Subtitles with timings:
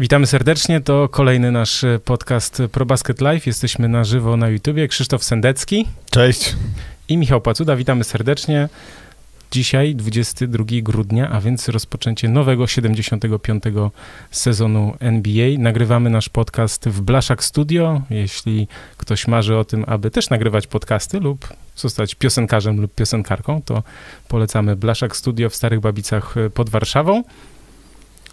[0.00, 0.80] Witamy serdecznie.
[0.80, 3.46] To kolejny nasz e, podcast ProBasket Live.
[3.46, 4.88] Jesteśmy na żywo na YouTubie.
[4.88, 5.86] Krzysztof Sendecki.
[6.10, 6.56] Cześć.
[7.08, 7.76] I Michał Pacuda.
[7.76, 8.68] Witamy serdecznie.
[9.50, 13.64] Dzisiaj 22 grudnia, a więc rozpoczęcie nowego 75.
[14.30, 15.58] sezonu NBA.
[15.58, 18.02] Nagrywamy nasz podcast w Blaszak Studio.
[18.10, 23.82] Jeśli ktoś marzy o tym, aby też nagrywać podcasty lub zostać piosenkarzem lub piosenkarką, to
[24.28, 27.22] polecamy Blaszak Studio w Starych Babicach e, pod Warszawą.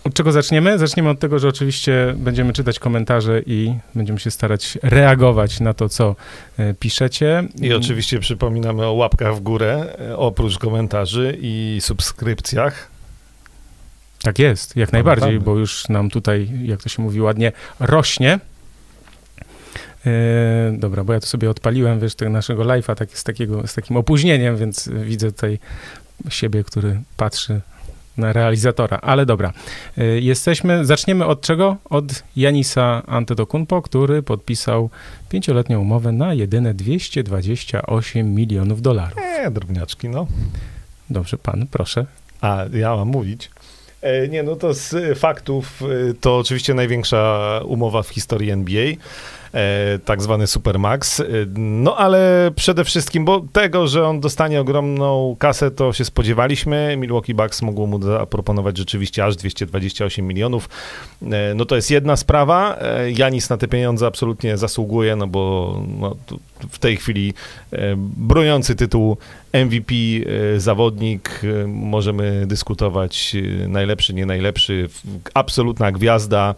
[0.03, 0.79] Od czego zaczniemy?
[0.79, 5.89] Zaczniemy od tego, że oczywiście będziemy czytać komentarze i będziemy się starać reagować na to,
[5.89, 6.15] co
[6.57, 7.47] e, piszecie.
[7.61, 12.91] I oczywiście przypominamy o łapkach w górę, e, oprócz komentarzy i subskrypcjach.
[14.21, 18.39] Tak jest, jak najbardziej, bo już nam tutaj, jak to się mówi ładnie, rośnie.
[20.05, 23.73] E, dobra, bo ja to sobie odpaliłem, wiesz, tego naszego live'a tak, z, takiego, z
[23.73, 25.59] takim opóźnieniem, więc widzę tutaj
[26.29, 27.61] siebie, który patrzy
[28.17, 29.53] na realizatora, ale dobra.
[29.97, 31.77] Y, jesteśmy, zaczniemy od czego?
[31.85, 34.89] Od Janisa Antetokounmpo, który podpisał
[35.29, 39.17] pięcioletnią umowę na jedyne 228 milionów dolarów.
[39.17, 40.27] Nie, drobniaczki, no.
[41.09, 42.05] Dobrze, pan, proszę.
[42.41, 43.49] A, ja mam mówić.
[44.07, 48.85] E, nie, no to z faktów e, to oczywiście największa umowa w historii NBA.
[49.53, 51.23] E, tak zwany Supermax.
[51.57, 56.95] No ale przede wszystkim, bo tego, że on dostanie ogromną kasę, to się spodziewaliśmy.
[56.97, 60.69] Milwaukee Bucks mogło mu zaproponować rzeczywiście aż 228 milionów.
[61.55, 62.79] No to jest jedna sprawa.
[63.17, 66.15] Janis na te pieniądze absolutnie zasługuje, no bo no,
[66.69, 67.33] w tej chwili
[68.17, 69.17] broniący tytuł
[69.65, 69.93] MVP
[70.57, 73.35] zawodnik, możemy dyskutować
[73.67, 74.89] najlepszy, nie najlepszy,
[75.33, 76.55] absolutna gwiazda,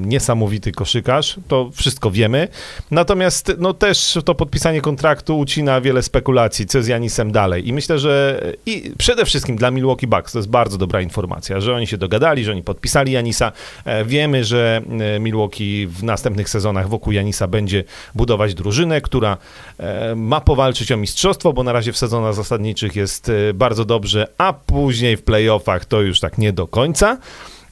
[0.00, 2.48] niesamowity koszykarz, to wszystko wiemy.
[2.90, 7.68] Natomiast no też to podpisanie kontraktu ucina wiele spekulacji, co z Janisem dalej.
[7.68, 11.74] I myślę, że i przede wszystkim dla Milwaukee Bucks to jest bardzo dobra informacja, że
[11.74, 13.52] oni się dogadali, że oni podpisali Janisa.
[13.84, 14.82] E, wiemy, że
[15.16, 19.36] e, Milwaukee w następnych sezonach wokół Janisa będzie budować drużynę, która
[19.78, 24.52] e, ma powalczyć o mistrzostwo, bo na razie w sezonach zasadniczych jest bardzo dobrze, a
[24.52, 27.18] później w playoffach to już tak nie do końca.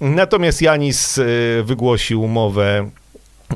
[0.00, 1.20] Natomiast Janis
[1.64, 2.90] wygłosił umowę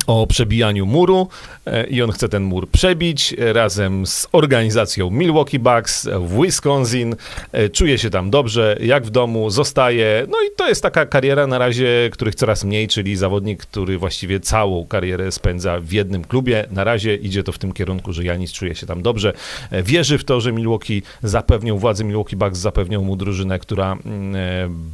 [0.06, 1.28] o przebijaniu muru
[1.66, 7.16] e, i on chce ten mur przebić razem z organizacją Milwaukee Bucks w Wisconsin.
[7.53, 10.27] E, czuje się tam dobrze, jak w domu, zostaje.
[10.28, 14.41] No i to jest taka kariera na razie, których coraz mniej, czyli zawodnik, który właściwie
[14.41, 16.66] całą karierę spędza w jednym klubie.
[16.71, 19.33] Na razie idzie to w tym kierunku, że Janis czuje się tam dobrze.
[19.71, 24.34] E, wierzy w to, że Milwaukee zapewnią, władze Milwaukee Bucks zapewnią mu drużynę, która mm,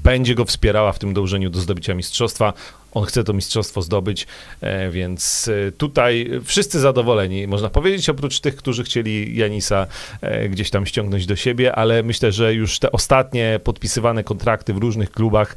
[0.05, 2.53] będzie go wspierała w tym dążeniu do zdobycia mistrzostwa.
[2.95, 4.27] On chce to mistrzostwo zdobyć,
[4.61, 9.87] e, więc e, tutaj wszyscy zadowoleni, można powiedzieć, oprócz tych, którzy chcieli Janisa
[10.21, 14.77] e, gdzieś tam ściągnąć do siebie, ale myślę, że już te ostatnie podpisywane kontrakty w
[14.77, 15.57] różnych klubach,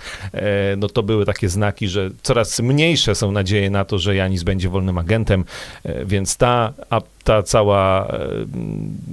[0.77, 4.69] no to były takie znaki, że coraz mniejsze są nadzieje na to, że Janis będzie
[4.69, 5.45] wolnym agentem,
[6.05, 6.73] więc ta
[7.23, 8.29] ta cała e,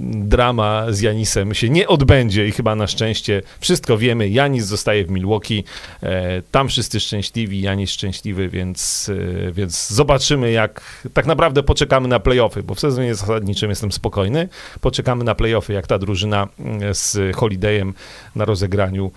[0.05, 4.29] drama z Janisem się nie odbędzie i chyba na szczęście wszystko wiemy.
[4.29, 5.63] Janis zostaje w Milwaukee,
[6.03, 9.11] e, tam wszyscy szczęśliwi, Janis szczęśliwy, więc,
[9.47, 10.81] e, więc zobaczymy jak,
[11.13, 14.49] tak naprawdę poczekamy na playoffy, bo w sezonie zasadniczym jestem spokojny.
[14.81, 16.47] Poczekamy na playoffy, jak ta drużyna
[16.91, 17.93] z Holidayem
[18.35, 19.11] na rozegraniu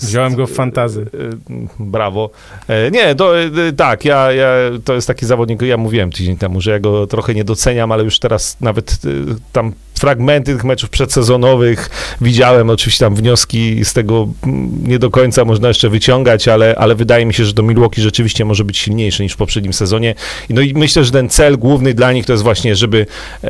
[0.00, 1.06] Wziąłem go w fantazy.
[1.50, 2.30] E, brawo.
[2.68, 3.32] E, nie, to,
[3.76, 4.48] tak, ja, ja,
[4.84, 8.04] to jest taki zawodnik, ja mówiłem tydzień temu, że ja go trochę nie doceniam, ale
[8.04, 8.98] już teraz nawet
[9.52, 14.28] tam fragmenty tych meczów przedsezonowych widziałem, oczywiście tam wnioski z tego
[14.82, 18.44] nie do końca można jeszcze wyciągać, ale, ale wydaje mi się, że do Milwaukee rzeczywiście
[18.44, 20.14] może być silniejszy niż w poprzednim sezonie.
[20.50, 23.06] No i myślę, że ten cel główny dla nich to jest właśnie, żeby
[23.44, 23.48] e,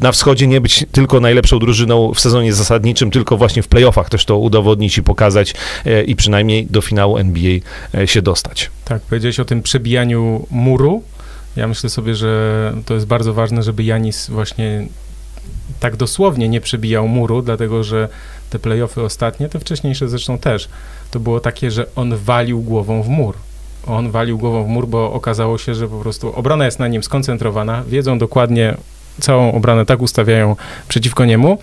[0.00, 4.24] na wschodzie nie być tylko najlepszą drużyną w sezonie zasadniczym, tylko właśnie w playoffach też
[4.24, 5.54] to udowodnić i pokazać
[5.86, 7.52] e, i przynajmniej do finału NBA
[7.94, 8.70] e, się dostać.
[8.84, 11.02] Tak, powiedziałeś o tym przebijaniu muru.
[11.56, 14.86] Ja myślę sobie, że to jest bardzo ważne, żeby Janis właśnie
[15.80, 18.08] tak dosłownie nie przebijał muru, dlatego że
[18.50, 20.68] te playoffy ostatnie, te wcześniejsze zresztą też,
[21.10, 23.34] to było takie, że on walił głową w mur.
[23.86, 27.02] On walił głową w mur, bo okazało się, że po prostu obrona jest na nim
[27.02, 28.76] skoncentrowana, wiedzą dokładnie,
[29.20, 30.56] całą obronę tak ustawiają
[30.88, 31.58] przeciwko niemu,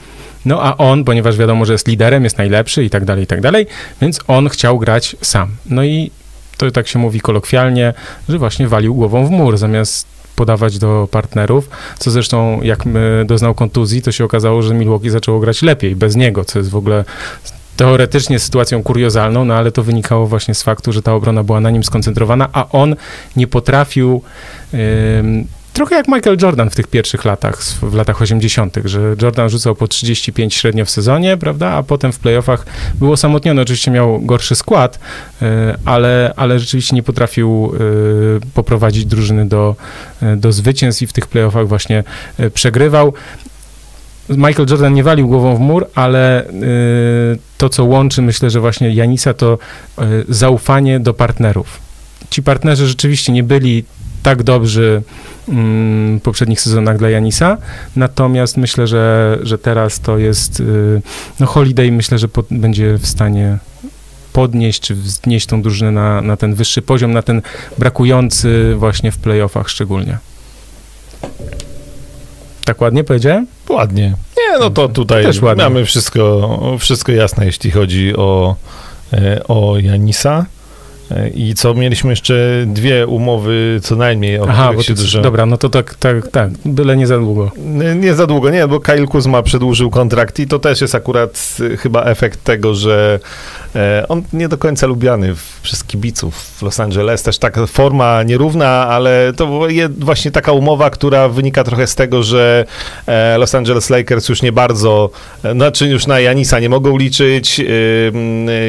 [0.45, 3.41] no a on, ponieważ wiadomo, że jest liderem, jest najlepszy i tak dalej, i tak
[3.41, 3.67] dalej,
[4.01, 5.51] więc on chciał grać sam.
[5.65, 6.11] No i
[6.57, 7.93] to tak się mówi kolokwialnie,
[8.29, 12.83] że właśnie walił głową w mur, zamiast podawać do partnerów, co zresztą jak
[13.25, 16.75] doznał kontuzji, to się okazało, że Milwaukee zaczęło grać lepiej bez niego, co jest w
[16.75, 17.05] ogóle
[17.77, 21.69] teoretycznie sytuacją kuriozalną, no ale to wynikało właśnie z faktu, że ta obrona była na
[21.69, 22.95] nim skoncentrowana, a on
[23.35, 24.21] nie potrafił
[25.75, 29.87] trochę jak Michael Jordan w tych pierwszych latach, w latach 80., że Jordan rzucał po
[29.87, 32.65] 35 średnio w sezonie, prawda, a potem w playoffach
[32.99, 33.61] był osamotniony.
[33.61, 34.99] Oczywiście miał gorszy skład,
[35.41, 37.79] e, ale, ale rzeczywiście nie potrafił e,
[38.53, 39.75] poprowadzić drużyny do,
[40.21, 42.03] e, do zwycięstw i w tych playoffach właśnie
[42.53, 43.13] przegrywał.
[44.29, 46.45] Michael Jordan nie walił głową w mur, ale
[47.57, 49.57] to, co łączy, myślę, że właśnie Janisa, to
[50.29, 51.79] zaufanie do partnerów.
[52.29, 53.83] Ci partnerzy rzeczywiście nie byli
[54.25, 55.01] tak dobrzy
[55.49, 57.57] mm, w poprzednich sezonach dla Janisa,
[57.95, 61.01] natomiast myślę, że, że teraz to jest, y,
[61.39, 63.57] no Holiday myślę, że pod, będzie w stanie
[64.33, 67.41] podnieść, czy wznieść tą drużynę na, na ten wyższy poziom, na ten
[67.77, 70.17] brakujący właśnie w playoffach szczególnie.
[72.65, 73.47] Tak ładnie powiedziałem?
[73.69, 74.15] Ładnie.
[74.37, 75.25] Nie, no to tutaj
[75.57, 78.55] mamy wszystko, wszystko jasne, jeśli chodzi o,
[79.13, 80.45] e, o Janisa.
[81.33, 85.21] I co, mieliśmy jeszcze dwie umowy co najmniej, o Aha, się dużo...
[85.21, 87.51] Dobra, no to tak, tak, tak, byle nie za długo.
[87.57, 91.57] Nie, nie, za długo, nie, bo Kyle Kuzma przedłużył kontrakt i to też jest akurat
[91.79, 93.19] chyba efekt tego, że
[93.75, 97.23] e, on nie do końca lubiany w, przez kibiców w Los Angeles.
[97.23, 102.23] Też taka forma nierówna, ale to jest właśnie taka umowa, która wynika trochę z tego,
[102.23, 102.65] że
[103.07, 105.09] e, Los Angeles Lakers już nie bardzo,
[105.43, 107.61] e, znaczy już na Janisa nie mogą liczyć,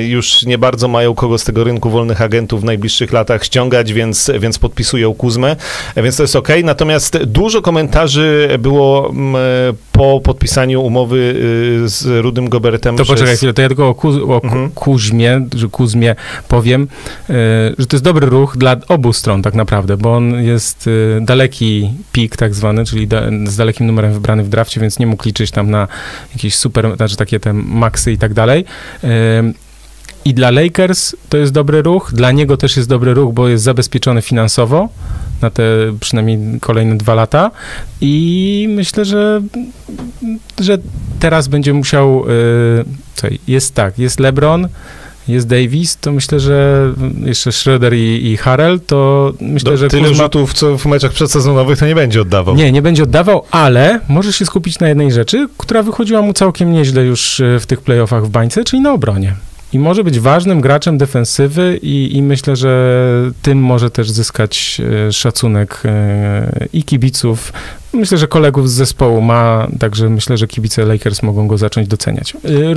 [0.06, 4.31] już nie bardzo mają kogo z tego rynku wolnych agentów w najbliższych latach ściągać, więc,
[4.40, 5.56] więc podpisują Kuzmę,
[5.96, 6.49] więc to jest ok.
[6.64, 9.37] Natomiast dużo komentarzy było mm,
[9.93, 11.17] po podpisaniu umowy
[11.84, 12.96] y, z Rudym Gobertem.
[12.96, 13.14] To przez...
[13.14, 14.70] poczekaj chwilę, to ja tylko o, Kuz, o mhm.
[14.70, 16.17] Kuzmie, że Kuzmie
[16.49, 16.88] powiem,
[17.31, 17.34] y,
[17.78, 21.90] że to jest dobry ruch dla obu stron tak naprawdę, bo on jest y, daleki
[22.12, 25.50] pik tak zwany, czyli da, z dalekim numerem wybrany w drafcie, więc nie mógł liczyć
[25.50, 25.88] tam na
[26.32, 28.64] jakieś super, znaczy takie te maksy i tak dalej.
[30.26, 33.64] I dla Lakers to jest dobry ruch, dla niego też jest dobry ruch, bo jest
[33.64, 34.88] zabezpieczony finansowo
[35.43, 35.62] na te
[36.00, 37.50] przynajmniej kolejne dwa lata
[38.00, 39.43] i myślę, że,
[40.61, 40.78] że
[41.20, 42.25] teraz będzie musiał,
[43.23, 44.69] yy, jest tak, jest LeBron,
[45.28, 46.93] jest Davis, to myślę, że
[47.25, 50.25] jeszcze Schroeder i, i Harrell, to myślę, Do, że tyle Kuzma...
[50.25, 52.55] rzutów, co w meczach przedsezonowych, to nie będzie oddawał.
[52.55, 56.72] Nie, nie będzie oddawał, ale może się skupić na jednej rzeczy, która wychodziła mu całkiem
[56.72, 59.34] nieźle już e, w tych playoffach w bańce, czyli na obronie
[59.72, 63.02] i może być ważnym graczem defensywy i, i, myślę, że
[63.42, 67.52] tym może też zyskać e, szacunek e, i kibiców,
[67.96, 72.34] myślę, że kolegów z zespołu ma, także myślę, że kibice Lakers mogą go zacząć doceniać.
[72.44, 72.75] Y,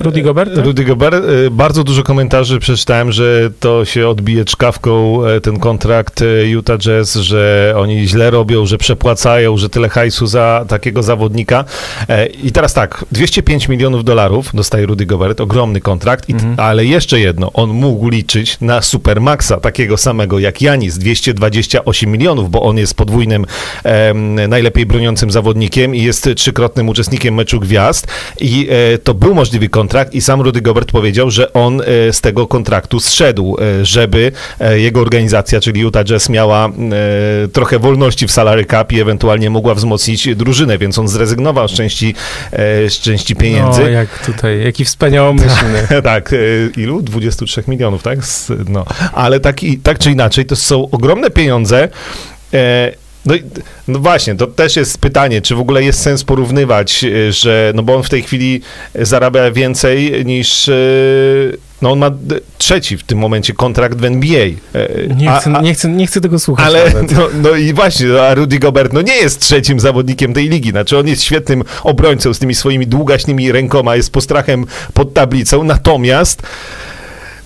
[0.00, 0.54] Rudy Gobert?
[0.54, 0.64] Tak?
[0.64, 1.24] Rudy Gobert.
[1.24, 6.78] Y, bardzo dużo komentarzy przeczytałem, że to się odbije czkawką e, ten kontrakt e, Utah
[6.78, 11.64] Jazz, że oni źle robią, że przepłacają, że tyle hajsu za takiego zawodnika.
[12.08, 16.54] E, I teraz tak, 205 milionów dolarów dostaje Rudy Gobert, ogromny kontrakt, mhm.
[16.60, 22.62] ale jeszcze jedno, on mógł liczyć na Supermaxa, takiego samego jak Janis, 228 milionów, bo
[22.62, 23.46] on jest podwójnym
[24.56, 28.06] najlepiej broniącym zawodnikiem i jest trzykrotnym uczestnikiem meczu gwiazd
[28.40, 32.20] i e, to był możliwy kontrakt i sam Rudy Gobert powiedział, że on e, z
[32.20, 34.32] tego kontraktu zszedł, e, żeby
[34.74, 36.68] jego organizacja, czyli Utah Jazz miała
[37.52, 42.14] trochę wolności w salary cap i ewentualnie mogła wzmocnić drużynę, więc on zrezygnował z części,
[42.88, 43.82] z części pieniędzy.
[43.82, 45.88] No, jak tutaj, jaki wspaniałomyślny.
[46.02, 46.34] tak,
[46.76, 47.02] ilu?
[47.02, 48.18] 23 milionów, tak?
[48.68, 51.88] No, ale tak, tak czy inaczej, to są ogromne pieniądze,
[53.26, 53.34] no,
[53.88, 57.82] no właśnie, to też jest pytanie, czy w ogóle jest sens porównywać, e, że, no
[57.82, 58.60] bo on w tej chwili
[58.94, 60.72] zarabia więcej niż, e,
[61.82, 62.10] no on ma
[62.58, 64.46] trzeci w tym momencie kontrakt w NBA.
[64.74, 66.66] E, nie, a, chcę, a, nie, chcę, nie chcę tego słuchać.
[66.66, 70.70] Ale, no, no, i właśnie, a Rudy Gobert, no nie jest trzecim zawodnikiem tej ligi,
[70.70, 74.64] znaczy on jest świetnym obrońcą z tymi swoimi długaśnymi rękoma, jest postrachem
[74.94, 76.42] pod tablicą, natomiast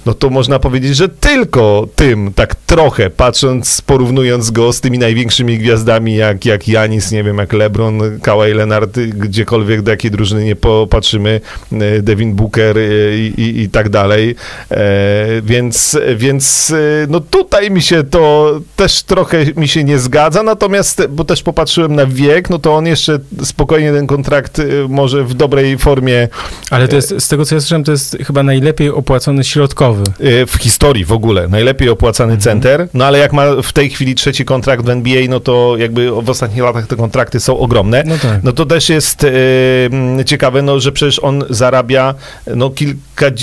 [0.07, 5.59] no to można powiedzieć, że tylko tym, tak trochę, patrząc, porównując go z tymi największymi
[5.59, 10.57] gwiazdami, jak, jak Janis, nie wiem, jak LeBron, Kawhi Leonard, gdziekolwiek do jakiej drużyny nie
[10.57, 11.40] popatrzymy,
[11.73, 12.83] e, Devin Booker e,
[13.16, 14.35] i, i, i tak dalej.
[14.71, 16.73] E, więc, więc
[17.09, 21.95] no tutaj mi się to też trochę mi się nie zgadza, natomiast, bo też popatrzyłem
[21.95, 26.28] na wiek, no to on jeszcze spokojnie ten kontrakt może w dobrej formie.
[26.71, 29.90] Ale to jest, z tego co ja słyszałem, to jest chyba najlepiej opłacony środkowy
[30.21, 31.49] Y, w historii w ogóle.
[31.49, 32.41] Najlepiej opłacany mhm.
[32.41, 36.11] center, no ale jak ma w tej chwili trzeci kontrakt w NBA, no to jakby
[36.11, 38.03] w ostatnich latach te kontrakty są ogromne.
[38.07, 38.43] No, tak.
[38.43, 39.91] no to też jest y,
[40.27, 42.15] ciekawe, no, że przecież on zarabia
[42.57, 42.97] no, kilk,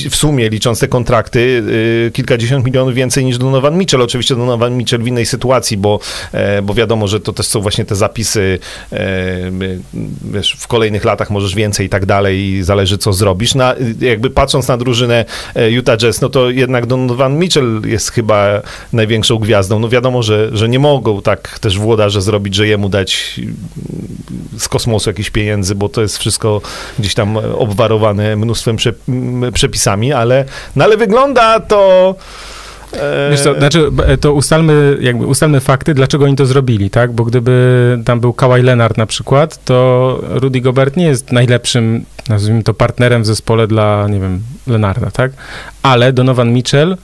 [0.10, 4.02] w sumie licząc te kontrakty, y, kilkadziesiąt milionów więcej niż Donovan Mitchell.
[4.02, 6.00] Oczywiście Donovan Mitchell w innej sytuacji, bo,
[6.32, 8.60] e, bo wiadomo, że to też są właśnie te zapisy,
[8.92, 8.98] e,
[10.32, 13.56] wiesz, w kolejnych latach możesz więcej i tak dalej i zależy co zrobisz.
[13.56, 18.62] Na, jakby patrząc na drużynę e, Utah Jazz, no to jednak Donovan Mitchell jest chyba
[18.94, 19.80] największą gwiazdą.
[19.80, 23.40] No wiadomo, że, że nie mogą tak też włodarze zrobić, że jemu dać
[24.58, 26.62] z kosmosu jakieś pieniędzy, bo to jest wszystko
[27.00, 28.78] gdzieś tam obwarowane mnóstwem
[29.68, 30.46] przepisami, ale,
[30.76, 32.16] no ale wygląda to...
[32.94, 33.90] E, Wiesz co, znaczy,
[34.22, 37.12] to ustalmy, jakby ustalmy fakty, dlaczego oni to zrobili, tak?
[37.12, 42.64] Bo gdyby tam był Kawhi Leonard na przykład, to Rudy Gobert nie jest najlepszym, nazwijmy
[42.64, 45.32] to, partnerem w zespole dla, nie wiem, Leonarda, tak?
[45.84, 46.98] Ale Donovan Mitchell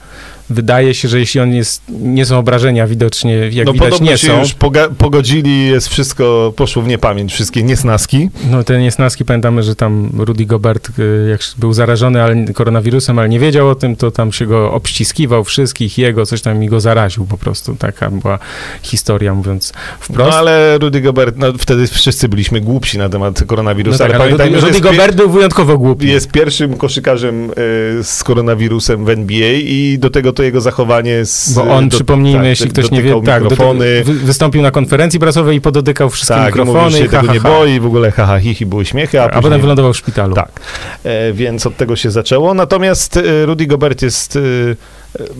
[0.50, 4.26] wydaje się, że jeśli on jest, nie są obrażenia widocznie, jak no, widać nie się
[4.26, 4.40] są.
[4.40, 4.54] już
[4.98, 8.30] pogodzili, jest wszystko, poszło w niepamięć, wszystkie niesnaski.
[8.50, 13.28] No te niesnaski, pamiętamy, że tam Rudy Gobert, y, jak był zarażony ale, koronawirusem, ale
[13.28, 16.80] nie wiedział o tym, to tam się go obściskiwał wszystkich, jego, coś tam i go
[16.80, 17.74] zaraził po prostu.
[17.74, 18.38] Taka była
[18.82, 20.30] historia, mówiąc wprost.
[20.30, 24.32] No ale Rudy Gobert, no wtedy wszyscy byliśmy głupsi na temat koronawirusa, no tak, ale,
[24.34, 26.08] ale Rudy, Rudy Gobert był wyjątkowo głupi.
[26.08, 27.54] Jest pierwszym koszykarzem y,
[28.02, 31.52] z koronawirusem w NBA i do tego to jego zachowanie z...
[31.54, 34.04] Bo on, do, przypomnijmy, tak, jeśli ktoś nie wie, tak, mikrofony.
[34.04, 36.90] wystąpił na konferencji prasowej i podotykał wszystkie tak, mikrofony.
[36.90, 39.20] Tak, się ha, tego ha, nie boi, w ogóle ha, ha, hi, hi były śmiechy.
[39.20, 40.34] A, a później, potem wylądował w szpitalu.
[40.34, 40.60] Tak,
[41.04, 42.54] e, więc od tego się zaczęło.
[42.54, 44.36] Natomiast e, Rudy Gobert jest...
[44.36, 44.40] E,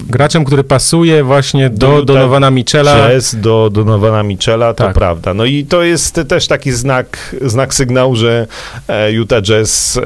[0.08, 3.12] Graczem, który pasuje właśnie do, do Donowana Michela.
[3.12, 4.94] Jest do Donowana Michela, to tak.
[4.94, 5.34] prawda.
[5.34, 8.46] No i to jest też taki znak, znak sygnału, że
[8.88, 10.00] e, Utah Jazz e,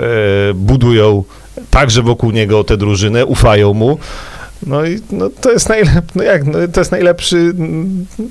[0.55, 1.25] budują
[1.71, 3.99] także wokół niego tę drużynę, ufają mu.
[4.67, 7.55] No i no, to, jest najlep, no jak, no, to jest najlepszy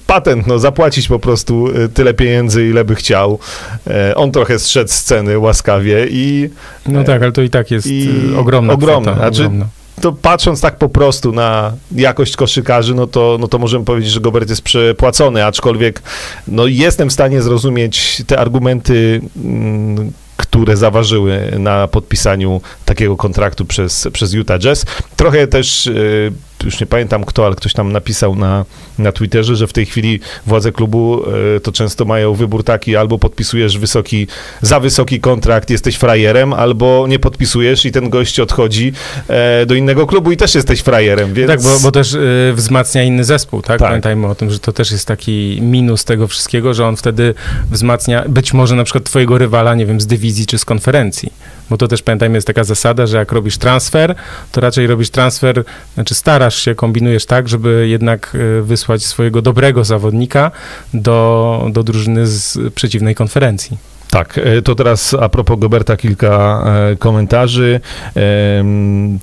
[0.08, 3.40] patent, no, zapłacić po prostu y, tyle pieniędzy, ile by chciał.
[3.88, 6.50] E, on trochę zszedł z sceny łaskawie i...
[6.88, 9.12] No tak, ale to i tak jest i y, ogromna ogromna.
[9.12, 9.68] Kwota, znaczy, ogromna.
[10.02, 14.20] To patrząc tak po prostu na jakość koszykarzy, no to, no to możemy powiedzieć, że
[14.20, 16.02] Gobert jest przepłacony, aczkolwiek
[16.48, 20.12] no jestem w stanie zrozumieć te argumenty mm,
[20.58, 24.86] które zaważyły na podpisaniu takiego kontraktu przez, przez Utah Jazz.
[25.16, 26.32] Trochę też y,
[26.64, 28.66] już nie pamiętam kto, ale ktoś tam napisał na,
[29.00, 31.24] na Twitterze, że w tej chwili władze klubu
[31.56, 34.28] e, to często mają wybór taki, albo podpisujesz wysoki,
[34.62, 38.94] za wysoki kontrakt, jesteś frajerem, albo nie podpisujesz i ten gość odchodzi
[39.28, 41.48] e, do innego klubu i też jesteś frajerem, więc...
[41.48, 42.20] Tak, bo, bo też e,
[42.54, 43.80] wzmacnia inny zespół, tak?
[43.80, 43.88] tak?
[43.88, 47.34] Pamiętajmy o tym, że to też jest taki minus tego wszystkiego, że on wtedy
[47.72, 51.32] wzmacnia być może na przykład twojego rywala, nie wiem, z dywizji czy z konferencji
[51.70, 54.16] bo to też pamiętajmy, jest taka zasada, że jak robisz transfer,
[54.52, 59.84] to raczej robisz transfer, znaczy starasz się, kombinujesz tak, żeby jednak e, wysłać swojego dobrego
[59.84, 60.52] zawodnika
[60.94, 63.78] do, do drużyny z przeciwnej konferencji.
[64.10, 67.80] Tak, e, to teraz a propos Goberta kilka e, komentarzy.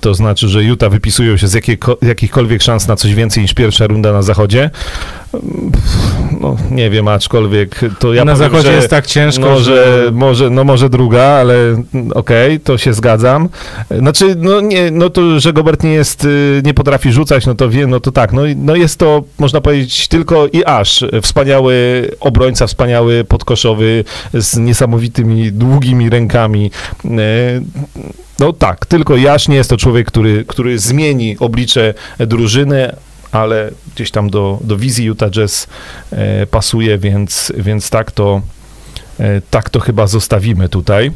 [0.01, 1.53] To znaczy, że Utah wypisują się z
[2.01, 4.69] jakichkolwiek szans na coś więcej niż pierwsza runda na zachodzie
[6.41, 9.63] no, nie wiem, aczkolwiek to ja Na powiem, zachodzie jest tak ciężko, może,
[10.05, 10.11] że...
[10.11, 11.55] Może, no może druga, ale
[12.13, 13.49] okej, okay, to się zgadzam.
[13.99, 17.69] Znaczy, no nie, no to, że Gobert nie jest, y, nie potrafi rzucać, no to
[17.69, 21.75] wiem, no to tak, no, no jest to, można powiedzieć, tylko i aż wspaniały
[22.19, 24.03] obrońca, wspaniały podkoszowy
[24.33, 26.71] z niesamowitymi, długimi rękami.
[27.05, 27.09] Y,
[28.39, 32.91] no tak, tylko Jasz nie jest to człowiek, który, który zmieni oblicze drużyny,
[33.35, 35.67] ale gdzieś tam do, do wizji Utah Jazz
[36.11, 38.41] e, pasuje, więc, więc tak, to,
[39.19, 41.11] e, tak to chyba zostawimy tutaj.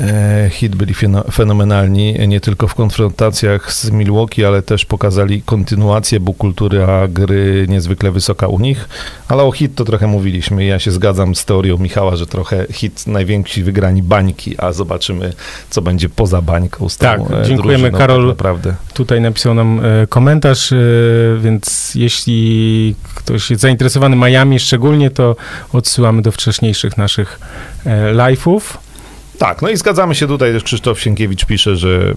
[0.00, 0.94] E, hit byli
[1.32, 8.10] fenomenalni, nie tylko w konfrontacjach z Milwaukee, ale też pokazali kontynuację, bo kultura gry niezwykle
[8.10, 8.88] wysoka u nich,
[9.28, 10.64] ale o hit to trochę mówiliśmy.
[10.64, 15.32] Ja się zgadzam z teorią Michała, że trochę hit najwięksi wygrani bańki, a zobaczymy,
[15.70, 18.20] co będzie poza bańką z Tak, e, dziękujemy tak Karol.
[18.20, 18.74] Tak naprawdę.
[18.94, 20.74] Tutaj napisał nam e, komentarz,
[21.40, 25.36] więc jeśli ktoś jest zainteresowany Miami szczególnie, to
[25.72, 27.40] odsyłamy do wcześniejszych naszych
[28.14, 28.60] live'ów.
[29.38, 32.14] Tak, no i zgadzamy się tutaj, też Krzysztof Sienkiewicz pisze, że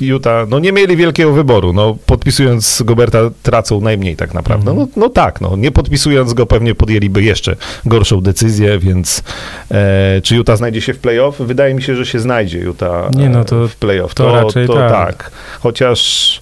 [0.00, 4.70] Utah, no nie mieli wielkiego wyboru, no podpisując Goberta tracą najmniej tak naprawdę.
[4.70, 4.88] Mhm.
[4.96, 9.22] No, no tak, no nie podpisując go pewnie podjęliby jeszcze gorszą decyzję, więc
[9.70, 11.38] e, czy Utah znajdzie się w playoff?
[11.38, 14.14] Wydaje mi się, że się znajdzie Utah nie, no to, w playoff.
[14.14, 14.90] To, to raczej to, tak.
[14.90, 15.30] tak.
[15.60, 16.40] Chociaż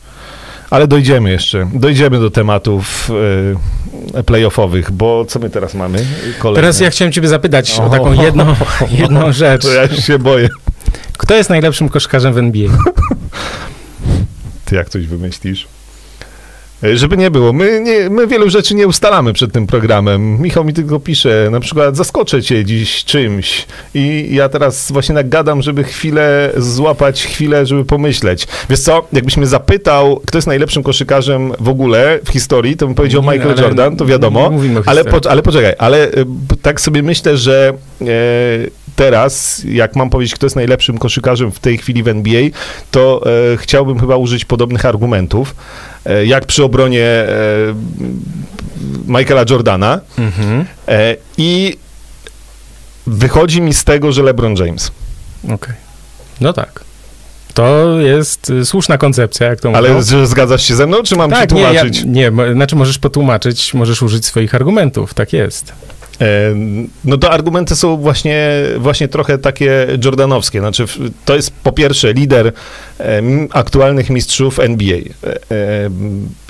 [0.70, 3.10] ale dojdziemy jeszcze, dojdziemy do tematów
[4.18, 6.06] y, playoffowych, bo co my teraz mamy?
[6.38, 6.60] Kolejne.
[6.60, 8.54] Teraz ja chciałem ciebie zapytać o, o taką jedną,
[9.00, 9.62] jedną rzecz.
[9.62, 10.48] To ja się boję.
[11.18, 12.68] Kto jest najlepszym koszkarzem w NBA?
[14.64, 15.68] Ty jak coś wymyślisz?
[16.84, 20.42] E, Żeby nie było, my, nie, my wielu rzeczy nie ustalamy przed tym programem.
[20.42, 25.28] Michał mi tylko pisze, na przykład zaskoczę cię dziś czymś i ja teraz właśnie tak
[25.28, 28.48] gadam, żeby chwilę złapać, chwilę, żeby pomyśleć.
[28.70, 32.94] Wiesz co, jakbyś mnie zapytał, kto jest najlepszym koszykarzem w ogóle w historii, to bym
[32.94, 34.50] powiedział Nie, Michael Jordan, to wiadomo.
[34.86, 36.10] Ale, po, ale poczekaj, ale e,
[36.62, 38.06] tak sobie myślę, że e,
[38.96, 42.42] teraz, jak mam powiedzieć, kto jest najlepszym koszykarzem w tej chwili w NBA,
[42.90, 43.22] to
[43.52, 45.54] e, chciałbym chyba użyć podobnych argumentów,
[46.24, 47.28] jak przy obronie e,
[49.06, 50.00] Michaela Jordana.
[50.18, 50.64] Mhm.
[50.88, 51.76] E, I
[53.06, 54.92] wychodzi mi z tego, że LeBron James.
[55.44, 55.74] Okej.
[56.40, 56.84] No tak.
[57.54, 59.78] To jest y, słuszna koncepcja, jak to mówią.
[59.78, 64.02] Ale zgadzasz się ze mną, czy mam tak, nie, ja, nie, znaczy możesz potłumaczyć, możesz
[64.02, 65.72] użyć swoich argumentów, tak jest.
[66.20, 66.54] E,
[67.04, 70.60] No to argumenty są właśnie, właśnie trochę takie jordanowskie.
[70.60, 70.84] Znaczy,
[71.24, 72.52] to jest po pierwsze lider
[73.00, 74.98] e, aktualnych mistrzów NBA.
[74.98, 75.90] E,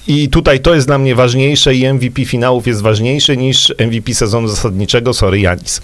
[0.06, 4.48] I tutaj to jest dla mnie ważniejsze i MVP finałów jest ważniejszy niż MVP sezonu
[4.48, 5.80] zasadniczego, sorry, Janis.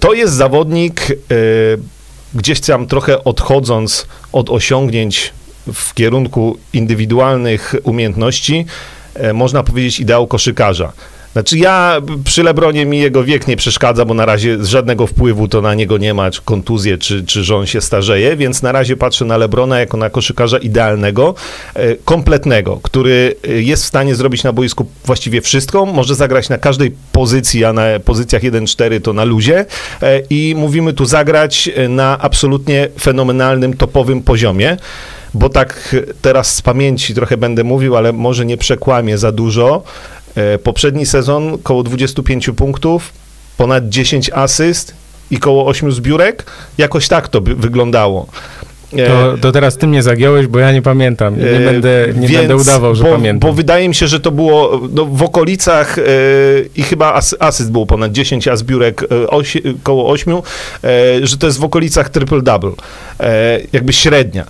[0.00, 1.06] To jest zawodnik,
[2.34, 5.32] gdzieś tam trochę odchodząc od osiągnięć
[5.74, 8.66] w kierunku indywidualnych umiejętności,
[9.32, 10.92] można powiedzieć ideał koszykarza.
[11.32, 15.60] Znaczy ja przy Lebronie mi jego wiek nie przeszkadza, bo na razie żadnego wpływu to
[15.60, 18.96] na niego nie ma, czy kontuzję, czy, czy że on się starzeje, więc na razie
[18.96, 21.34] patrzę na Lebrona jako na koszykarza idealnego,
[21.74, 26.58] e, kompletnego, który e, jest w stanie zrobić na boisku właściwie wszystko, może zagrać na
[26.58, 29.66] każdej pozycji, a na pozycjach 1-4 to na luzie
[30.02, 34.76] e, i mówimy tu zagrać na absolutnie fenomenalnym, topowym poziomie
[35.34, 39.82] bo tak teraz z pamięci trochę będę mówił, ale może nie przekłamię za dużo.
[40.36, 43.12] E, Poprzedni sezon koło 25 punktów,
[43.56, 44.94] ponad 10 asyst
[45.30, 46.44] i koło 8 zbiórek.
[46.78, 48.26] Jakoś tak to wyglądało.
[48.96, 51.38] E, To, to teraz ty mnie zagiąłeś, bo ja nie pamiętam.
[51.38, 53.50] Nie, e, będę, nie więc- będę udawał, że bo, pamiętam.
[53.50, 56.02] Bo wydaje mi się, że to było no, w okolicach e,
[56.76, 60.40] i chyba as, asyst było ponad 10, a zbiórek e, osi, koło 8, e,
[61.26, 62.72] że to jest w okolicach triple-double.
[63.72, 64.44] Jakby średnia.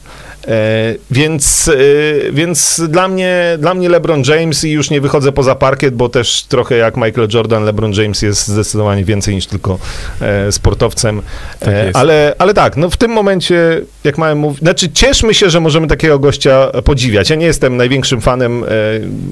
[0.49, 5.55] E, więc, e, więc dla mnie, dla mnie LeBron James i już nie wychodzę poza
[5.55, 9.79] parkiet, bo też trochę jak Michael Jordan, LeBron James jest zdecydowanie więcej niż tylko
[10.21, 11.23] e, sportowcem.
[11.61, 15.61] Tak ale, ale tak, no w tym momencie, jak mamy mówić, znaczy cieszmy się, że
[15.61, 17.31] możemy takiego gościa podziwiać.
[17.31, 18.65] Ja nie jestem największym fanem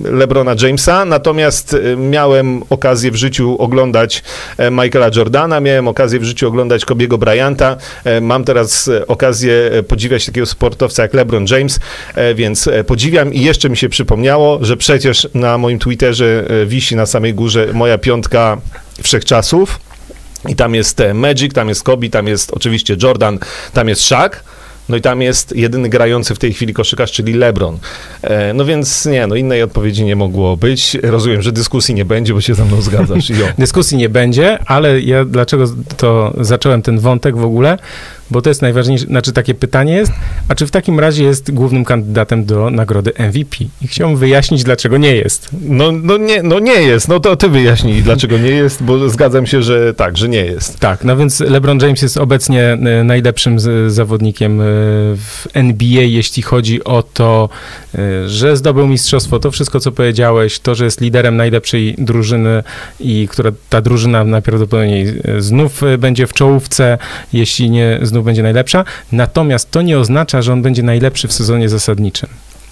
[0.05, 4.23] LeBrona Jamesa, natomiast miałem okazję w życiu oglądać
[4.71, 7.76] Michaela Jordana, miałem okazję w życiu oglądać Kobiego Bryanta,
[8.21, 11.80] mam teraz okazję podziwiać takiego sportowca jak LeBron James,
[12.14, 16.66] e, więc e, podziwiam i jeszcze mi się przypomniało, że przecież na moim Twitterze e,
[16.66, 18.61] wisi na samej górze moja piątka
[19.02, 19.80] wszechczasów.
[20.49, 23.39] I tam jest Magic, tam jest Kobe, tam jest oczywiście Jordan,
[23.73, 24.30] tam jest Shaq.
[24.91, 27.78] No i tam jest jedyny grający w tej chwili koszykarz, czyli LeBron.
[28.23, 30.97] E, no więc nie, no innej odpowiedzi nie mogło być.
[31.02, 33.32] Rozumiem, że dyskusji nie będzie, bo się ze mną zgadzasz.
[33.58, 35.65] Dyskusji nie będzie, ale ja dlaczego
[35.97, 37.78] to zacząłem ten wątek w ogóle?
[38.30, 40.12] Bo to jest najważniejsze, znaczy takie pytanie jest,
[40.49, 43.56] a czy w takim razie jest głównym kandydatem do nagrody MVP?
[43.82, 45.49] I chciałbym wyjaśnić, dlaczego nie jest.
[45.62, 49.47] No, no, nie, no nie jest, no to ty wyjaśnij, dlaczego nie jest, bo zgadzam
[49.47, 50.78] się, że tak, że nie jest.
[50.78, 53.56] Tak, no więc LeBron James jest obecnie e, najlepszym
[53.88, 54.64] zawodnikiem e,
[55.16, 57.49] w NBA, jeśli chodzi o to,
[57.95, 62.62] e, że zdobył mistrzostwo, to wszystko, co powiedziałeś, to, że jest liderem najlepszej drużyny
[63.00, 66.99] i która ta drużyna najprawdopodobniej znów będzie w czołówce,
[67.32, 68.85] jeśli nie znów będzie najlepsza.
[69.13, 72.28] Natomiast to nie oznacza, że on będzie najlepszy w sezonie zasadniczym.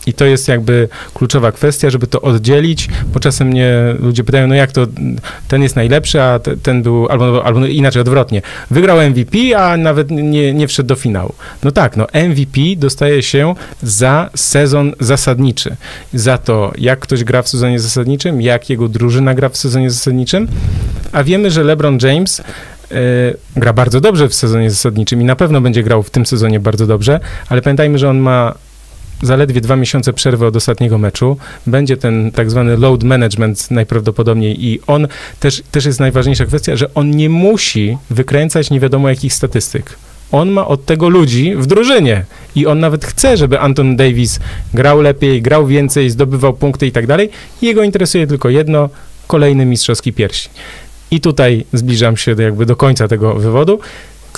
[0.08, 4.54] I to jest jakby kluczowa kwestia, żeby to oddzielić, bo czasem mnie ludzie pytają, no
[4.54, 4.86] jak to,
[5.48, 8.42] ten jest najlepszy, a te- ten był, albo, albo inaczej, odwrotnie.
[8.70, 11.34] Wygrał MVP, a nawet nie, nie wszedł do finału.
[11.62, 15.76] No tak, no MVP dostaje się za sezon zasadniczy.
[16.14, 20.48] Za to, jak ktoś gra w sezonie zasadniczym, jak jego drużyna gra w sezonie zasadniczym,
[21.12, 22.42] a wiemy, że LeBron James
[23.56, 26.86] gra bardzo dobrze w sezonie zasadniczym i na pewno będzie grał w tym sezonie bardzo
[26.86, 28.54] dobrze, ale pamiętajmy, że on ma
[29.22, 31.36] zaledwie dwa miesiące przerwy od ostatniego meczu.
[31.66, 35.08] Będzie ten tak zwany load management najprawdopodobniej i on
[35.40, 39.96] też, też jest najważniejsza kwestia, że on nie musi wykręcać nie wiadomo jakich statystyk.
[40.32, 42.24] On ma od tego ludzi w drużynie
[42.54, 44.40] i on nawet chce, żeby Anton Davis
[44.74, 47.30] grał lepiej, grał więcej, zdobywał punkty i tak dalej.
[47.62, 48.88] Jego interesuje tylko jedno,
[49.26, 50.52] kolejny mistrzowski pierścień.
[51.10, 53.80] I tutaj zbliżam się jakby do końca tego wywodu.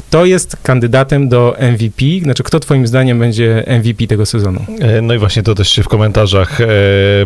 [0.01, 2.05] Kto jest kandydatem do MVP?
[2.23, 4.61] Znaczy, kto twoim zdaniem będzie MVP tego sezonu?
[4.81, 6.67] E, no i właśnie to też się w komentarzach e,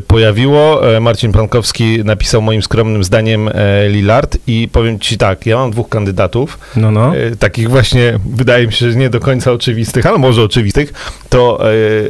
[0.06, 0.96] pojawiło.
[0.96, 3.50] E, Marcin Pankowski napisał moim skromnym zdaniem
[3.88, 7.12] Lillard i powiem ci tak, ja mam dwóch kandydatów, No, no.
[7.38, 10.92] takich właśnie, wydaje mi się, że nie do końca oczywistych, ale może oczywistych,
[11.28, 11.60] to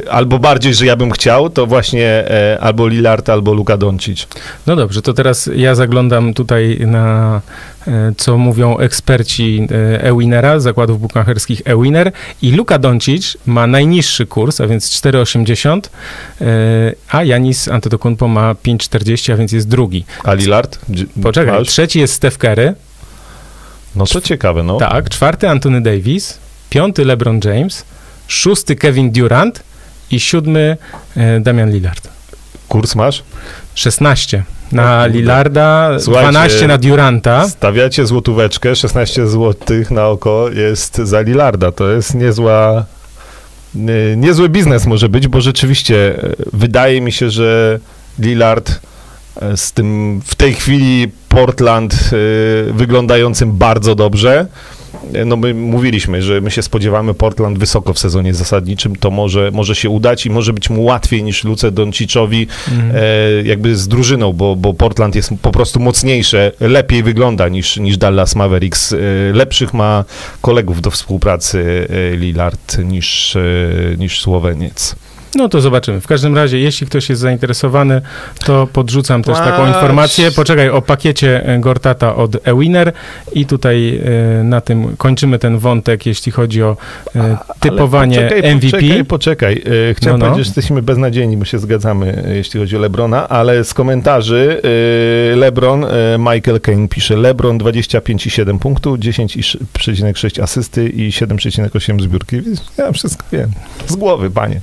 [0.09, 2.23] albo bardziej, że ja bym chciał, to właśnie
[2.59, 4.27] albo Lillard, albo Luka Doncic.
[4.67, 7.41] No dobrze, to teraz ja zaglądam tutaj na
[8.17, 14.67] co mówią eksperci e, e-winnera, zakładów bukmacherskich e-winner i Luka Doncic ma najniższy kurs, a
[14.67, 15.89] więc 4,80,
[16.41, 16.45] e,
[17.09, 20.05] a Janis Antetokounmpo ma 5,40, a więc jest drugi.
[20.23, 20.79] A Lillard?
[21.23, 22.73] Poczekaj, trzeci jest Steph Curry,
[23.95, 24.77] No to ciekawe, no.
[24.77, 27.85] tak, czwarty Anthony Davis, piąty LeBron James,
[28.27, 29.63] szósty Kevin Durant
[30.11, 30.77] i siódmy
[31.17, 32.09] e, Damian Lillard.
[32.67, 33.23] Kurs masz?
[33.75, 35.17] 16 O na kurde.
[35.19, 37.49] Lillarda, Słuchajcie, 12 na Duranta.
[37.49, 41.71] Stawiacie złotóweczkę, 16 złotych na oko jest za Lillarda.
[41.71, 42.85] To jest niezła,
[43.75, 47.79] nie- niezły biznes może być, bo rzeczywiście e, wydaje mi się, że
[48.19, 48.79] Lillard
[49.41, 54.45] e, z tym w tej chwili Portland e, wyglądającym bardzo dobrze.
[55.25, 59.75] No my mówiliśmy, że my się spodziewamy Portland wysoko w sezonie zasadniczym, to może, może
[59.75, 62.91] się udać i może być mu łatwiej niż Luce Donciczowi Mhm.
[62.95, 67.97] e, jakby z drużyną, bo, bo Portland jest po prostu mocniejsze, lepiej wygląda niż, niż
[67.97, 68.93] Dallas Mavericks.
[68.93, 68.97] E,
[69.33, 70.05] lepszych ma
[70.41, 73.41] kolegów do współpracy e, Lillard niż, e,
[73.97, 74.95] niż Słoweniec.
[75.35, 76.01] No to zobaczymy.
[76.01, 78.01] W każdym razie, jeśli ktoś jest zainteresowany,
[78.45, 80.31] to podrzucam też taką informację.
[80.31, 82.91] Poczekaj o pakiecie e, Gortata od eWinner
[83.33, 84.01] i tutaj
[84.39, 86.77] e, na tym kończymy ten wątek, jeśli chodzi o
[87.15, 88.77] e, typowanie Ale poczekaj, MVP.
[88.77, 89.63] Poczekaj, poczekaj.
[89.95, 90.31] Chciałem No, no.
[90.31, 94.61] powiedzieć, że jesteśmy beznadziejni, bo się zgadzamy, jeśli chodzi o Lebrona, ale z komentarzy
[95.35, 95.85] Lebron,
[96.19, 102.41] Michael Kane pisze, Lebron 25,7 punktów, 10,6 asysty i 7,8 zbiórki.
[102.77, 103.51] Ja wszystko wiem.
[103.87, 104.61] Z głowy, panie.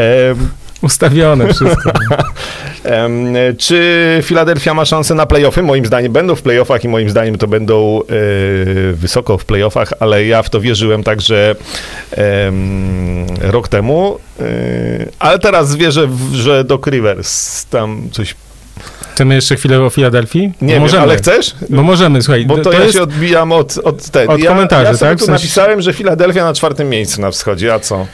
[0.00, 0.34] E,
[0.82, 1.90] Ustawione wszystko.
[3.58, 5.62] Czy Filadelfia ma szansę na playoffy?
[5.62, 8.04] Moim zdaniem będą w playoffach i moim zdaniem to będą e,
[8.92, 11.56] wysoko w playoffach, ale ja w to wierzyłem także
[12.10, 14.18] em, rok temu.
[14.40, 14.44] E,
[15.18, 18.34] ale teraz wierzę, w, że Doc Rivers tam coś...
[19.20, 20.52] Chcemy jeszcze chwilę o Filadelfii?
[20.62, 21.02] Nie wiem, możemy.
[21.02, 21.54] ale chcesz?
[21.70, 22.46] Bo możemy, słuchaj.
[22.46, 22.94] Bo to, ja jest...
[22.94, 24.32] się odbijam od, od tego.
[24.32, 25.18] Od ja, komentarzy, ja sobie tak?
[25.18, 28.06] tu W sensie- napisałem, że Filadelfia na czwartym miejscu na wschodzie, a co?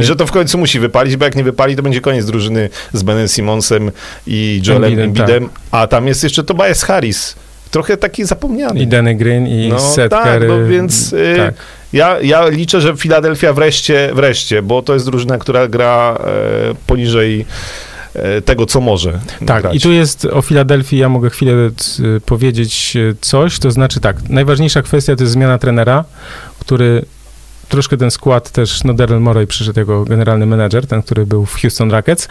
[0.00, 2.68] I że to w końcu musi wypalić, bo jak nie wypali, to będzie koniec drużyny
[2.92, 3.90] z Benem Simonsem
[4.26, 7.36] i Joelem Embidem, Embidem, a tam jest jeszcze Tobias Harris.
[7.70, 8.80] Trochę taki zapomniany.
[8.80, 11.54] I Danny Green, i No tak, no więc, y, tak.
[11.92, 17.46] Ja, ja liczę, że Filadelfia wreszcie, wreszcie, bo to jest drużyna, która gra e, poniżej
[18.44, 19.76] tego, co może Tak, grać.
[19.76, 24.28] i tu jest o Filadelfii, ja mogę chwilę c, powiedzieć e, coś, to znaczy tak,
[24.28, 26.04] najważniejsza kwestia to jest zmiana trenera,
[26.58, 27.04] który
[27.68, 31.60] troszkę ten skład też, no Daryl Morey przyszedł jako generalny menedżer, ten, który był w
[31.60, 32.28] Houston Rockets,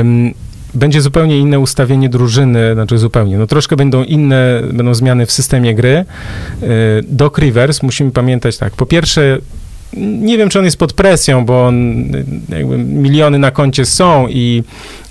[0.00, 0.34] Ym,
[0.74, 5.74] będzie zupełnie inne ustawienie drużyny, znaczy zupełnie, no troszkę będą inne, będą zmiany w systemie
[5.74, 6.04] gry.
[7.02, 9.38] Doc Rivers, musimy pamiętać tak, po pierwsze,
[9.96, 12.04] nie wiem, czy on jest pod presją, bo on,
[12.48, 14.62] jakby miliony na koncie są i,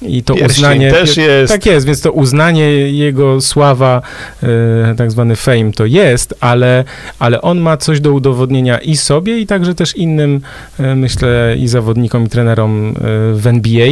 [0.02, 0.92] i to Pierścień uznanie...
[0.92, 1.54] też jest.
[1.54, 4.02] Tak jest, więc to uznanie jego sława,
[4.44, 6.84] e, tak zwany fame to jest, ale,
[7.20, 10.42] ale on ma coś do udowodnienia i sobie, i także też innym,
[10.80, 12.94] e, myślę, i zawodnikom, i trenerom e,
[13.34, 13.89] w NBA,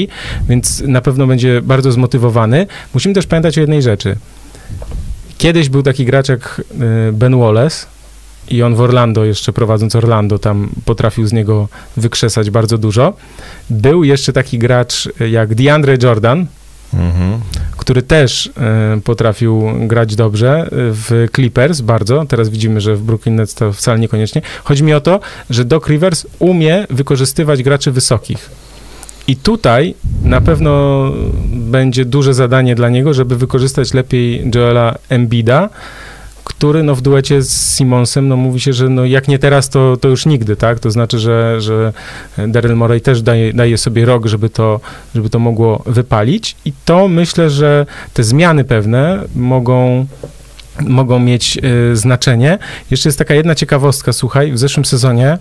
[0.50, 2.68] więc na pewno będzie bardzo zmotywowany.
[2.94, 4.16] Musimy też pamiętać o jednej rzeczy.
[5.38, 6.62] Kiedyś był taki gracz jak
[7.14, 7.88] Ben Wallace,
[8.50, 13.14] i on w Orlando, jeszcze prowadząc Orlando, tam potrafił z niego wykrzesać bardzo dużo.
[13.70, 16.48] Był jeszcze taki gracz e, jak DeAndre Jordan,
[16.94, 17.40] Mhm.
[17.78, 22.26] który też e, potrafił grać dobrze e, w Clippers bardzo.
[22.26, 24.42] Teraz widzimy, że w Brooklyn Nets to wcale niekoniecznie.
[24.64, 28.50] Chodzi mi o to, że Doc Rivers umie wykorzystywać graczy wysokich.
[29.28, 31.04] I tutaj na pewno
[31.52, 35.70] będzie duże zadanie dla niego, żeby wykorzystać lepiej Joela Embida,
[36.48, 39.98] który no, w duecie z Simonsem, no mówi się, że no, jak nie teraz, to,
[39.98, 40.80] to już nigdy, tak?
[40.80, 41.94] To znaczy, że, że
[42.48, 44.80] Daryl Morey też daje, daje sobie rok, żeby to,
[45.16, 50.06] żeby to mogło wypalić i to myślę, że te zmiany pewne mogą
[50.80, 51.58] mogą mieć
[51.92, 52.58] y, znaczenie.
[52.92, 55.38] Jeszcze jest taka jedna ciekawostka, słuchaj, w zeszłym sezonie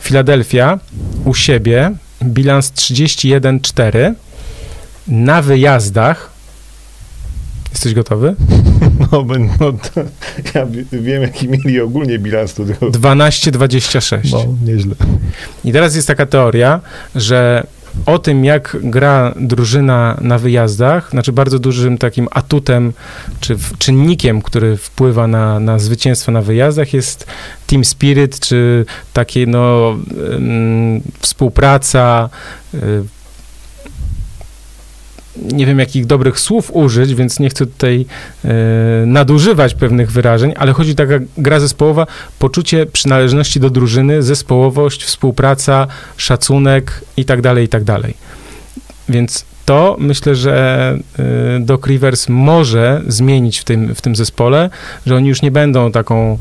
[0.00, 0.78] Filadelfia
[1.24, 1.90] u siebie
[2.22, 4.14] bilans 31-4
[5.08, 6.30] na wyjazdach
[7.72, 8.34] Jesteś gotowy?
[9.00, 9.24] No,
[9.60, 10.00] no to,
[10.54, 12.64] ja wi- wiem, jaki mieli ogólnie bilans tu.
[12.64, 14.32] tylko- 12-26.
[14.32, 14.94] No, nieźle.
[15.64, 16.80] I teraz jest taka teoria,
[17.14, 17.66] że
[18.06, 22.92] o tym, jak gra drużyna na wyjazdach, znaczy bardzo dużym takim atutem,
[23.40, 27.26] czy czynnikiem, który wpływa na, na zwycięstwo na wyjazdach jest
[27.66, 29.96] team spirit, czy takie no
[31.20, 32.28] współpraca,
[32.74, 32.78] y,
[35.36, 38.06] nie wiem jakich dobrych słów użyć, więc nie chcę tutaj
[38.44, 38.48] e,
[39.06, 42.06] nadużywać pewnych wyrażeń, ale chodzi taka gra zespołowa,
[42.38, 48.14] poczucie przynależności do drużyny, zespołowość, współpraca, szacunek i tak dalej, i tak dalej.
[49.08, 50.98] Więc to myślę, że
[51.58, 54.70] y, Doc Rivers może zmienić w tym, w tym zespole,
[55.06, 56.38] że oni już nie będą taką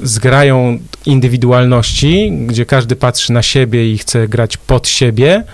[0.00, 5.44] zgrają indywidualności, gdzie każdy patrzy na siebie i chce grać pod siebie,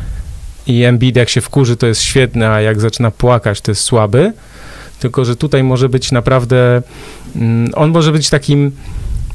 [0.69, 4.33] i Embiid jak się wkurzy, to jest świetny, a jak zaczyna płakać, to jest słaby.
[5.01, 6.83] Tylko, że tutaj może być naprawdę,
[7.37, 8.73] mm, on może być takim,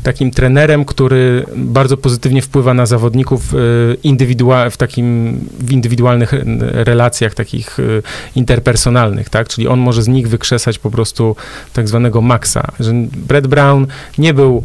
[0.04, 3.58] takim trenerem, który bardzo pozytywnie wpływa na zawodników y,
[4.04, 8.04] indywidua- w takim, w indywidualnych y, relacjach takich y,
[8.36, 9.48] interpersonalnych, tak?
[9.48, 11.36] Czyli on może z nich wykrzesać po prostu
[11.74, 12.68] tak zwanego maksa.
[12.80, 12.94] Że
[13.28, 14.64] Brett Brown nie był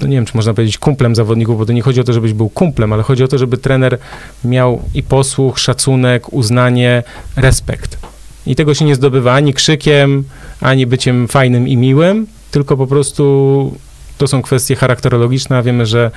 [0.00, 2.32] no nie wiem, czy można powiedzieć kumplem zawodników, bo to nie chodzi o to, żebyś
[2.32, 3.98] był kumplem, ale chodzi o to, żeby trener
[4.44, 7.02] miał i posłuch, szacunek, uznanie,
[7.36, 7.98] respekt.
[8.46, 10.24] I tego się nie zdobywa ani krzykiem,
[10.60, 13.74] ani byciem fajnym i miłym, tylko po prostu
[14.18, 16.10] to są kwestie charakterologiczne, a wiemy, że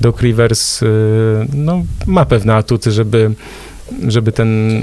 [0.00, 0.86] Doc Rivers y,
[1.52, 3.30] no, ma pewne atuty, żeby
[4.08, 4.80] żeby ten,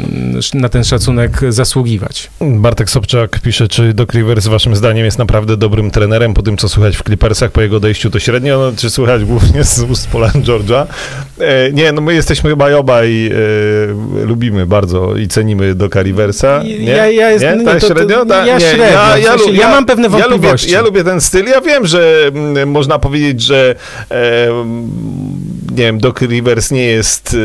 [0.53, 2.29] na ten szacunek zasługiwać.
[2.41, 6.69] Bartek Sobczak pisze, czy Doc Rivers waszym zdaniem jest naprawdę dobrym trenerem, po tym co
[6.69, 10.31] słychać w Clippersach, po jego odejściu to średnio, no, czy słychać głównie z ust Polan
[10.31, 10.85] George'a?
[11.39, 13.31] E, nie, no my jesteśmy chyba obaj, e,
[14.25, 16.63] lubimy bardzo i cenimy Doca Riversa.
[16.63, 16.77] Nie?
[16.77, 17.55] Ja, ja, jest, nie?
[17.55, 18.25] No tak, to, średnio?
[18.25, 18.85] To, ja, nie, średnio.
[18.85, 20.71] Ja, ja, w sensie, ja, mam pewne wątpliwości.
[20.71, 23.75] Ja lubię, ja lubię, ten styl, ja wiem, że m, mm, można powiedzieć, że
[24.11, 24.47] e,
[25.71, 27.37] nie wiem, Doc Rivers nie jest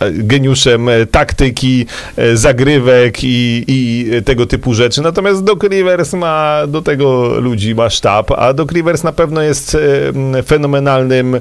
[0.00, 0.12] e,
[0.44, 6.82] geniuszem e, taktyki, e, zagrywek i, i tego typu rzeczy, natomiast Doc Rivers ma do
[6.82, 9.76] tego ludzi, ma sztab, a Doc Rivers na pewno jest
[10.46, 11.40] fenomenalnym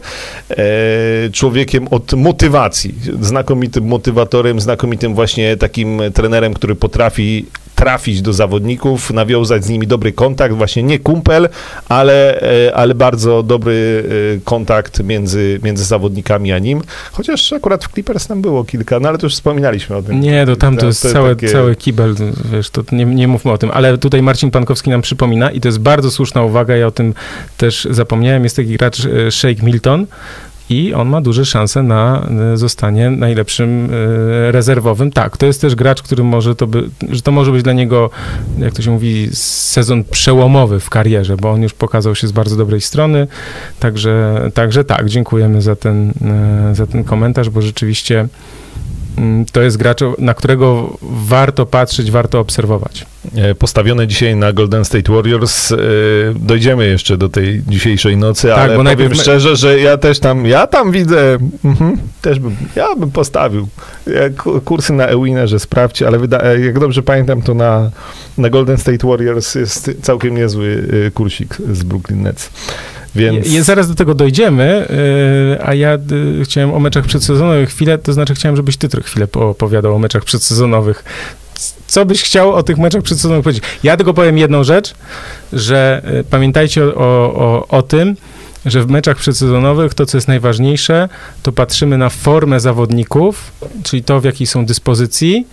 [1.32, 7.46] człowiekiem od motywacji, znakomitym motywatorem, znakomitym właśnie takim trenerem, który potrafi
[7.84, 11.50] trafić do zawodników, nawiązać z nimi dobry kontakt, właśnie nie kumpel,
[11.90, 14.04] ale, e, ale bardzo dobry
[14.38, 19.10] e, kontakt między, między zawodnikami a nim, chociaż akurat w Clippers tam było kilka, no
[19.10, 20.22] ale to już wspominaliśmy o tym.
[20.22, 21.50] Nie, to tam to jest cały, takie...
[21.50, 22.16] cały kibel,
[22.52, 25.68] wiesz, to nie, nie mówmy o tym, ale tutaj Marcin Pankowski nam przypomina i to
[25.68, 27.14] jest bardzo słuszna uwaga, ja o tym
[27.58, 30.06] też zapomniałem, jest taki gracz e, Shake Milton,
[30.70, 33.90] i on ma duże szanse na e, zostanie najlepszym
[34.48, 35.12] e, rezerwowym.
[35.12, 38.10] Tak, to jest też gracz, który może to by, że to może być dla niego,
[38.60, 42.56] jak to się mówi, sezon przełomowy w karierze, bo on już pokazał się z bardzo
[42.56, 43.28] dobrej strony.
[43.80, 46.14] Także, także tak, dziękujemy za ten,
[46.72, 48.28] e, za ten komentarz, bo rzeczywiście
[49.52, 53.06] to jest gracz, na którego warto patrzeć, warto obserwować.
[53.36, 55.72] E, postawione dzisiaj na Golden State Warriors.
[55.72, 55.78] E,
[56.36, 59.22] dojdziemy jeszcze do tej dzisiejszej nocy, tak, ale bo powiem najpierw...
[59.22, 63.68] szczerze, że ja też tam, ja tam widzę, mhm, też bym, ja bym postawił.
[64.66, 67.92] Kursy na Ewinnerze sprawdźcie, ale wyda, e, jak dobrze pamiętam, to na,
[68.38, 72.50] na Golden State Warriors jest całkiem niezły kursik z Brooklyn Nets.
[73.16, 73.52] Więc...
[73.52, 74.88] Je, zaraz do tego dojdziemy,
[75.50, 75.98] yy, a ja
[76.42, 80.00] y, chciałem o meczach przedsezonowych chwilę, to znaczy chciałem, żebyś ty trochę chwilę opowiadał o
[80.00, 81.04] meczach przedsezonowych.
[81.88, 83.64] Co byś chciał o tych meczach przedsezonowych powiedzieć?
[83.84, 84.94] Ja tylko powiem jedną rzecz,
[85.54, 86.96] że y, pamiętajcie o,
[87.36, 88.16] o, o tym,
[88.66, 91.10] że w meczach przedsezonowych to, co jest najważniejsze,
[91.44, 93.52] to patrzymy na formę zawodników,
[93.84, 95.48] czyli to, w jakiej są dyspozycji,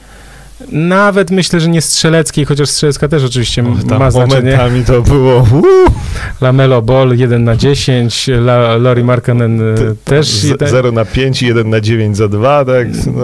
[0.72, 4.52] nawet myślę, że nie strzeleckiej, chociaż strzelecka też oczywiście Tam ma znaczenie.
[4.52, 5.46] Momentami to było...
[5.52, 5.90] Uh.
[6.40, 10.26] Lamelo Ball 1 na 10, La, Lori Markkanen e, też.
[10.26, 12.88] Z, 0 na 5 i 1 na 9 za 2, tak?
[13.06, 13.22] No,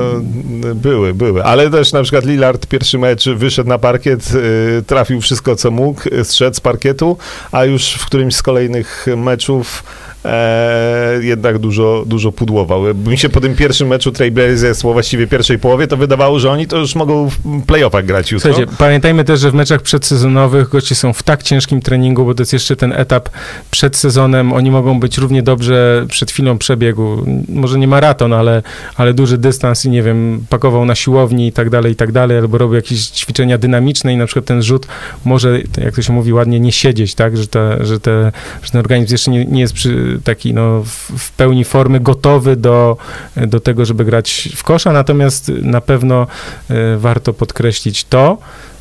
[0.75, 1.45] były, były.
[1.45, 6.01] Ale też na przykład Lillard pierwszy mecz wyszedł na parkiet, y, trafił wszystko, co mógł,
[6.23, 7.17] zszedł z parkietu,
[7.53, 9.83] a już w którymś z kolejnych meczów
[10.27, 12.83] e, jednak dużo, dużo pudłował.
[12.95, 16.77] Mi się po tym pierwszym meczu Trailblazers, właściwie pierwszej połowie, to wydawało, że oni to
[16.77, 18.53] już mogą w playoffach grać jutro.
[18.53, 22.43] Słuchajcie, pamiętajmy też, że w meczach przedsezonowych goście są w tak ciężkim treningu, bo to
[22.43, 23.29] jest jeszcze ten etap
[23.71, 24.53] przed sezonem.
[24.53, 27.25] Oni mogą być równie dobrze przed chwilą przebiegu.
[27.49, 28.63] Może nie maraton, ale,
[28.97, 32.39] ale duży dystans i nie wiem, pakował na siłowni i tak dalej, i tak dalej,
[32.39, 34.87] albo robił jakieś ćwiczenia dynamiczne i na przykład ten rzut
[35.25, 38.79] może, jak to się mówi ładnie, nie siedzieć, tak, że, te, że, te, że ten
[38.79, 40.83] organizm jeszcze nie, nie jest przy, taki no,
[41.19, 42.97] w, pełni formy gotowy do,
[43.37, 46.27] do tego, żeby grać w kosza, natomiast na pewno
[46.71, 48.39] e, warto podkreślić to,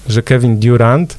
[0.09, 1.17] że Kevin Durant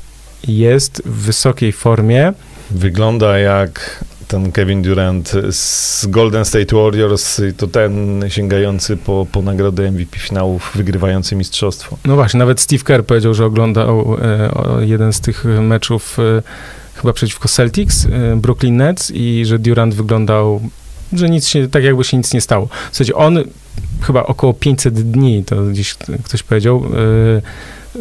[0.49, 2.33] jest w wysokiej formie.
[2.71, 9.91] Wygląda jak ten Kevin Durant z Golden State Warriors, to ten sięgający po, po nagrodę
[9.91, 11.97] MVP finałów, wygrywający mistrzostwo.
[12.05, 16.43] No właśnie, nawet Steve Kerr powiedział, że oglądał e, jeden z tych meczów e,
[16.97, 20.61] chyba przeciwko Celtics, e, Brooklyn Nets i że Durant wyglądał,
[21.13, 22.67] że nic się, tak jakby się nic nie stało.
[22.67, 23.39] W zasadzie on
[24.03, 27.43] chyba około 500 dni, to gdzieś ktoś powiedział, e,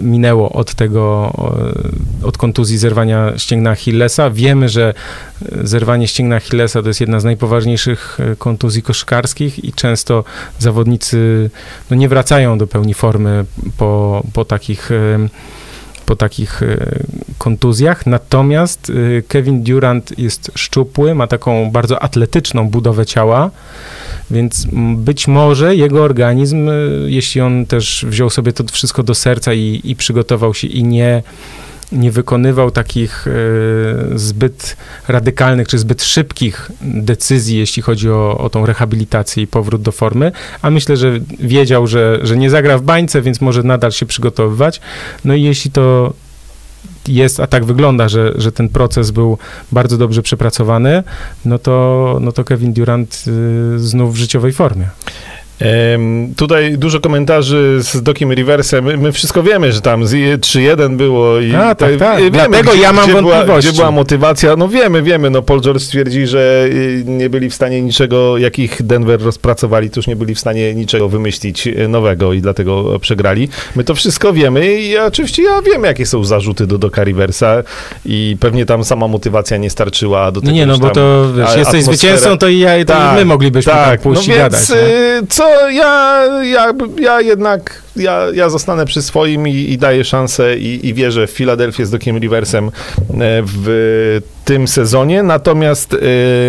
[0.02, 1.34] minęło od tego,
[2.24, 4.30] od kontuzji zerwania ścięgna Achillesa.
[4.30, 4.94] Wiemy, że
[5.64, 10.24] zerwanie ścięgna Achillesa to jest jedna z najpoważniejszych kontuzji koszykarskich i często
[10.60, 11.50] zawodnicy
[11.90, 13.46] no, nie wracają do pełni formy
[13.78, 14.90] po, po takich
[16.06, 16.62] po takich
[17.38, 18.06] kontuzjach.
[18.06, 18.92] Natomiast
[19.28, 23.52] Kevin Durant jest szczupły, ma taką bardzo atletyczną budowę ciała.
[24.32, 29.54] Więc być może jego organizm, y, jeśli on też wziął sobie to wszystko do serca
[29.54, 31.24] i, i przygotował się i nie,
[31.92, 33.32] nie wykonywał takich y,
[34.20, 39.92] zbyt radykalnych czy zbyt szybkich decyzji, jeśli chodzi o, o tą rehabilitację i powrót do
[39.92, 44.06] formy, a myślę, że wiedział, że, że nie zagra w bańce, więc może nadal się
[44.06, 44.82] przygotowywać.
[45.26, 46.14] No i jeśli to
[47.08, 49.38] jest, a tak wygląda, że, że ten proces był
[49.72, 51.04] bardzo dobrze przepracowany,
[51.46, 53.24] no to, no to Kevin Durant
[53.76, 54.90] y, znów w życiowej formie.
[56.36, 59.00] Tutaj dużo komentarzy z Dokim Riversem.
[59.00, 62.18] My wszystko wiemy, że tam 3-1 było i A, tak, tak.
[62.18, 63.46] Wiemy, Dlatego gdzie, ja mam gdzie wątpliwości.
[63.46, 64.56] Była, gdzie była motywacja?
[64.56, 65.30] No wiemy, wiemy.
[65.30, 70.00] No Paul George stwierdzi, że y, nie byli w stanie niczego, jakich Denver rozpracowali, to
[70.00, 73.50] już nie byli w stanie niczego wymyślić y, nowego i dlatego przegrali.
[73.76, 77.64] My to wszystko wiemy i oczywiście ja wiem, jakie są zarzuty do Doka Riversa
[78.06, 81.84] i pewnie tam sama motywacja nie starczyła do tego, Nie, no bo to, wiesz, jesteś
[81.84, 84.70] zwycięzcą, to i ja, to tak, i my moglibyśmy tak, pójść no więc, gadać.
[85.24, 90.58] Y, co ja, ja, ja jednak, ja, ja zostanę przy swoim i, i daję szansę
[90.58, 92.72] i, i wierzę w Filadelfię z Dokiem Riversem e,
[93.46, 95.98] w tym sezonie, natomiast y,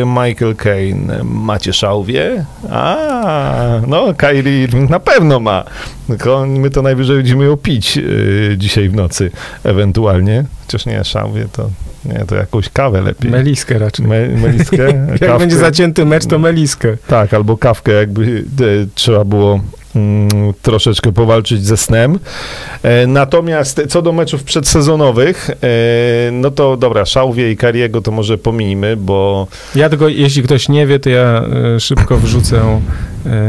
[0.06, 2.44] Michael Kane, macie szałwie?
[2.70, 5.64] A, no Kyrie na pewno ma,
[6.06, 9.30] tylko my to najwyżej będziemy ją pić y, dzisiaj w nocy,
[9.64, 11.70] ewentualnie, chociaż nie szałwie, to
[12.04, 13.30] nie, to jakąś kawę lepiej.
[13.30, 14.06] Meliskę raczej.
[14.06, 15.06] Me, meliskę?
[15.20, 16.96] Jak będzie zacięty mecz, to meliskę.
[17.06, 19.60] Tak, albo kawkę, jakby e, trzeba było
[20.62, 22.18] troszeczkę powalczyć ze snem.
[22.82, 28.38] E, natomiast co do meczów przedsezonowych, e, no to dobra, Szałwie i Kariego to może
[28.38, 29.46] pomijmy, bo...
[29.74, 31.44] Ja tylko, jeśli ktoś nie wie, to ja
[31.76, 32.80] e, szybko wrzucę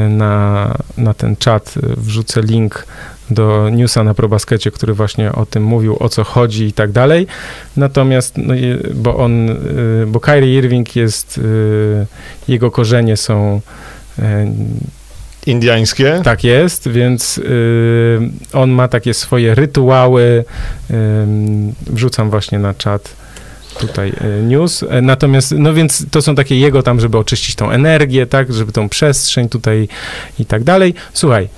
[0.10, 2.88] na, na ten czat, wrzucę link
[3.30, 7.28] do newsa na ProBaskecie, który właśnie o tym mówił, o co chodzi i tak dalej.
[7.78, 8.54] Natomiast, no,
[8.94, 9.50] bo on,
[10.08, 11.40] bo Kyrie Irving jest,
[12.48, 13.62] jego korzenie są
[15.48, 16.22] Indiańskie?
[16.24, 17.42] Tak jest, więc
[18.54, 20.46] on ma takie swoje rytuały.
[21.88, 23.10] wrzucam właśnie na czat
[23.80, 24.86] tutaj news.
[25.02, 28.90] Natomiast, no więc to są takie jego tam, żeby oczyścić tą energię, tak, żeby tą
[28.90, 29.88] przestrzeń tutaj
[30.40, 30.94] i tak dalej.
[31.14, 31.50] Słuchaj,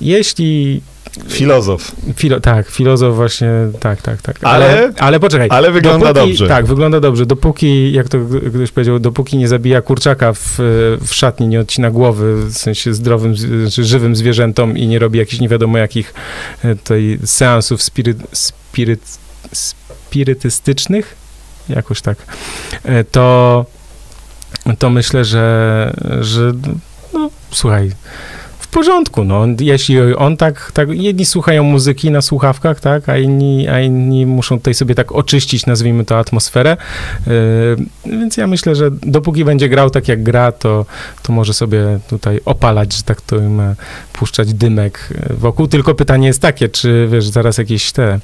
[0.00, 0.82] jeśli
[1.28, 1.92] Filozof.
[2.16, 4.36] Filo, tak, filozof właśnie, tak, tak, tak.
[4.42, 5.48] Ale, ale, ale poczekaj.
[5.50, 6.48] Ale wygląda dopóki, dobrze.
[6.48, 7.26] Tak, wygląda dobrze.
[7.26, 8.18] Dopóki, jak to
[8.54, 10.58] ktoś powiedział, dopóki nie zabija kurczaka w,
[11.00, 13.34] w szatni, nie odcina głowy, w sensie zdrowym,
[13.72, 16.14] czy żywym zwierzętom i nie robi jakichś nie wiadomo jakich
[16.64, 19.18] e, tutaj seansów spiryt, spiryt,
[19.52, 21.16] spirytystycznych,
[21.68, 22.18] jakoś tak,
[22.84, 23.66] e, to,
[24.78, 26.52] to myślę, że, że
[27.12, 27.92] no, słuchaj,
[28.72, 29.46] porządku, no.
[29.60, 34.58] Jeśli on tak, tak, jedni słuchają muzyki na słuchawkach, tak, a inni, a inni muszą
[34.58, 36.76] tutaj sobie tak oczyścić, nazwijmy to, atmosferę,
[37.26, 37.32] yy,
[38.20, 40.86] więc ja myślę, że dopóki będzie grał tak, jak gra, to,
[41.22, 43.62] to może sobie tutaj opalać, że tak to im
[44.12, 48.20] puszczać dymek wokół, tylko pytanie jest takie, czy, wiesz, zaraz jakieś te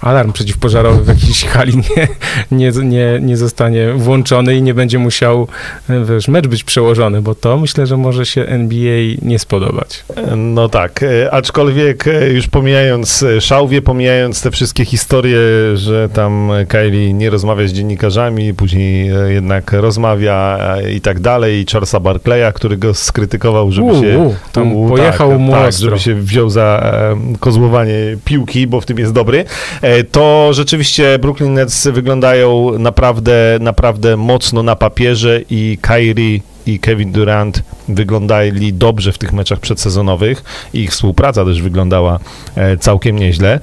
[0.00, 2.08] alarm przeciwpożarowy w jakiejś hali nie,
[2.50, 5.48] nie, nie, nie zostanie włączony i nie będzie musiał,
[5.88, 10.04] wiesz, mecz być przełożony, bo to myślę, że może się NBA nie spodobać.
[10.36, 15.38] No tak, e, aczkolwiek e, już pomijając e, szałwie, pomijając te wszystkie historie,
[15.74, 20.58] że tam Kylie nie rozmawia z dziennikarzami, później jednak rozmawia
[20.94, 24.18] i tak dalej, i Charlesa Barclaya, który go skrytykował, żeby u, się...
[24.18, 26.92] U, tam u, pojechał tak, mu tak, żeby się wziął za
[27.40, 29.44] kozłowanie piłki, bo w tym jest jest dobry,
[29.82, 37.12] e, to rzeczywiście Brooklyn Nets wyglądają naprawdę, naprawdę mocno na papierze i Kyrie i Kevin
[37.12, 40.44] Durant wyglądali dobrze w tych meczach przedsezonowych
[40.74, 42.18] ich współpraca też wyglądała
[42.56, 43.60] e, całkiem nieźle.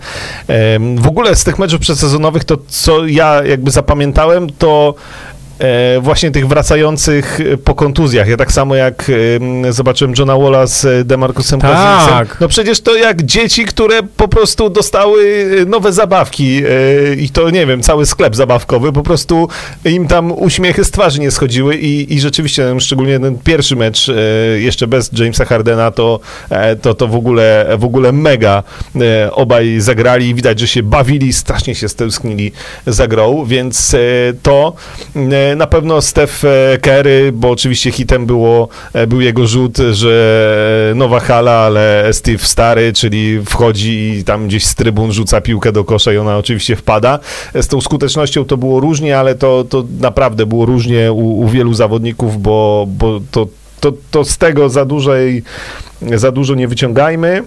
[0.97, 5.36] W ogóle z tych meczów przedsezonowych to, co ja jakby zapamiętałem, to e,
[6.01, 8.27] właśnie tych wracających po kontuzjach.
[8.27, 9.11] Ja tak samo jak
[9.67, 11.71] e, zobaczyłem Johna Walla z Demarcusem Tak.
[11.71, 12.37] Cousinsem.
[12.39, 16.61] No przecież to jak dzieci, które po prostu dostały nowe zabawki.
[16.65, 19.47] E, i to, nie wiem, cały sklep zabawkowy, po prostu
[19.85, 21.75] im tam uśmiechy z twarzy nie schodziły.
[21.75, 24.13] I, i rzeczywiście, no, szczególnie ten pierwszy mecz, e,
[24.59, 28.63] jeszcze bez Jamesa Hardena, to, e, to, to w ogóle, w ogóle mega.
[29.01, 32.51] E, obaj zagrali, widać, że się bawili, strasznie się stęsknili
[32.87, 33.97] za grą, więc e,
[34.43, 34.73] to
[35.15, 36.43] e, na pewno Steph
[36.81, 42.93] Curry, bo oczywiście hitem było, e, był jego rzut, że nowa hala, ale Steve stary,
[42.93, 47.19] czyli wchodzi i tam gdzieś z trybun rzuca piłkę do kosza i ona oczywiście wpada.
[47.53, 51.47] E, Z tą skutecznością to było różnie, ale to, to naprawdę było różnie u, u
[51.47, 53.47] wielu zawodników, bo, bo to,
[53.79, 55.43] to, to z tego za dużej,
[56.01, 57.43] za dużo nie wyciągajmy.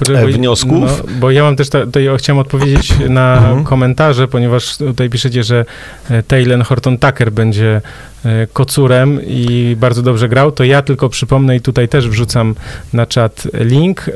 [0.00, 0.80] Poczekaj, e, bo- wniosków?
[0.80, 3.64] No, bo ja mam też, ta, tutaj chciałem odpowiedzieć na Mhm.
[3.64, 5.64] komentarze, ponieważ tutaj piszecie, że
[6.10, 7.80] e, Taylor Horton Tucker będzie
[8.24, 12.54] e, kocurem i bardzo dobrze grał, to ja tylko przypomnę i tutaj też wrzucam
[12.92, 14.06] na czat link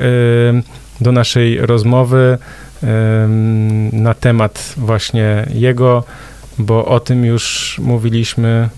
[1.00, 2.38] do naszej rozmowy
[3.92, 6.04] na temat właśnie jego,
[6.58, 8.68] bo o tym już mówiliśmy.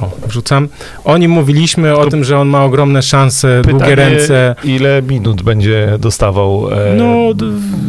[0.00, 0.68] O, wrzucam.
[1.04, 4.54] O nim mówiliśmy, o To tym, że on ma ogromne szanse, długie ręce.
[4.64, 6.68] ile minut będzie dostawał?
[6.72, 7.16] E, No,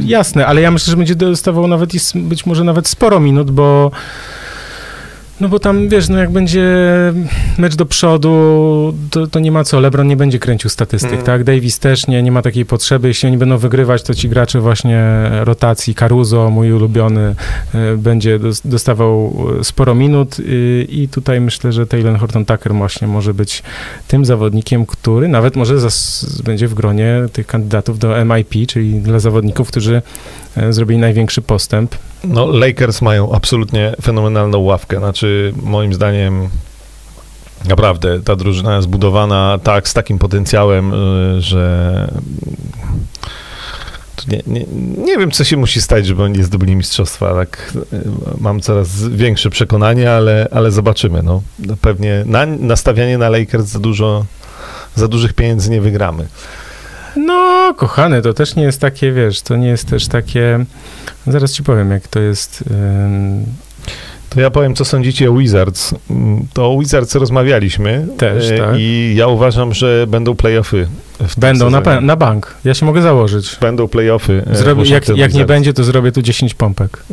[0.05, 3.91] jasne, ale ja myślę, że będzie dostawał nawet i być może nawet sporo minut, bo
[5.42, 6.68] no bo tam, wiesz, no jak będzie
[7.58, 8.32] mecz do przodu,
[9.12, 11.26] to, to nie ma co, LeBron nie będzie kręcił statystyk, Mm.
[11.26, 11.44] tak?
[11.44, 13.08] Davis też nie, nie ma takiej potrzeby.
[13.08, 15.04] Jeśli oni będą wygrywać, to ci gracze właśnie
[15.44, 17.36] rotacji, Caruso, mój ulubiony,
[17.76, 20.38] e, będzie dos- dostawał e, sporo minut
[20.89, 23.64] i tutaj myślę, że Taylor Horton Tucker właśnie może być
[24.08, 25.76] tym zawodnikiem, który nawet może
[26.44, 30.02] będzie w gronie tych kandydatów do MIP, czyli dla zawodników, którzy
[30.58, 31.96] e, zrobili największy postęp.
[32.24, 34.98] No, Lakers mają absolutnie fenomenalną ławkę.
[34.98, 36.50] Znaczy, moim zdaniem,
[37.66, 42.08] naprawdę ta drużyna jest zbudowana tak, z takim potencjałem, y, że.
[44.28, 44.66] Nie, nie,
[44.98, 47.34] nie wiem, co się musi stać, żeby oni zdobyli mistrzostwa.
[47.34, 48.02] Tak, y,
[48.40, 51.24] mam coraz większe przekonanie, ale, ale zobaczymy.
[51.24, 51.42] No.
[51.82, 54.26] Pewnie na, nastawianie na Lakers za dużo,
[54.96, 56.28] za dużych pieniędzy nie wygramy.
[57.16, 60.66] No, kochany, to też nie jest takie, wiesz, to nie jest też takie.
[61.28, 62.64] Zaraz ci powiem, jak to jest.
[64.30, 65.93] To ja powiem, co sądzicie o Wizards.
[66.53, 68.07] To o Wizards rozmawialiśmy.
[68.18, 68.76] Też, e, tak.
[68.78, 70.88] I ja uważam, że będą playoffy.
[71.38, 72.55] Będą na, pe- na bank.
[72.66, 73.57] Ja się mogę założyć.
[73.62, 74.43] Będą playoffy.
[74.51, 77.03] e, Zrobię, jak jak nie będzie, to zrobię tu 10 pompek.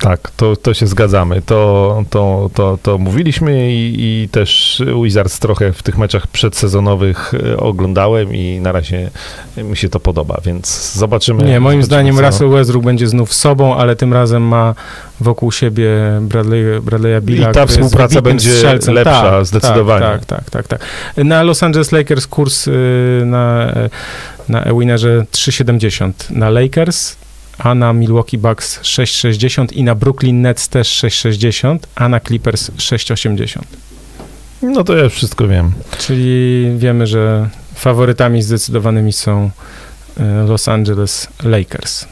[0.00, 1.42] Tak, to, to się zgadzamy.
[1.42, 7.56] To, to, to, to mówiliśmy i, i też Wizards trochę w tych meczach przedsezonowych e,
[7.56, 9.10] oglądałem i na razie
[9.56, 11.42] mi się to podoba, więc zobaczymy.
[11.44, 14.74] Nie, moim zobaczymy, zdaniem co- Russell Westbrook będzie znów sobą, ale tym razem ma
[15.20, 15.88] wokół siebie
[16.20, 18.94] Bradley, Bradley'a Billa, I ta współpraca będzie strzelcem.
[18.94, 20.00] lepsza, tak, zdecydowanie.
[20.06, 21.24] Tak, tak, tak, tak, tak.
[21.24, 22.72] Na Los Angeles Lakers kurs y,
[23.26, 23.72] na,
[24.48, 27.16] na e-winnerze 3,70 na Lakers,
[27.60, 33.60] a na Milwaukee Bucks 6,60 i na Brooklyn Nets też 6,60, a na Clippers 6,80.
[34.62, 35.72] No to ja wszystko wiem.
[35.98, 39.50] Czyli wiemy, że faworytami zdecydowanymi są
[40.20, 42.06] y, Los Angeles Lakers.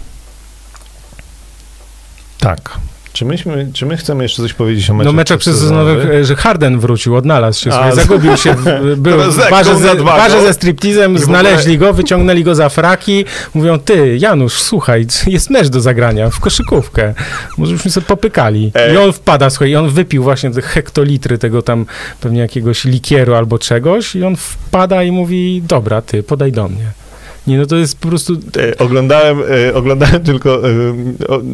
[2.38, 2.78] Tak.
[3.18, 5.94] Czy, myśmy, czy my chcemy jeszcze coś powiedzieć o meczach No meczach przedsezonowych?
[5.94, 10.42] przedsezonowych, że Harden wrócił, odnalazł się, z- zagubił się, w- był w barze, ze, barze
[10.42, 15.80] ze striptizem, znaleźli go, wyciągnęli go za fraki, mówią, ty, Janusz, słuchaj, jest mecz do
[15.80, 17.14] zagrania w koszykówkę,
[17.58, 18.72] może byśmy sobie popykali.
[18.74, 18.94] Ej.
[18.94, 21.86] I on wpada, słuchaj, i on wypił właśnie te hektolitry tego tam
[22.20, 26.84] pewnie jakiegoś likieru albo czegoś i on wpada i mówi, dobra, ty, podaj do mnie.
[27.48, 28.32] Nie, no to jest po prostu...
[28.56, 29.38] E, Oglądałem,
[29.68, 30.72] e, oglądałem tylko, e,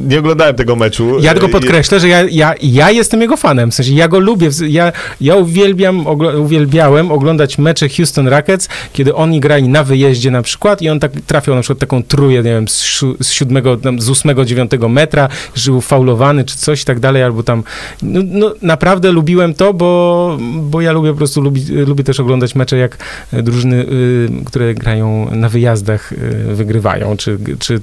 [0.08, 1.18] nie oglądałem tego meczu.
[1.20, 4.50] Ja tylko podkreślę, że ja, ja, ja jestem jego fanem, w sensie ja go lubię,
[4.68, 6.06] ja, ja uwielbiam,
[6.40, 11.12] uwielbiałem oglądać mecze Houston Rockets, kiedy oni grali na wyjeździe na przykład i on tak
[11.26, 15.28] trafiał na przykład taką truje, nie wiem, z, z siódmego, tam, z ósmego, dziewiątego metra,
[15.54, 17.64] że był faulowany czy coś i tak dalej, albo tam,
[18.02, 22.54] no, no naprawdę lubiłem to, bo, bo ja lubię po prostu, lubi, lubię też oglądać
[22.54, 22.96] mecze, jak
[23.32, 27.80] drużyny, y, które grają na wyjazdach, y, wygrywają, czy, czy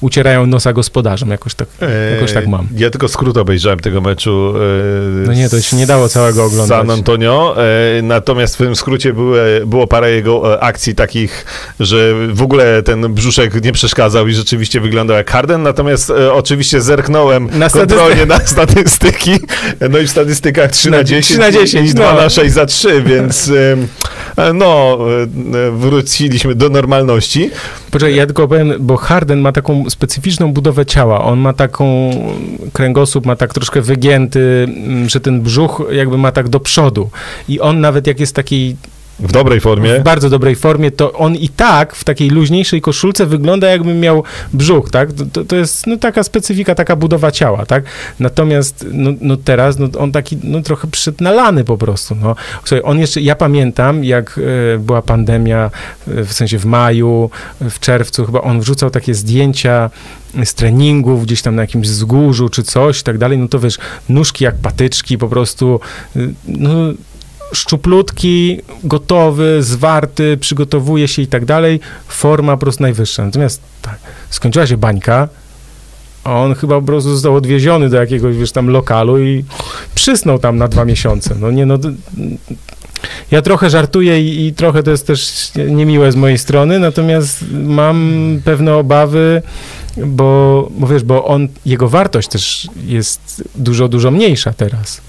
[0.00, 1.68] ucierają nosa gospodarzom, jakoś tak,
[2.14, 2.68] jakoś tak mam.
[2.76, 4.54] Ja tylko skrót obejrzałem tego meczu.
[4.56, 6.78] e, No nie, to się nie dało całego oglądać.
[6.78, 7.56] San Antonio.
[7.98, 11.44] e, Natomiast w tym skrócie były, było parę jego e, akcji takich,
[11.80, 15.62] że w ogóle ten brzuszek nie przeszkadzał i rzeczywiście wyglądał jak Harden.
[15.62, 19.32] Natomiast e, oczywiście zerknąłem Na kontrolnie na statystyki.
[19.90, 22.20] No i w statystykach 3 na Na- 10, 3 na 10, i 2 no.
[22.20, 23.50] na 6 za 3, więc...
[24.36, 24.98] E, no,
[25.54, 27.50] e, wróciliśmy do normalności.
[27.90, 31.24] Poczekaj, ja tylko powiem, bo Harden ma taką specyficzną budowę ciała.
[31.24, 32.10] On ma taką,
[32.72, 37.10] kręgosłup ma tak troszkę wygięty, mm, że ten brzuch jakby ma tak do przodu.
[37.48, 38.76] I on nawet jak jest taki
[39.22, 40.00] w dobrej formie.
[40.00, 44.24] W bardzo dobrej formie, to on i tak w takiej luźniejszej koszulce wygląda jakby miał
[44.52, 45.08] brzuch, tak?
[45.32, 47.84] To, to jest no, taka specyfika, taka budowa ciała, tak?
[48.20, 52.36] Natomiast no, no teraz no, on taki no, trochę przyszedł nalany po prostu, no.
[52.64, 54.40] Słuchaj, on jeszcze, ja pamiętam, jak
[54.74, 55.70] e, była pandemia,
[56.08, 59.90] e, w sensie w maju, w czerwcu chyba, on wrzucał takie zdjęcia
[60.44, 63.78] z treningów gdzieś tam na jakimś wzgórzu czy coś i tak dalej, no to wiesz,
[64.08, 65.80] nóżki jak patyczki, po prostu,
[66.16, 66.70] y, no
[67.52, 73.24] szczuplutki, gotowy, zwarty, przygotowuje się i tak dalej, forma po prostu najwyższa.
[73.24, 73.98] Natomiast tak,
[74.30, 75.28] skończyła się bańka,
[76.24, 79.44] a on chyba po prostu został odwieziony do jakiegoś, wiesz, tam lokalu i
[79.94, 81.34] przysnął tam na dwa miesiące.
[81.40, 81.78] No nie, no...
[83.30, 88.40] Ja trochę żartuję i, i trochę to jest też niemiłe z mojej strony, natomiast mam
[88.44, 89.42] pewne obawy,
[89.96, 95.00] bo, bo wiesz, bo on, jego wartość też jest dużo, dużo mniejsza teraz.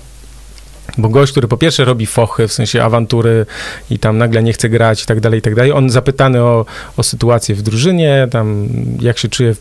[0.98, 3.46] Bo gość, który po pierwsze robi fochy, w sensie awantury
[3.90, 6.66] i tam nagle nie chce grać i tak dalej, i tak dalej, on zapytany o,
[6.98, 8.68] o sytuację w drużynie, tam
[9.02, 9.56] jak się czuje,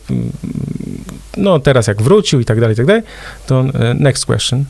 [1.37, 3.01] no teraz jak wrócił i tak dalej, i tak dalej,
[3.47, 4.65] to e, next question.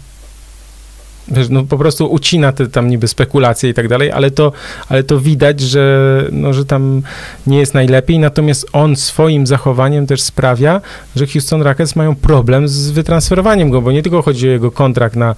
[1.28, 4.52] Wiesz, no po prostu ucina te tam niby spekulacje i tak dalej, ale to,
[4.90, 7.02] ale to widać, że, no, że tam
[7.48, 10.82] nie jest najlepiej, natomiast on swoim zachowaniem też sprawia,
[11.16, 15.16] że Houston Rockets mają problem z wytransferowaniem go, bo nie tylko chodzi o jego kontrakt
[15.16, 15.36] na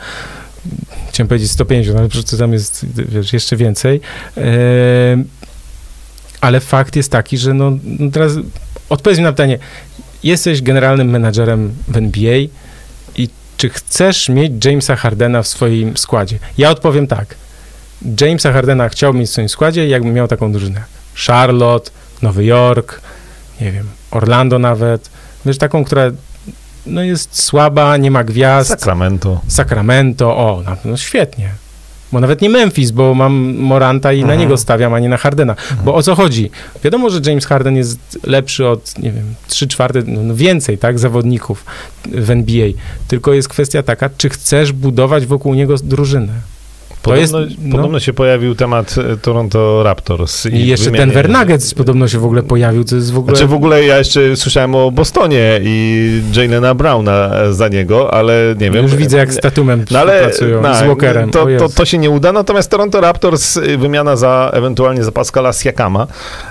[1.09, 4.01] chciałem powiedzieć 150, ale przecież tam jest wiesz, jeszcze więcej.
[6.41, 8.31] ale fakt jest taki, że no, no teraz
[8.89, 9.59] odpowiedz mi na pytanie,
[10.23, 12.37] jesteś generalnym menadżerem w NBA
[13.15, 16.39] i czy chcesz mieć Jamesa Hardena w swoim składzie?
[16.57, 17.35] Ja odpowiem tak.
[18.21, 20.83] Jamesa Hardena chciałbym mieć w swoim składzie, jakbym miał taką drużynę.
[21.27, 21.91] Charlotte,
[22.21, 23.01] Nowy Jork,
[23.61, 25.09] nie wiem, Orlando nawet.
[25.45, 26.11] Wiesz, taką, która
[26.87, 28.69] no jest słaba, nie ma gwiazd.
[28.69, 29.41] Sacramento.
[29.47, 31.49] Sacramento, o, no, świetnie.
[32.11, 34.37] Bo nawet nie Memphis, bo mam Moranta i mhm.
[34.37, 35.53] na niego stawiam, a nie na Hardena.
[35.53, 35.85] Mhm.
[35.85, 36.51] Bo o co chodzi?
[36.83, 40.99] Wiadomo, że James Harden jest lepszy od, nie wiem, 3 czwarte, no, no więcej, tak,
[40.99, 41.65] zawodników
[42.05, 42.67] w NBA.
[43.07, 46.33] Tylko jest kwestia taka, czy chcesz budować wokół niego drużynę.
[47.05, 47.75] Podobno, jest, no.
[47.75, 50.45] podobno się pojawił temat e, Toronto Raptors.
[50.45, 51.05] I, I jeszcze wymianie...
[51.05, 53.35] Denver Nuggets podobno się w ogóle pojawił, to jest w ogóle...
[53.35, 58.71] Znaczy w ogóle ja jeszcze słyszałem o Bostonie i Jalena Browna za niego, ale nie
[58.71, 58.83] wiem...
[58.83, 61.31] Już widzę, jak z Tatumem no, ale, pracują, no, z Walkerem.
[61.31, 65.53] To, to, to, się nie uda, natomiast Toronto Raptors, y, wymiana za ewentualnie za Pascala
[65.53, 66.07] Siakama,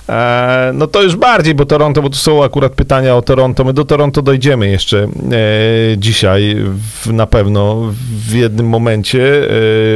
[0.09, 3.73] e, no to już bardziej, bo Toronto, bo tu są akurat pytania o Toronto, my
[3.73, 5.09] do Toronto dojdziemy jeszcze e,
[5.97, 6.57] dzisiaj
[7.05, 7.93] w, na pewno
[8.29, 9.49] w jednym momencie.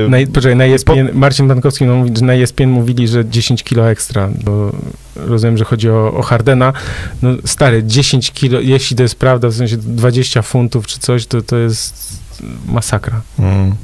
[0.07, 1.09] E, Naj, poczekaj, na ESPN.
[1.13, 4.73] Marcin Bankowski no, mówi, że na ESPN mówili, że 10 kilo ekstra, bo
[5.17, 6.73] rozumiem, że chodzi o, o Hardena.
[7.23, 11.43] No stary, 10 kilo, jeśli to jest prawda, w sensie 20 funtów czy coś, to,
[11.43, 12.19] to jest
[12.67, 13.21] masakra.
[13.39, 13.75] Mm.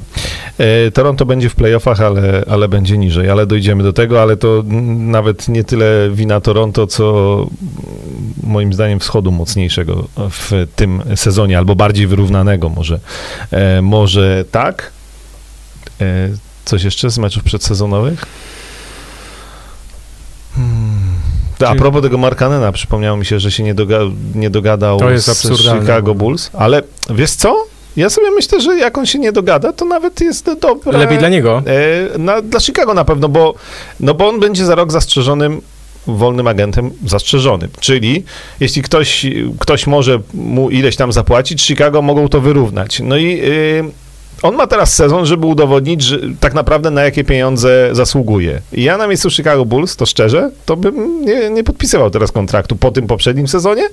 [0.57, 4.63] E, Toronto będzie w playoffach, ale, ale będzie niżej, ale dojdziemy do tego, ale to
[4.97, 7.47] nawet nie tyle wina Toronto, co
[8.43, 12.99] moim zdaniem wschodu mocniejszego w tym sezonie, albo bardziej wyrównanego może.
[13.51, 14.91] E, może tak.
[16.65, 18.25] Coś jeszcze z meczów przedsezonowych?
[20.55, 21.15] Hmm.
[21.67, 23.99] A propos tego Markanena, przypomniało mi się, że się nie, doga
[24.35, 27.65] nie dogadał to jest z Chicago Bulls, ale wiesz co?
[27.95, 30.97] Ja sobie myślę, że jak on się nie dogada, to nawet jest dobre.
[30.97, 31.63] Lepiej dla niego?
[32.15, 33.53] E, na, dla Chicago na pewno, bo,
[33.99, 35.61] no bo on będzie za rok zastrzeżonym
[36.07, 37.69] wolnym agentem zastrzeżonym.
[37.79, 38.23] Czyli
[38.59, 39.25] jeśli ktoś,
[39.59, 42.99] ktoś może mu ileś tam zapłacić, Chicago mogą to wyrównać.
[42.99, 44.04] No i y,
[44.41, 48.61] on ma teraz sezon, żeby udowodnić, że tak naprawdę na jakie pieniądze zasługuje.
[48.73, 52.75] I ja na miejscu Chicago Bulls, to szczerze, to bym nie, nie podpisywał teraz kontraktu
[52.75, 53.83] po tym poprzednim sezonie.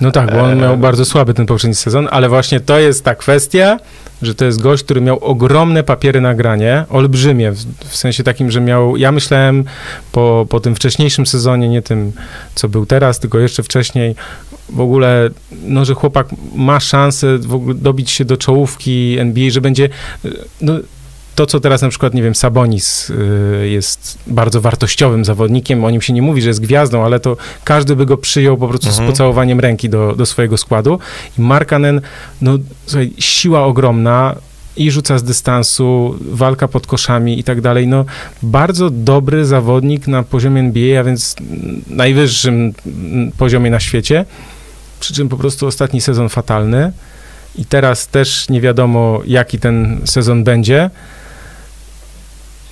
[0.00, 3.14] No tak, bo on miał bardzo słaby ten poprzedni sezon, ale właśnie to jest ta
[3.14, 3.78] kwestia,
[4.22, 8.60] że to jest gość, który miał ogromne papiery nagranie, olbrzymie, w, w, sensie takim, że
[8.60, 9.64] miał, ja myślałem
[10.12, 12.12] po, po tym wcześniejszym sezonie, nie tym,
[12.54, 14.14] co był teraz, tylko jeszcze wcześniej,
[14.68, 15.30] w ogóle,
[15.62, 19.88] no, że chłopak ma szansę w ogóle dobić się do czołówki NBA, że będzie,
[20.60, 20.74] no,
[21.34, 26.00] to, co teraz na przykład, nie wiem, Sabonis y, jest bardzo wartościowym zawodnikiem, o nim
[26.00, 29.08] się nie mówi, że jest gwiazdą, ale to każdy by go przyjął po prostu mhm.
[29.08, 30.98] z pocałowaniem ręki do, do swojego składu.
[31.38, 32.00] I Markanen,
[32.40, 34.36] no słuchaj, siła ogromna,
[34.76, 37.86] i rzuca z dystansu, walka pod koszami i tak dalej.
[37.86, 38.04] No,
[38.42, 41.36] bardzo dobry zawodnik na poziomie NBA, a więc
[41.90, 42.74] najwyższym
[43.38, 44.24] poziomie na świecie.
[45.04, 46.92] Przy czym po prostu ostatni sezon fatalny.
[47.56, 50.90] I teraz też nie wiadomo, jaki ten sezon będzie.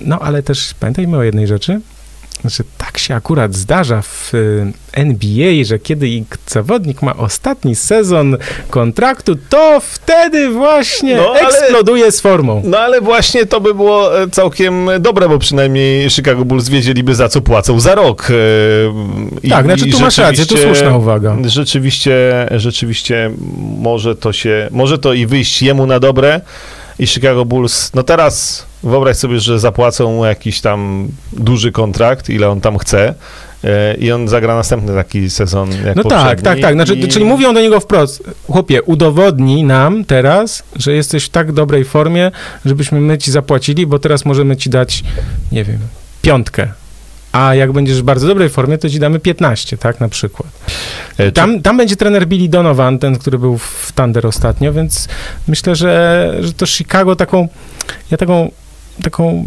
[0.01, 1.81] No ale też pamiętajmy o jednej rzeczy.
[2.41, 8.37] Znaczy, tak się akurat zdarza w y, NBA, że kiedy zawodnik ma ostatni sezon
[8.69, 12.61] kontraktu, to wtedy właśnie No, ale- eksploduje z formą.
[12.65, 17.29] No ale właśnie to by było e, całkiem dobre, bo przynajmniej Chicago Bulls wiedzieliby za
[17.29, 18.27] co płacą za rok.
[18.29, 18.33] e,
[19.43, 21.37] I, tak, znaczy tu masz rację, to słuszna uwaga.
[21.45, 23.31] Rzeczywiście, rzeczywiście
[23.79, 26.41] może to się, może to i wyjść jemu na dobre
[26.99, 32.49] i Chicago Bulls, no teraz wyobraź sobie, że zapłacą mu jakiś tam duży kontrakt, ile
[32.49, 33.13] on tam chce
[33.63, 36.73] e, i on zagra następny taki sezon jak No tak, tak, tak.
[36.73, 37.07] Znaczy, i...
[37.07, 42.31] Czyli mówią do niego wprost, chłopie, udowodnij nam teraz, że jesteś w tak dobrej formie,
[42.65, 45.03] żebyśmy my ci zapłacili, bo teraz możemy ci dać,
[45.51, 45.79] nie wiem,
[46.21, 46.67] piątkę.
[47.33, 50.49] A jak będziesz w bardzo dobrej formie, to ci damy 15, tak, na przykład.
[51.17, 55.07] E, Tam, tam będzie trener Billy Donovan, ten, który był w Thunder ostatnio, więc
[55.47, 57.47] myślę, że, że to Chicago taką,
[58.11, 58.51] ja taką,
[59.03, 59.45] taką,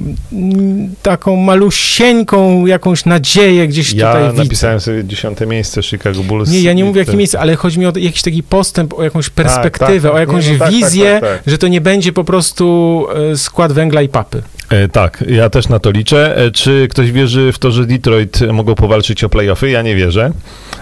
[1.03, 4.43] taką malusieńką jakąś nadzieję gdzieś Ja tutaj widzę.
[4.45, 6.51] napisałem sobie dziesiąte miejsce Chicago Bulls.
[6.51, 9.31] Nie, ja nie mówię jakie miejsce, ale chodzi mi o jakiś taki postęp, o jakąś
[9.31, 10.17] perspektywę, tak.
[10.17, 11.43] o jakąś Nie, no tak, tak, wizję, tak, tak.
[11.47, 14.43] że to nie będzie po prostu e, skład węgla i papy.
[14.71, 16.37] E, tak, ja też na to liczę.
[16.37, 19.71] E, czy ktoś wierzy w to, że Detroit mogą powalczyć o playoffy?
[19.71, 20.31] Ja nie wierzę.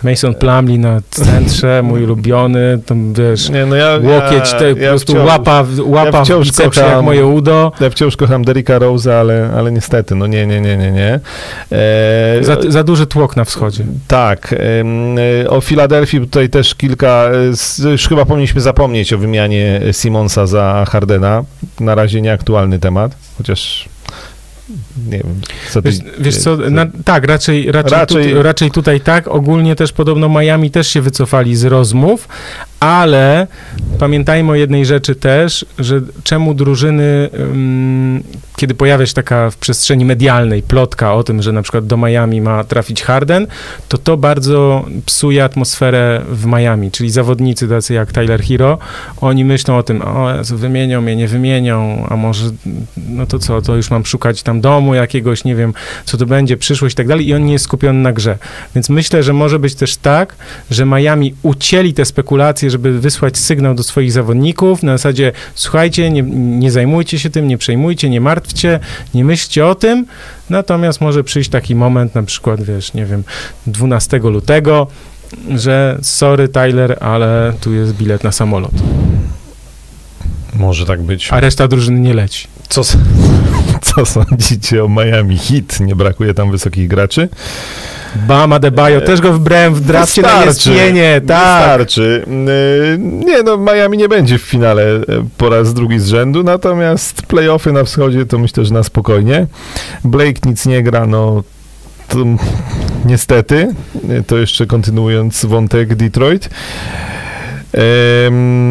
[0.02, 4.80] Mason Plumlee na centrze, mój ulubiony, tam wiesz, Nie, no ja, łokieć, ja, ja po
[4.80, 7.72] prostu wciąż, łapa, w- łapa w wciąż jak kocham- moje udo.
[7.80, 11.20] Ja wciąż kocham Derricka Rose'a, ale, ale niestety, no nie, nie, nie, nie, nie.
[11.72, 13.84] E, Za, za duży tłok na wschodzie.
[14.08, 14.54] Tak.
[15.44, 17.28] e, O Filadelfii tutaj też kilka.
[17.84, 21.44] e, Już chyba powinniśmy zapomnieć o wymianie Simonsa za Hardena.
[21.80, 23.88] Na razie nieaktualny temat, chociaż
[25.10, 25.40] nie wiem.
[25.70, 29.28] Co ty- Wiesz, wiesz co, na, tak, raczej, raczej, Raczej- Tu, raczej tutaj tak.
[29.28, 32.28] Ogólnie też podobno Miami też się wycofali z rozmów,
[32.80, 33.46] ale
[33.98, 37.30] pamiętajmy o jednej rzeczy też, że czemu drużyny,
[38.56, 42.40] kiedy pojawia się taka w przestrzeni medialnej plotka o tym, że na przykład do Miami
[42.40, 43.46] ma trafić Harden,
[43.88, 48.78] to to bardzo psuje atmosferę w Miami, czyli zawodnicy tacy jak Tyler Hero,
[49.20, 52.50] oni myślą o tym, o wymienią mnie, nie wymienią, a może,
[53.08, 55.74] no to co, to już mam szukać tam domu jakiegoś, nie wiem,
[56.04, 58.38] co to będzie, przyszłość i tak dalej i on nie jest skupiony na grze.
[58.74, 60.36] Więc myślę, że może być też tak,
[60.70, 66.22] że Miami ucięli te spekulacje, żeby wysłać sygnał do swoich zawodników na zasadzie, słuchajcie, nie,
[66.58, 68.80] nie zajmujcie się tym, nie przejmujcie, nie martwcie,
[69.14, 70.06] nie myślcie o tym,
[70.50, 73.24] natomiast może przyjść taki moment, na przykład, wiesz, nie wiem,
[73.66, 74.86] 12 lutego,
[75.54, 78.72] że sorry Tyler, ale tu jest bilet na samolot,
[80.56, 81.28] Może tak być.
[81.32, 82.46] a reszta drużyny nie leci.
[82.68, 82.82] Co,
[83.82, 85.80] co sądzicie o Miami Heat?
[85.80, 87.28] Nie brakuje tam wysokich graczy?
[88.28, 90.46] Bam Adebayo, też go wybrałem w drafcie na E.
[90.46, 91.58] ESPN-ie, tak.
[91.78, 92.24] Wystarczy.
[92.26, 95.00] Yy, Nie no, Miami nie będzie w finale e,
[95.38, 99.46] po raz drugi z rzędu, natomiast playoffy na wschodzie to myślę, że na spokojnie.
[100.04, 101.42] Blake nic nie gra, no
[102.08, 102.18] to
[103.04, 103.74] niestety,
[104.08, 106.48] e, to jeszcze kontynuując wątek Detroit.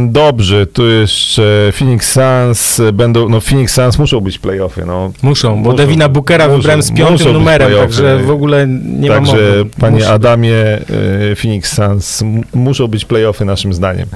[0.07, 5.11] Dobrze, tu jeszcze Phoenix Suns e, będą, no Phoenix Suns muszą być playoffy, no.
[5.21, 9.09] Muszą, bo Muszą, Devina Bookera muszą, wybrałem z muszą piątym numerem, także w ogóle nie
[9.09, 9.65] ma Także, mowy.
[9.79, 10.07] panie Musi.
[10.07, 12.23] Adamie, e, Phoenix Suns,
[12.53, 14.07] muszą być playoffy naszym zdaniem.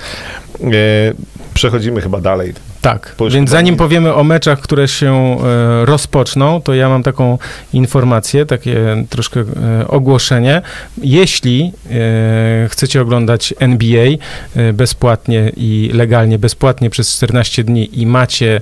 [0.63, 0.67] E,
[1.53, 2.53] Przechodzimy chyba dalej.
[2.87, 7.37] Tak, więc zanim powiemy o meczach, które się e, rozpoczną, to ja mam taką
[7.73, 10.61] informację, takie troszkę e, ogłoszenie.
[10.97, 14.07] Jeśli e, chcecie oglądać NBA
[14.73, 18.61] bezpłatnie i legalnie, bezpłatnie przez 14 dni i macie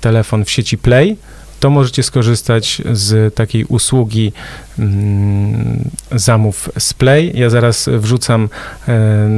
[0.00, 1.16] telefon w sieci Play,
[1.60, 4.32] to możecie skorzystać z takiej usługi
[4.78, 7.32] mm, zamów z Play.
[7.34, 8.48] Ja zaraz wrzucam
[8.88, 9.28] e,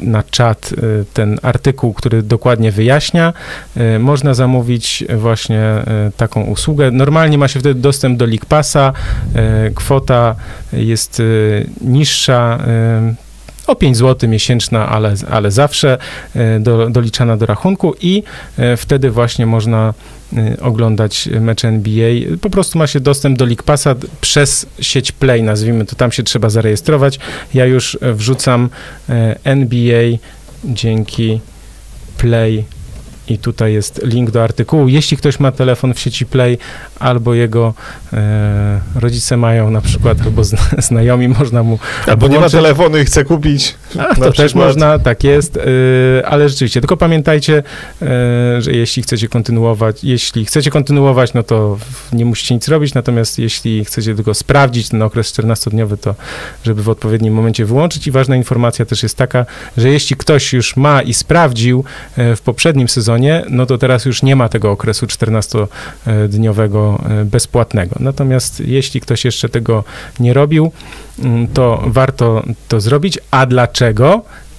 [0.00, 3.32] na czat e, ten artykuł, który dokładnie wyjaśnia.
[3.76, 5.60] E, Można zamówić właśnie
[6.16, 6.90] taką usługę.
[6.90, 8.92] Normalnie ma się wtedy dostęp do League Passa.
[9.74, 10.34] Kwota
[10.72, 11.22] jest
[11.80, 12.58] niższa.
[13.66, 15.98] O 5 zł miesięczna, ale, ale zawsze
[16.60, 18.22] do, doliczana do rachunku i
[18.76, 19.94] wtedy właśnie można
[20.60, 22.10] oglądać mecze NBA.
[22.40, 26.22] Po prostu ma się dostęp do League Passa przez sieć Play, nazwijmy to, tam się
[26.22, 27.18] trzeba zarejestrować.
[27.54, 28.70] Ja już wrzucam
[29.08, 30.02] e, NBA
[30.64, 31.40] dzięki
[32.18, 32.64] Play
[33.28, 34.88] i tutaj jest link do artykułu.
[34.88, 36.58] Jeśli ktoś ma telefon w sieci Play
[36.98, 37.74] albo jego
[38.12, 40.58] e, rodzice mają na przykład, albo zna,
[40.88, 42.60] znajomi, można mu Albo nie ma włączyć.
[42.60, 43.74] telefonu i chce kupić.
[43.98, 45.62] A, to też można, tak jest, yy,
[46.26, 47.62] ale rzeczywiście, tylko pamiętajcie,
[48.00, 48.08] yy,
[48.62, 51.78] że jeśli chcecie kontynuować, jeśli chcecie kontynuować, no to
[52.12, 56.14] nie musicie nic robić, natomiast jeśli chcecie tylko sprawdzić ten okres 14-dniowy, to
[56.64, 60.76] żeby w odpowiednim momencie wyłączyć i ważna informacja też jest taka, że jeśli ktoś już
[60.76, 61.84] ma i sprawdził
[62.16, 67.96] yy, w poprzednim sezonie, no to teraz już nie ma tego okresu 14-dniowego yy, bezpłatnego.
[68.00, 69.84] Natomiast jeśli ktoś jeszcze tego
[70.20, 70.72] nie robił,
[71.54, 73.18] to warto to zrobić.
[73.30, 73.79] A dlaczego?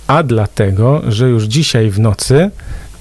[0.08, 2.52] A dlatego, że już dzisiaj w nocy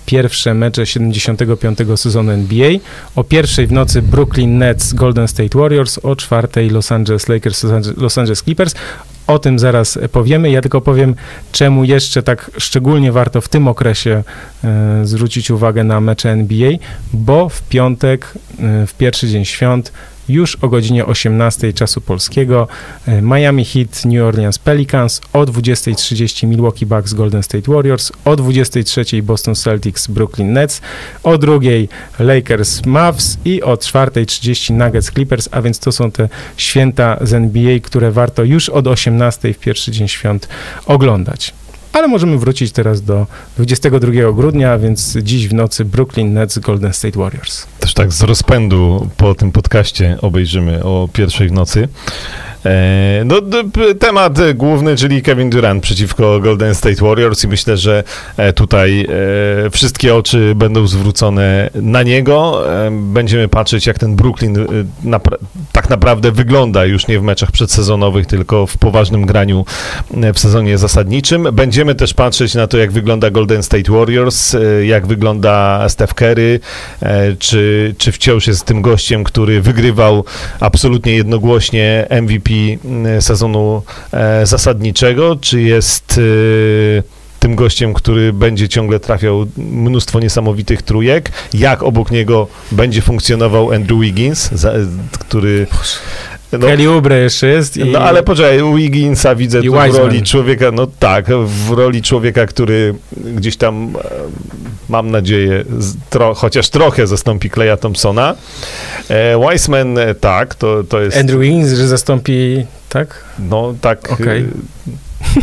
[0.07, 1.79] pierwsze mecze 75.
[1.97, 2.71] sezonu NBA.
[3.17, 7.67] O pierwszej w nocy Brooklyn Nets, Golden State Warriors, o czwartej Los Angeles Lakers,
[7.97, 8.75] Los Angeles Clippers.
[9.27, 10.51] O tym zaraz powiemy.
[10.51, 11.15] Ja tylko powiem,
[11.53, 14.23] czemu jeszcze tak szczególnie warto w tym okresie
[14.65, 16.73] e, zwrócić uwagę na mecze NBA,
[17.13, 19.93] bo w piątek, e, w pierwszy dzień świąt,
[20.33, 22.69] już o godzinie 18 czasu polskiego.
[23.07, 29.23] E, Miami Heat, New Orleans Pelicans, o 20.30 Milwaukee Bucks, Golden State Warriors, o 23.00
[29.23, 30.81] Boston Celtics, Brooklyn Nets,
[31.23, 37.17] o drugiej Lakers Mavs i o 4.30 Nuggets Clippers, a więc to są te święta
[37.21, 40.49] z NBA, które warto już od 18 w pierwszy dzień świąt
[40.87, 41.60] oglądać.
[41.93, 43.27] Ale możemy wrócić teraz do
[43.57, 47.67] 22 grudnia, więc dziś w nocy Brooklyn Nets Golden State Warriors.
[47.81, 51.89] Też tak z rozpędu po tym podcaście obejrzymy o pierwszej w nocy.
[52.67, 53.37] E, no,
[53.99, 58.05] temat główny, czyli Kevin Durant przeciwko Golden State Warriors i myślę, że
[58.37, 59.07] e, tutaj
[59.67, 62.65] e, wszystkie oczy będą zwrócone na niego.
[62.91, 64.67] Będziemy patrzeć, jak ten Brooklyn
[65.73, 69.65] tak naprawdę wygląda już nie w meczach przedsezonowych, tylko w poważnym graniu
[70.35, 71.49] w sezonie zasadniczym.
[71.53, 76.61] Będziemy też patrzeć na to, jak wygląda Golden State Warriors, jak wygląda Steph Curry,
[77.39, 80.25] czy, czy wciąż jest tym gościem, który wygrywał
[80.61, 83.83] absolutnie jednogłośnie MVP MVP sezonu
[84.13, 91.83] e, zasadniczego, czy jest e, tym gościem, który będzie ciągle trafiał mnóstwo niesamowitych trójek, jak
[91.83, 94.51] obok niego będzie funkcjonował Andrew Wiggins,
[95.19, 95.67] który
[96.53, 97.77] no, Kelly Oubre jeszcze jest.
[97.77, 97.85] I...
[97.85, 102.95] No ale poczekaj, Wigginsa widzę tu w roli człowieka, no tak, w roli człowieka, który
[103.17, 104.11] gdzieś tam, e,
[104.89, 105.65] mam nadzieję,
[106.11, 108.35] tro, chociaż trochę zastąpi Kleja Thompsona.
[109.09, 111.17] E, Wiseman, e, tak, to, to jest...
[111.17, 113.25] Andrew Wiggins, że zastąpi, tak?
[113.39, 114.13] No tak.
[114.13, 114.49] Okay.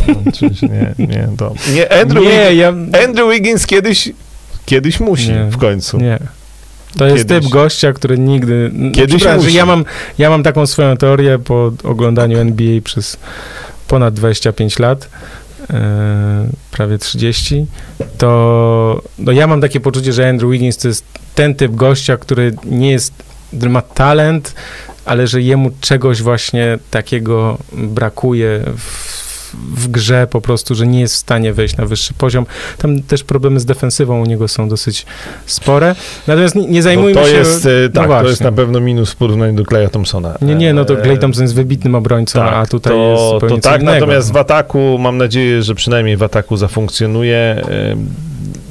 [0.08, 0.14] No,
[0.62, 1.54] nie, nie, to...
[1.74, 3.04] Nie, Andrew, nie, Wiggins, ja...
[3.04, 4.12] Andrew Wiggins kiedyś,
[4.66, 5.98] kiedyś musi nie, w końcu.
[5.98, 6.18] Nie.
[6.96, 7.44] To jest Kiedyś.
[7.44, 8.70] typ gościa, który nigdy.
[8.94, 9.84] Kiedyś no, ja mam,
[10.18, 13.16] ja mam taką swoją teorię po oglądaniu NBA przez
[13.88, 15.08] ponad 25 lat,
[15.70, 17.66] e, prawie 30,
[18.18, 22.54] to no ja mam takie poczucie, że Andrew Wiggins to jest ten typ gościa, który
[22.64, 23.12] nie jest,
[23.48, 24.54] który ma talent,
[25.04, 31.14] ale że jemu czegoś właśnie takiego brakuje w w grze po prostu, że nie jest
[31.14, 32.46] w stanie wejść na wyższy poziom.
[32.78, 35.06] Tam też problemy z defensywą u niego są dosyć
[35.46, 35.94] spore.
[36.26, 37.36] Natomiast nie, nie zajmujmy no to się...
[37.36, 40.38] Jest, e, no tak, to jest na pewno minus w porównaniu do Kleja Thompsona.
[40.42, 43.22] Nie, nie, no to Clay e, Thompson jest wybitnym obrońcą, tak, a tutaj to, jest
[43.32, 44.00] zupełnie to tak, innego.
[44.00, 47.62] natomiast w ataku mam nadzieję, że przynajmniej w ataku zafunkcjonuje.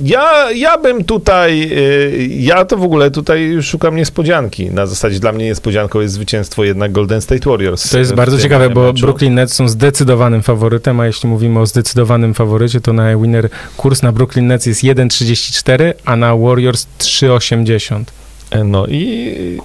[0.04, 4.72] Ja, ja bym tutaj, y, ja to w ogóle tutaj szukam niespodzianki.
[4.72, 7.90] Na zasadzie dla mnie niespodzianką jest zwycięstwo jednak Golden State Warriors.
[7.90, 9.02] To jest bardzo ciekawe, bo meczu.
[9.02, 14.02] Brooklyn Nets są zdecydowanym faworytem, a jeśli mówimy o zdecydowanym faworycie, to na winner kurs
[14.02, 18.04] na Brooklyn Nets jest 1,34, a na Warriors 3,80.
[18.52, 19.58] E, no i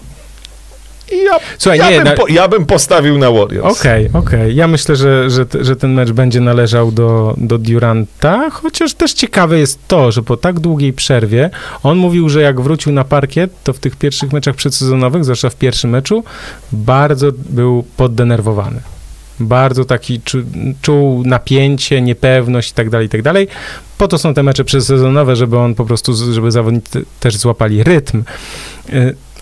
[1.25, 2.13] ja, Słuchaj, ja, nie, bym na...
[2.13, 3.81] po, ja bym postawił na Warriors.
[3.81, 4.41] Okej, okay, okej.
[4.41, 4.53] Okay.
[4.53, 9.59] Ja myślę, że, że, że ten mecz będzie należał do, do Duranta, chociaż też ciekawe
[9.59, 11.51] jest to, że po tak długiej przerwie
[11.83, 15.57] on mówił, że jak wrócił na parkiet, to w tych pierwszych meczach przedsezonowych, zwłaszcza w
[15.57, 16.25] pierwszym meczu,
[16.73, 18.81] bardzo był poddenerwowany
[19.41, 20.39] bardzo taki czu,
[20.83, 23.49] czuł napięcie, niepewność i tak dalej, i tak dalej.
[23.99, 28.23] Po to są te mecze przedsezonowe, żeby on po prostu, żeby zawodnicy też złapali rytm.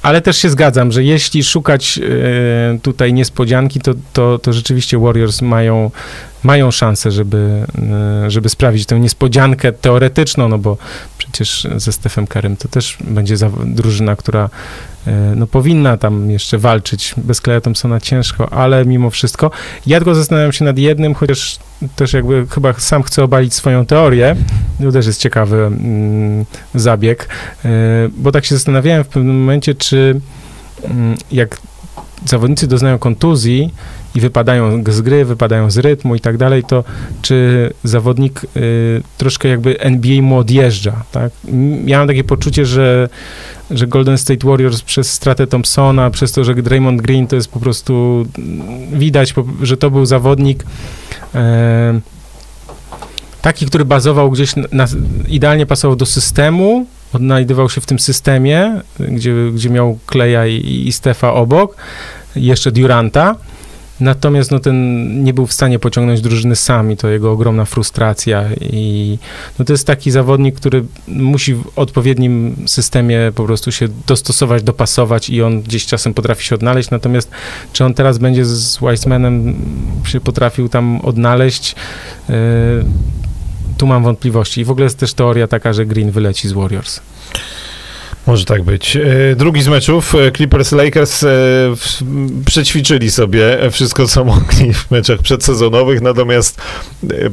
[0.02, 5.42] Ale też się zgadzam, że jeśli szukać e, tutaj niespodzianki, to, to, to rzeczywiście Warriors
[5.42, 5.90] mają,
[6.42, 7.66] mają szansę, żeby,
[8.24, 10.76] e, żeby sprawić tę niespodziankę teoretyczną, no bo
[11.18, 14.50] przecież ze Stefem Karym to też będzie drużyna, która
[15.06, 17.14] e, no, powinna tam jeszcze walczyć.
[17.16, 19.50] Bez Kleja Thompsona ciężko, ale mimo wszystko.
[19.86, 21.58] Ja tylko zastanawiam się nad jednym, chociaż
[21.96, 24.36] też jakby chyba sam chcę obalić swoją teorię.
[24.82, 27.28] To też jest ciekawy mm, zabieg,
[27.64, 27.68] y,
[28.16, 30.20] bo tak się zastanawiałem w pewnym momencie, czy
[30.84, 31.58] mm, jak
[32.26, 33.74] zawodnicy doznają kontuzji
[34.14, 36.84] i wypadają z gry, wypadają z rytmu i tak dalej, to
[37.22, 41.32] czy zawodnik y, troszkę jakby NBA mu odjeżdża, tak?
[41.84, 43.08] Ja mam takie poczucie, że,
[43.70, 47.60] że Golden State Warriors przez stratę Thompsona, przez to, że Draymond Green to jest po
[47.60, 48.26] prostu
[48.92, 50.64] widać, że to był zawodnik,
[51.34, 52.00] e,
[53.42, 54.86] taki, który bazował gdzieś, na,
[55.28, 60.92] idealnie pasował do systemu, odnajdywał się w tym systemie, gdzie, gdzie miał Kleja i, i
[60.92, 61.76] Stefa obok,
[62.36, 63.36] jeszcze Duranta,
[64.00, 69.18] Natomiast no, ten nie był w stanie pociągnąć drużyny sami, to jego ogromna frustracja i
[69.58, 75.30] no, to jest taki zawodnik, który musi w odpowiednim systemie po prostu się dostosować, dopasować
[75.30, 77.30] i on gdzieś czasem potrafi się odnaleźć, natomiast
[77.72, 79.56] czy on teraz będzie z Weissmanem
[80.04, 81.74] się potrafił tam odnaleźć,
[82.28, 82.34] yy,
[83.78, 84.60] tu mam wątpliwości.
[84.60, 87.00] I w ogóle jest też teoria taka, że Green wyleci z Warriors.
[88.26, 88.96] Może tak być.
[88.96, 89.00] E,
[89.36, 91.30] drugi z meczów, e, Clippers-Lakers e,
[92.46, 96.60] przećwiczyli sobie wszystko, co mogli w meczach przedsezonowych, natomiast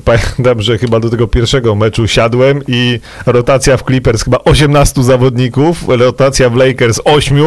[0.05, 5.83] pamiętam, że chyba do tego pierwszego meczu siadłem i rotacja w Clippers chyba 18 zawodników,
[5.87, 7.37] rotacja w Lakers 8,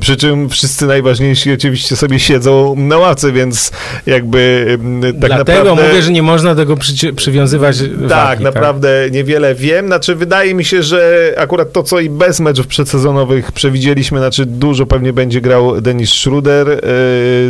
[0.00, 3.72] przy czym wszyscy najważniejsi oczywiście sobie siedzą na ławce, więc
[4.06, 4.66] jakby
[5.02, 5.88] tak Dlatego naprawdę...
[5.88, 8.40] mówię, że nie można tego przy, przywiązywać Tak, wagi, tak?
[8.40, 9.12] naprawdę tak?
[9.12, 14.18] niewiele wiem, znaczy wydaje mi się, że akurat to, co i bez meczów przedsezonowych przewidzieliśmy,
[14.18, 16.78] znaczy dużo pewnie będzie grał Denis Schruder y,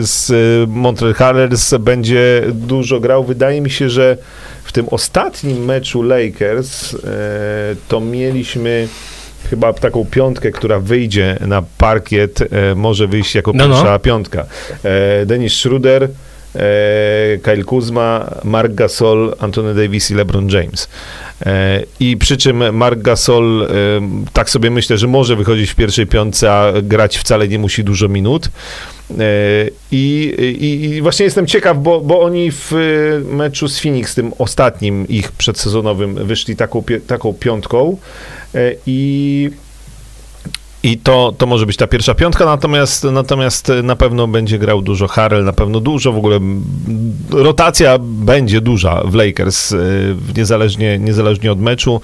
[0.03, 0.31] z
[0.69, 3.25] Montreal Harlers, będzie dużo grał.
[3.25, 4.17] Wydaje mi się, że
[4.65, 6.99] w tym ostatnim meczu Lakers y,
[7.89, 8.89] to mieliśmy
[9.51, 12.47] chyba taką piątkę, która wyjdzie na parkiet, y,
[12.77, 13.99] może wyjść jako no, pierwsza no.
[13.99, 14.47] piątka.
[15.27, 16.09] Denis Schruder,
[17.43, 20.89] Kyle Kuzma, Mark Gasol, Anthony Davis i LeBron James.
[21.47, 23.67] E, I przy czym Mark Gasol, e,
[24.33, 28.09] tak sobie myślę, że może wychodzić w pierwszej piątce, a grać wcale nie musi dużo
[28.09, 28.49] minut.
[29.11, 29.25] E,
[29.93, 32.73] I, i, I, właśnie jestem ciekaw, bo, bo oni w
[33.31, 37.97] meczu z Phoenix, tym ostatnim ich przedsezonowym, wyszli taką, taką piątką
[38.87, 39.51] i
[40.85, 45.09] i to, to może być ta pierwsza piątka, natomiast, natomiast na pewno będzie grał dużo
[45.09, 46.41] Harrell, na pewno dużo, w ogóle
[47.31, 49.79] rotacja będzie duża w Lakers, e,
[50.37, 52.01] niezależnie, niezależnie od meczu.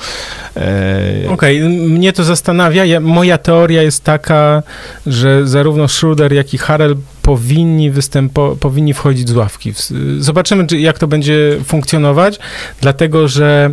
[0.57, 2.85] E, Okej, okay, mnie to zastanawia.
[2.85, 4.63] Ja, moja teoria jest taka,
[5.07, 9.73] że zarówno Schroeder, jak i Harrell powinni, występo, powinni wchodzić z ławki.
[10.19, 12.39] Zobaczymy, jak to będzie funkcjonować,
[12.81, 13.71] dlatego że...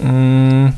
[0.00, 0.72] Mm,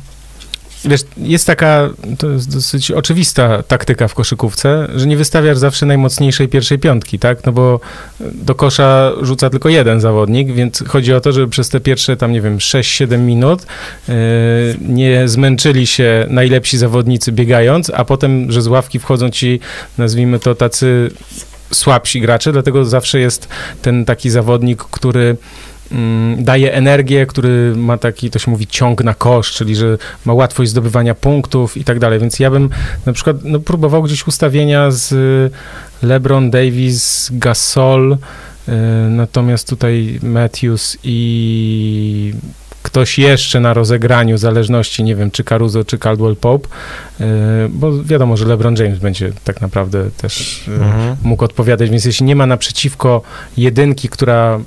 [0.86, 6.48] Wiesz, jest taka, to jest dosyć oczywista taktyka w koszykówce, że nie wystawiasz zawsze najmocniejszej
[6.48, 7.46] pierwszej piątki, tak?
[7.46, 7.80] No bo
[8.20, 12.32] do kosza rzuca tylko jeden zawodnik, więc chodzi o to, żeby przez te pierwsze tam,
[12.32, 13.66] nie wiem, 6-7 minut
[14.08, 14.14] yy,
[14.80, 19.60] nie zmęczyli się najlepsi zawodnicy biegając, a potem, że z ławki wchodzą ci,
[19.98, 21.10] nazwijmy to, tacy
[21.72, 23.48] słabsi gracze, dlatego zawsze jest
[23.82, 25.36] ten taki zawodnik, który
[26.38, 30.70] daje energię, który ma taki, to się mówi, ciąg na kosz, czyli że ma łatwość
[30.70, 32.18] zdobywania punktów i tak dalej.
[32.18, 32.70] Więc ja bym
[33.06, 35.14] na przykład no, próbował gdzieś ustawienia z
[36.02, 38.72] LeBron, Davis, Gasol, y,
[39.10, 42.34] natomiast tutaj Matthews i
[42.82, 46.68] ktoś jeszcze na rozegraniu, w zależności, nie wiem, czy Caruso, czy Caldwell Pope,
[47.20, 47.24] y,
[47.68, 51.16] bo wiadomo, że LeBron James będzie tak naprawdę też y, mhm.
[51.22, 53.22] mógł odpowiadać, więc jeśli nie ma naprzeciwko
[53.56, 54.60] jedynki, która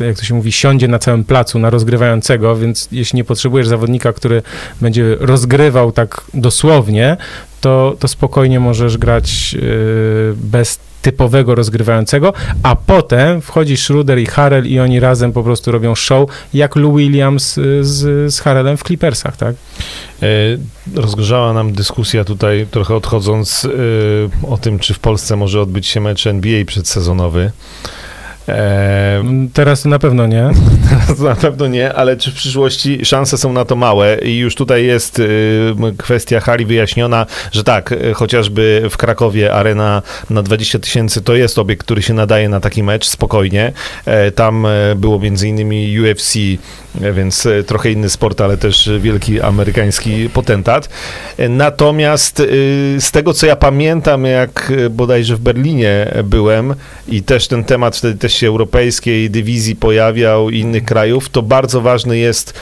[0.00, 4.12] jak to się mówi, siądzie na całym placu na rozgrywającego, więc jeśli nie potrzebujesz zawodnika,
[4.12, 4.42] który
[4.80, 7.16] będzie rozgrywał tak dosłownie,
[7.60, 12.32] to, to spokojnie możesz grać yy, bez typowego rozgrywającego,
[12.62, 16.96] a potem wchodzi Schroeder i Harrell i oni razem po prostu robią show, jak Lou
[16.96, 18.42] Williams y, z, z
[18.78, 19.56] w Clippersach, tak?
[20.22, 20.26] E,
[20.94, 23.68] rozgorzała nam dyskusja tutaj, trochę odchodząc
[24.48, 27.52] o tym, czy w Polsce może odbyć się mecz NBA przedsezonowy.
[28.48, 30.50] E, teraz na pewno nie.
[31.06, 34.54] Teraz na pewno nie, ale czy w przyszłości szanse są na to małe i już
[34.54, 40.78] tutaj jest y, kwestia hali wyjaśniona, że tak, y, chociażby w Krakowie arena na 20
[40.78, 43.72] tysięcy to jest obiekt, który się nadaje na taki mecz spokojnie.
[44.04, 46.34] E, tam e, było między innymi UFC,
[47.14, 50.88] więc trochę inny sport, ale też wielki amerykański potentat.
[51.48, 52.42] Natomiast
[52.98, 56.74] z tego, co ja pamiętam, jak bodajże w Berlinie byłem
[57.08, 61.80] i też ten temat wtedy też się europejskiej dywizji pojawiał i innych krajów, to bardzo
[61.80, 62.60] ważny jest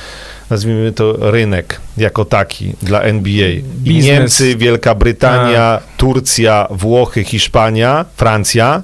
[0.51, 3.49] nazwijmy to rynek jako taki dla NBA.
[3.85, 5.81] I Niemcy, Wielka Brytania, A.
[5.97, 8.83] Turcja, Włochy, Hiszpania, Francja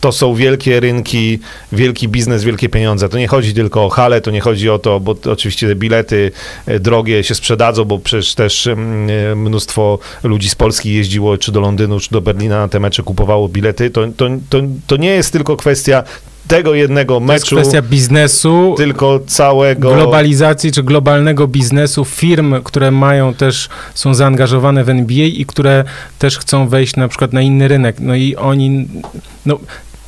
[0.00, 1.38] to są wielkie rynki,
[1.72, 3.08] wielki biznes, wielkie pieniądze.
[3.08, 6.30] To nie chodzi tylko o hale, to nie chodzi o to, bo oczywiście te bilety
[6.66, 11.52] e, drogie się sprzedadzą, bo przecież też mm, e, mnóstwo ludzi z Polski jeździło czy
[11.52, 13.90] do Londynu, czy do Berlina na te mecze, kupowało bilety.
[13.90, 16.04] To, to, to, to nie jest tylko kwestia
[16.48, 17.50] tego jednego meczu.
[17.50, 18.74] To jest kwestia biznesu.
[18.76, 19.94] Tylko całego.
[19.94, 25.84] Globalizacji czy globalnego biznesu firm, które mają też, są zaangażowane w NBA i które
[26.18, 27.96] też chcą wejść na przykład na inny rynek.
[28.00, 28.88] No i oni,
[29.46, 29.58] no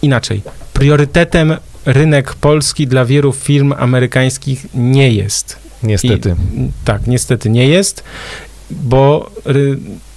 [0.03, 0.43] inaczej.
[0.73, 5.59] Priorytetem rynek polski dla wielu firm amerykańskich nie jest.
[5.83, 6.35] Niestety.
[6.55, 8.05] I, tak, niestety nie jest,
[8.71, 9.31] bo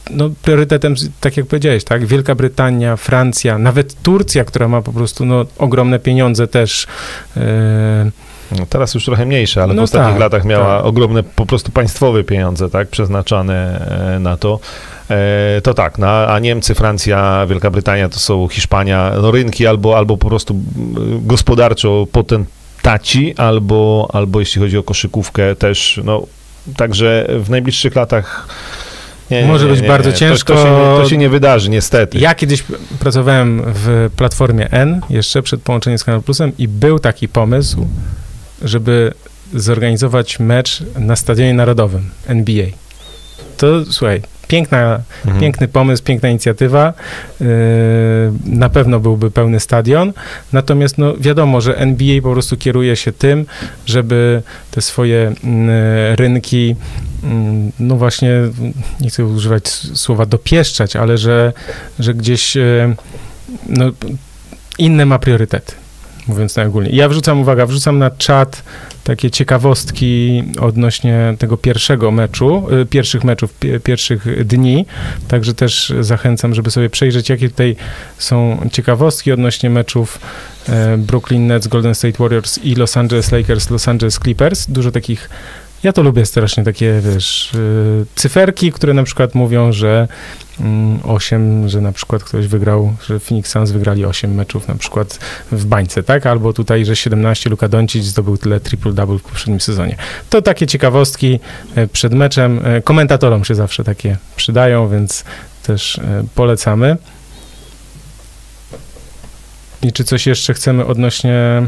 [0.10, 5.26] no, priorytetem, tak jak powiedziałeś, tak, Wielka Brytania, Francja, nawet Turcja, która ma po prostu
[5.26, 6.88] no, ogromne pieniądze też.
[7.38, 8.12] E,
[8.60, 10.86] no, teraz już trochę mniejsze, ale no w ostatnich tak, latach miała tak.
[10.86, 14.60] ogromne, po prostu państwowe pieniądze, tak, przeznaczane e, na to.
[15.10, 19.98] E, to tak, no, a Niemcy, Francja, Wielka Brytania to są Hiszpania, no rynki albo,
[19.98, 20.56] albo po prostu
[21.22, 26.28] gospodarczo potentaci, albo, albo jeśli chodzi o koszykówkę też, no
[26.78, 28.48] także w najbliższych latach
[29.32, 30.54] nie, Może nie, być nie, bardzo ciężko.
[30.54, 32.20] To, to, się to, się nie, wydarzy, niestety.
[32.20, 32.64] Ja kiedyś
[33.00, 37.88] pracowałem w platformie N, jeszcze przed połączeniem z Kanal Plusem i był taki pomysł,
[38.64, 39.14] żeby
[39.54, 42.66] zorganizować mecz na Stadionie Narodowym NBA.
[43.58, 45.42] To, słuchaj, piękna, mhm.
[45.42, 46.94] piękny pomysł, piękna inicjatywa.
[47.42, 47.48] Yy,
[48.46, 50.14] na pewno byłby pełny stadion.
[50.54, 53.46] Natomiast no, wiadomo, że NBA po prostu kieruje się tym,
[53.86, 54.42] żeby
[54.72, 56.76] te swoje yy, rynki, yy,
[57.80, 58.32] no właśnie,
[59.02, 61.54] nie chcę używać słowa dopieszczać, ale że,
[62.00, 62.96] że gdzieś yy,
[63.70, 63.86] no,
[64.78, 65.83] inne ma priorytety
[66.28, 66.96] mówiąc najogólniej.
[66.96, 68.64] Ja wrzucam, uwaga, wrzucam na czat
[69.04, 73.54] takie ciekawostki odnośnie tego pierwszego meczu, y, pierwszych meczów,
[73.84, 74.86] pierwszych dni,
[75.28, 77.76] także też zachęcam, żeby sobie przejrzeć, jakie tutaj
[78.18, 80.20] są ciekawostki odnośnie meczów
[80.70, 84.72] e, Brooklyn Nets, Golden State Warriors i Los Angeles Lakers, Los Angeles Clippers.
[84.72, 85.30] Dużo takich
[85.84, 90.08] ja to lubię strasznie, takie, wiesz, y, cyferki, które na przykład mówią, że
[91.04, 95.20] 8, mm, że na przykład ktoś wygrał, że Phoenix Suns wygrali 8 meczów na przykład
[95.52, 96.26] w bańce, tak?
[96.26, 99.96] Albo tutaj, że 17 Luka Doncic zdobył tyle triple-double w poprzednim sezonie.
[100.30, 101.40] To takie ciekawostki
[101.76, 102.60] e, przed meczem.
[102.66, 105.24] E, komentatorom się zawsze takie przydają, więc
[105.64, 106.98] też e, polecamy.
[109.82, 111.64] I czy coś jeszcze chcemy odnośnie...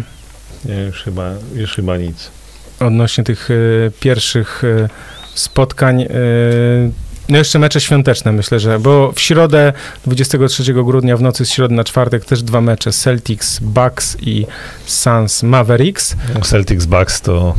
[0.65, 2.31] Nie, już chyba, już chyba nic
[2.79, 3.53] odnośnie tych e,
[3.99, 4.89] pierwszych e,
[5.33, 6.01] spotkań.
[6.01, 6.07] E,
[7.29, 9.73] no jeszcze mecze świąteczne myślę, że, bo w środę
[10.05, 14.45] 23 grudnia w nocy z środy na czwartek też dwa mecze Celtics, Bucks i
[14.85, 16.15] Suns Mavericks.
[16.43, 17.55] Celtics Bucks to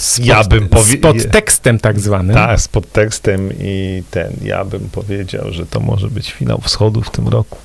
[0.00, 1.18] z ja bym powiedział.
[1.18, 2.36] Z podtekstem tak zwanym.
[2.36, 7.10] Tak, z podtekstem i ten, ja bym powiedział, że to może być finał wschodu w
[7.10, 7.58] tym roku.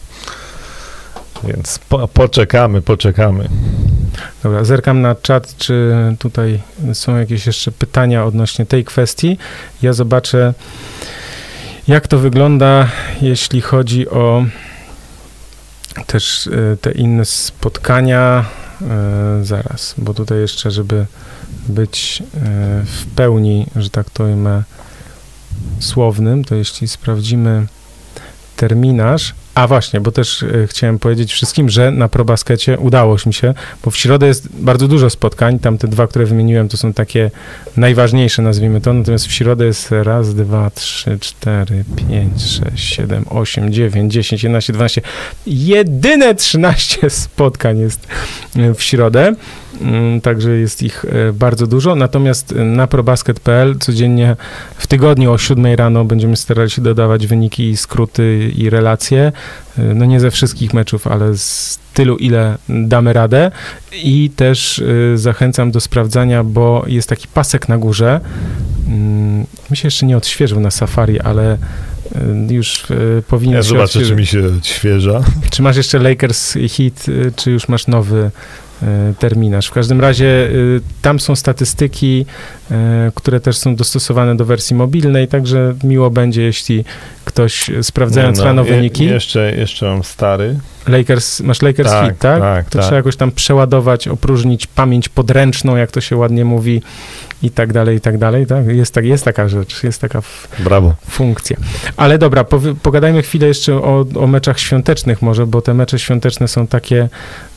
[1.43, 3.49] Więc po, poczekamy, poczekamy.
[4.43, 6.59] Dobra, zerkam na czat, czy tutaj
[6.93, 9.37] są jakieś jeszcze pytania odnośnie tej kwestii.
[9.81, 10.53] Ja zobaczę,
[11.87, 12.87] jak to wygląda,
[13.21, 14.45] jeśli chodzi o
[16.07, 18.45] też e, te inne spotkania.
[18.81, 21.05] E, zaraz, bo tutaj jeszcze, żeby
[21.67, 22.39] być e,
[22.85, 24.63] w pełni, że tak to ujmę,
[25.79, 27.67] słownym, to jeśli sprawdzimy
[28.55, 33.53] terminarz, a właśnie, bo też e, chciałem powiedzieć wszystkim, że na ProBaskecie udało mi się,
[33.83, 37.31] bo w środę jest bardzo dużo spotkań, tam te dwa, które wymieniłem, to są takie
[37.77, 43.73] najważniejsze, nazwijmy to, natomiast w środę jest raz, dwa, trzy, cztery, pięć, sześć, siedem, osiem,
[43.73, 45.01] dziewięć, dziesięć, jedenaście, dwanaście,
[45.47, 48.07] jedyne trzynaście spotkań jest
[48.55, 49.35] e, w środę,
[50.23, 54.35] także jest ich e, bardzo dużo, natomiast na probasket.pl codziennie
[54.77, 59.31] w tygodniu o 7 rano będziemy starali się dodawać wyniki, skróty i relacje,
[59.79, 63.51] Y, no nie ze wszystkich meczów, ale z tylu, ile damy radę.
[64.03, 64.83] I też
[65.15, 68.19] zachęcam do sprawdzania, bo jest taki pasek na górze.
[68.87, 71.57] Mm, mi się jeszcze nie odświeżył na Safari, ale
[72.49, 72.85] już
[73.27, 75.21] powinien ja się zobaczę, czy mi się odświeża.
[75.51, 77.05] Czy masz jeszcze Lakers hit,
[77.35, 78.31] czy już masz nowy
[79.19, 79.67] terminarz.
[79.67, 80.49] W każdym razie
[81.01, 82.25] tam są statystyki,
[83.15, 86.85] które też są dostosowane do wersji mobilnej, także miło będzie, jeśli
[87.25, 89.05] ktoś sprawdzając no, rano wyniki.
[89.05, 90.59] jeszcze, jeszcze mam stary.
[90.87, 92.39] Lakers, masz Lakers tak, Hit, tak?
[92.39, 92.81] tak to tak.
[92.81, 96.81] trzeba jakoś tam przeładować, opróżnić pamięć podręczną, jak to się ładnie mówi
[97.43, 98.67] i tak dalej, i tak dalej, tak?
[98.67, 100.21] Jest, tak, jest taka rzecz, jest taka
[100.59, 100.95] Brawo.
[101.09, 101.57] funkcja.
[101.97, 102.45] Ale dobra,
[102.83, 107.09] pogadajmy chwilę jeszcze o, o meczach świątecznych może, bo te mecze świąteczne są takie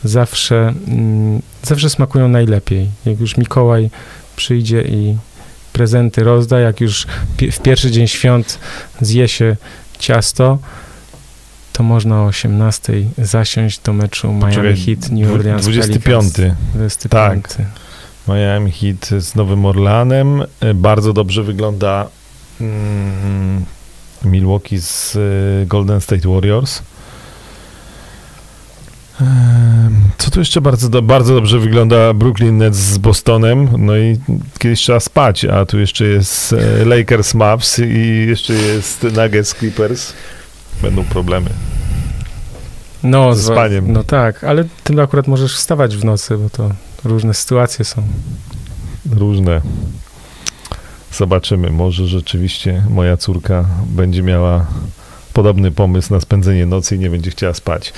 [0.03, 2.89] zawsze, mm, zawsze smakują najlepiej.
[3.05, 3.89] Jak już Mikołaj
[4.35, 5.17] przyjdzie i
[5.73, 7.07] prezenty rozda, jak już
[7.51, 8.59] w pierwszy dzień świąt
[9.01, 9.55] zje się
[9.99, 10.59] ciasto,
[11.73, 16.33] to można o 18 zasiąść do meczu Miami Heat New Orleans 25.
[16.73, 17.09] 25.
[17.47, 17.84] Tak.
[18.27, 20.43] Miami Heat z Nowym Orlanem.
[20.59, 22.07] E, bardzo dobrze wygląda
[22.61, 23.65] mm,
[24.25, 26.81] Milwaukee z e, Golden State Warriors.
[30.17, 34.17] Co tu jeszcze bardzo, do, bardzo dobrze wygląda Brooklyn Nets z Bostonem, no i
[34.59, 40.13] kiedyś trzeba spać, a tu jeszcze jest e, Lakers Maps i jeszcze jest Nuggets Clippers.
[40.81, 41.49] Będą problemy.
[43.03, 43.93] No, ze spaniem.
[43.93, 46.69] No tak, ale ty akurat możesz wstawać w nocy, bo to
[47.05, 48.03] różne sytuacje są.
[49.11, 49.61] różne.
[51.11, 54.65] Zobaczymy, może rzeczywiście moja córka będzie miała
[55.35, 57.93] podobny pomysł na spędzenie nocy i nie będzie chciała spać.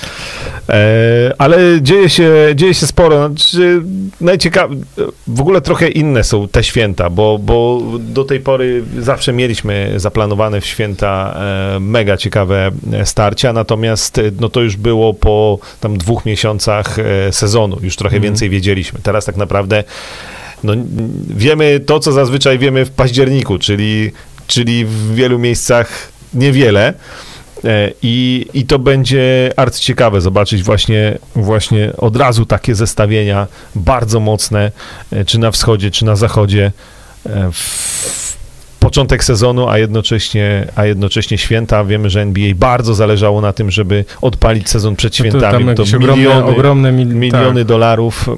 [0.68, 3.28] E, ale dzieje się, dzieje się sporo.
[3.28, 3.82] Znaczy,
[4.20, 4.74] najciekawe,
[5.26, 10.60] w ogóle trochę inne są te święta, bo, bo do tej pory zawsze mieliśmy zaplanowane
[10.60, 11.40] w święta
[11.76, 12.70] e, mega ciekawe
[13.04, 18.32] starcia, natomiast no to już było po tam dwóch miesiącach e, sezonu, już trochę mhm.
[18.32, 19.00] więcej wiedzieliśmy.
[19.02, 19.84] Teraz tak naprawdę
[20.64, 20.72] no,
[21.28, 24.12] wiemy to, co zazwyczaj wiemy w październiku, czyli,
[24.46, 26.94] czyli w wielu miejscach niewiele.
[27.64, 34.72] E, I, I to będzie arcyciekawe zobaczyć właśnie, właśnie od razu takie zestawienia bardzo mocne,
[35.12, 36.72] e, czy na wschodzie, czy na zachodzie.
[37.26, 38.38] E, w
[38.80, 41.84] początek sezonu, a jednocześnie, a jednocześnie święta.
[41.84, 45.64] Wiemy, że NBA bardzo zależało na tym, żeby odpalić sezon przed świętami.
[45.64, 47.14] No to, to miliony, ogromne, ogromne mil...
[47.14, 47.68] miliony tak.
[47.68, 48.30] dolarów,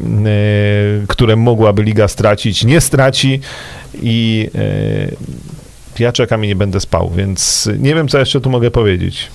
[1.08, 3.40] które mogłaby liga stracić, nie straci
[4.02, 4.50] i
[6.00, 9.28] ja czekam i nie będę spał, więc nie wiem, co jeszcze tu mogę powiedzieć.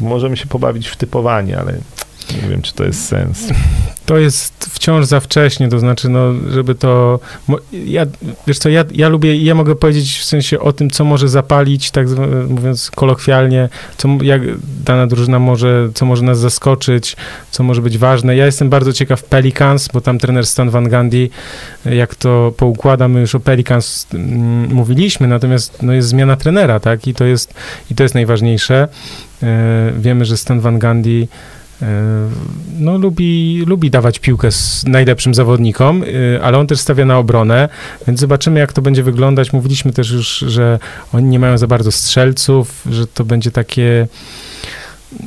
[0.00, 1.78] Możemy się pobawić w typowanie, ale
[2.42, 3.48] nie wiem, czy to jest sens.
[4.06, 7.20] To jest wciąż za wcześnie, to znaczy, no, żeby to.
[7.72, 8.06] Ja,
[8.46, 11.90] wiesz co, ja, ja lubię, ja mogę powiedzieć w sensie o tym, co może zapalić,
[11.90, 12.06] tak
[12.48, 14.42] mówiąc kolokwialnie, co, jak
[14.84, 17.16] dana drużyna może, co może nas zaskoczyć,
[17.50, 18.36] co może być ważne.
[18.36, 21.28] Ja jestem bardzo ciekaw Pelicans, bo tam trener Stan Van Gundy,
[21.84, 27.06] jak to poukłada, my już o Pelicans mm, mówiliśmy, natomiast no, jest zmiana trenera, tak,
[27.06, 27.54] i to jest,
[27.90, 28.88] i to jest najważniejsze.
[29.42, 31.28] E, wiemy, że Stan Van Gundy
[32.78, 37.68] no, lubi, lubi dawać piłkę z najlepszym zawodnikom, e, ale on też stawia na obronę,
[38.06, 39.52] więc zobaczymy, jak to będzie wyglądać.
[39.52, 40.78] Mówiliśmy też już, że
[41.12, 44.08] oni nie mają za bardzo strzelców, że to będzie takie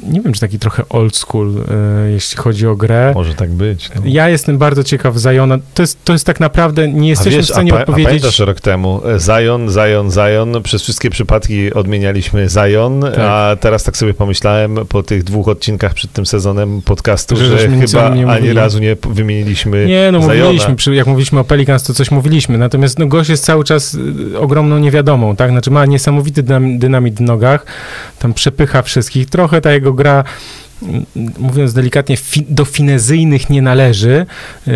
[0.03, 3.11] nie wiem, czy taki trochę old school, e, jeśli chodzi o grę.
[3.15, 3.89] Może tak być.
[3.95, 4.01] No.
[4.05, 5.57] Ja jestem bardzo ciekaw Zajona.
[5.73, 8.07] To jest, to jest tak naprawdę, nie jesteśmy wiesz, w stanie a, odpowiedzieć.
[8.07, 13.19] A pamiętasz rok temu, e, Zion, Zion, Zion, przez wszystkie przypadki odmienialiśmy Zion, tak.
[13.19, 17.69] a teraz tak sobie pomyślałem po tych dwóch odcinkach przed tym sezonem podcastu, że, że
[17.69, 20.34] chyba ani razu nie wymieniliśmy Nie, no Ziona.
[20.34, 23.93] mówiliśmy, jak mówiliśmy o Pelicans, to coś mówiliśmy, natomiast no, gość jest cały czas
[24.34, 25.51] y, ogromną niewiadomą, tak?
[25.51, 26.43] Znaczy ma niesamowity
[26.77, 27.65] dynamit w nogach,
[28.19, 30.24] tam przepycha wszystkich, trochę ta jego gra
[31.39, 32.17] mówiąc delikatnie,
[32.49, 34.26] do finezyjnych nie należy,
[34.67, 34.74] yy,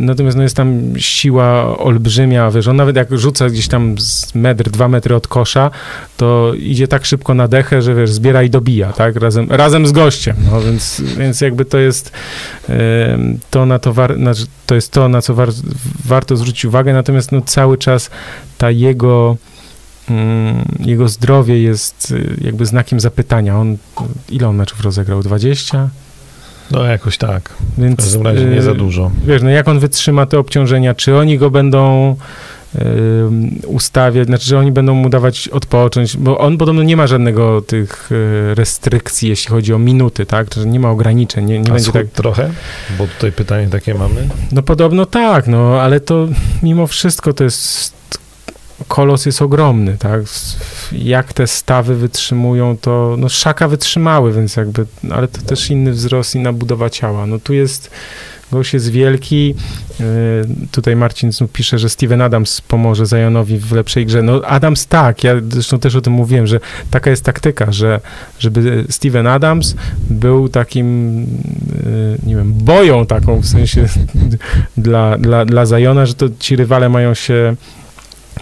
[0.00, 4.70] natomiast no jest tam siła olbrzymia, wiesz, on nawet jak rzuca gdzieś tam z metr,
[4.70, 5.70] dwa metry od kosza,
[6.16, 9.92] to idzie tak szybko na dechę, że wiesz, zbiera i dobija, tak, razem, razem z
[9.92, 12.12] gościem, no więc, więc jakby to jest
[13.50, 15.48] to, na to, war, znaczy, to jest to, na co war,
[16.04, 18.10] warto zwrócić uwagę, natomiast no cały czas
[18.58, 19.36] ta jego
[20.80, 23.58] jego zdrowie jest y, jakby znakiem zapytania.
[23.58, 23.76] On,
[24.28, 25.22] ile on meczów rozegrał?
[25.22, 25.88] 20?
[26.70, 27.54] No jakoś tak.
[27.78, 29.10] Więc, w każdym razie nie za y, dużo.
[29.26, 30.94] Wiesz, no jak on wytrzyma te obciążenia?
[30.94, 32.16] Czy oni go będą
[33.66, 38.12] ustawiać, znaczy, że oni będą mu dawać odpocząć, bo on podobno nie ma żadnego tych
[38.12, 41.92] y, restrykcji, jeśli chodzi o minuty, tak, że nie ma ograniczeń, nie, nie A będzie
[41.92, 42.06] tak...
[42.06, 42.50] trochę?
[42.98, 44.28] Bo tutaj pytanie takie mamy.
[44.52, 46.28] No podobno tak, no, ale to
[46.62, 47.96] mimo wszystko to jest
[48.88, 50.20] kolos jest ogromny, tak?
[50.92, 56.34] Jak te stawy wytrzymują, to no szaka wytrzymały, więc jakby, ale to też inny wzrost,
[56.34, 57.26] inna budowa ciała.
[57.26, 57.90] No tu jest,
[58.52, 59.54] gość jest wielki,
[60.00, 60.06] yy,
[60.70, 64.22] tutaj Marcin znów pisze, że Steven Adams pomoże Zajonowi w lepszej grze.
[64.22, 66.60] No Adams tak, ja zresztą też o tym mówiłem, że
[66.90, 68.00] taka jest taktyka, że
[68.38, 69.74] żeby Steven Adams
[70.10, 73.86] był takim, yy, nie wiem, boją taką w sensie
[74.76, 77.56] dla, dla, dla Zajona, że to ci rywale mają się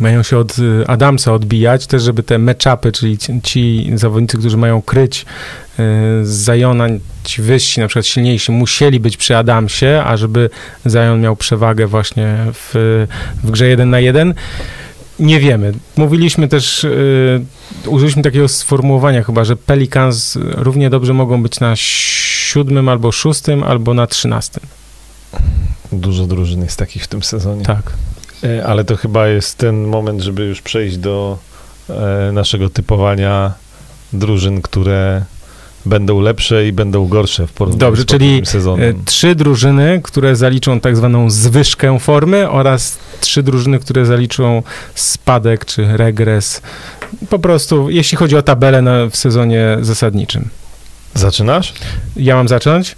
[0.01, 4.57] mają się od y, Adamsa odbijać, też żeby te matchupy, czyli ci, ci zawodnicy, którzy
[4.57, 5.24] mają kryć y,
[6.26, 6.86] z Zajona,
[7.24, 10.51] ci wyżsi, na przykład silniejsi, musieli być przy Adamsie, a żeby
[10.84, 13.07] Zajon miał przewagę właśnie w,
[13.45, 14.34] w grze 1 na 1.
[15.18, 15.72] Nie wiemy.
[15.97, 17.45] Mówiliśmy też, y,
[17.86, 23.95] użyliśmy takiego sformułowania chyba, że Pelicans równie dobrze mogą być na siódmym albo szóstym, albo
[23.95, 24.62] na trzynastym.
[25.92, 27.64] Dużo drużyn jest takich w tym sezonie.
[27.64, 27.92] Tak.
[28.45, 31.38] E, ale to chyba jest ten moment, żeby już przejść do
[31.90, 33.53] e, naszego typowania
[34.12, 35.24] drużyn, które
[35.86, 39.05] będą lepsze i będą gorsze w porównaniu Dobrze, z czyli e, sezonem.
[39.05, 44.62] trzy drużyny, które zaliczą tak zwaną zwyżkę formy oraz trzy drużyny, które zaliczą
[44.95, 46.62] spadek czy regres.
[47.30, 50.49] Po prostu, jeśli chodzi o tabelę na, w sezonie zasadniczym.
[51.14, 51.74] Zaczynasz?
[52.16, 52.97] Ja mam zacząć.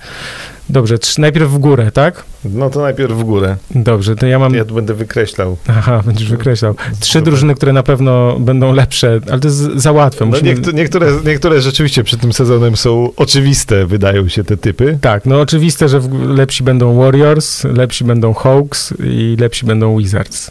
[0.69, 2.25] Dobrze, trz- najpierw w górę, tak?
[2.45, 3.57] No to najpierw w górę.
[3.75, 4.55] Dobrze, to ja mam...
[4.55, 5.57] Ja tu będę wykreślał.
[5.69, 6.75] Aha, będziesz wykreślał.
[7.01, 10.25] Trzy drużyny, które na pewno będą lepsze, ale to jest za łatwe.
[10.25, 10.55] No Musimy...
[10.55, 14.99] niektó- niektóre, niektóre rzeczywiście przed tym sezonem są oczywiste, wydają się te typy.
[15.01, 20.51] Tak, no oczywiste, że lepsi będą Warriors, lepsi będą Hawks i lepsi będą Wizards.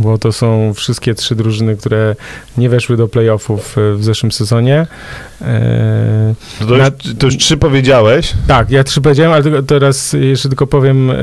[0.00, 2.16] Bo to są wszystkie trzy drużyny, które
[2.58, 4.86] nie weszły do playoffów e, w zeszłym sezonie.
[6.58, 8.32] To, Na- już, to już trzy powiedziałeś.
[8.46, 11.14] tak, ja trzy powiedziałem, ale teraz jeszcze tylko powiem, e,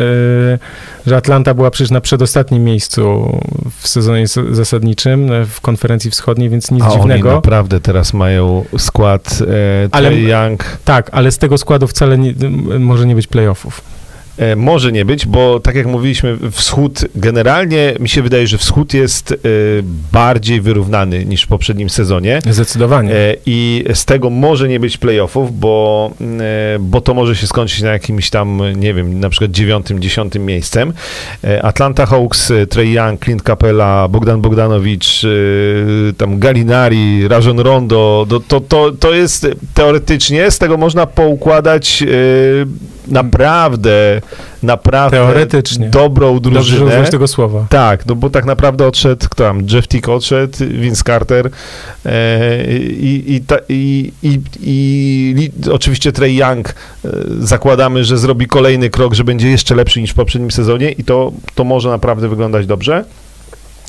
[1.07, 3.31] że Atlanta była przecież na przedostatnim miejscu
[3.79, 7.31] w sezonie zasadniczym e, w konferencji wschodniej, więc nic A oni dziwnego.
[7.35, 10.63] naprawdę teraz mają skład e, Ale- Young.
[10.85, 12.33] Tak, ale z tego składu wcale nie,
[12.79, 13.81] może nie być playoffów.
[14.37, 18.93] E, może nie być, bo tak jak mówiliśmy, wschód generalnie mi się wydaje, że wschód
[18.93, 19.37] jest e,
[20.11, 22.39] bardziej wyrównany niż w poprzednim sezonie.
[22.49, 23.15] Zdecydowanie.
[23.15, 26.11] E, I z tego może nie być playoffów, bo,
[26.79, 30.93] bo to może się skończyć na jakimś tam, nie wiem, na przykład dziewiątym, dziesiątym miejscem.
[31.63, 35.25] Atlanta Hawks, Trey Young, Clint Capella, Bogdan Bogdanowicz,
[36.17, 42.03] tam Galinari, Rajon Rondo, to, to, to, jest teoretycznie, z tego można poukładać
[43.07, 44.21] naprawdę,
[44.63, 45.89] naprawdę Teoretycznie.
[45.89, 46.85] dobrą Dobrze drużynę.
[46.85, 47.65] użyłeś tego słowa.
[47.69, 51.49] Tak, no bo tak naprawdę odszedł, kto tam, Jeff Tick odszedł, Vince Carter
[52.05, 56.73] e, i, i, ta, i, i, i oczywiście Trey Young e,
[57.39, 61.31] zakładamy, że zrobi kolejny krok, że będzie jeszcze lepszy niż w poprzednim sezonie i to,
[61.55, 63.03] to może naprawdę wyglądać dobrze.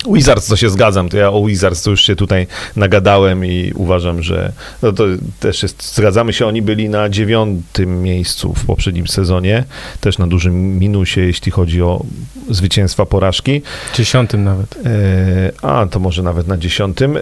[0.06, 2.46] Wizards, to się zgadzam, to ja o Wizards to już się tutaj
[2.76, 4.52] nagadałem i uważam, że
[4.82, 5.04] no to
[5.40, 9.64] też jest, zgadzamy się, oni byli na dziewiątym miejscu w poprzednim sezonie,
[10.00, 12.04] też na dużym minusie, jeśli chodzi o
[12.50, 13.62] zwycięstwa, porażki.
[13.94, 14.76] Dziesiątym nawet.
[14.86, 17.16] E, a, to może nawet na dziesiątym.
[17.16, 17.20] E,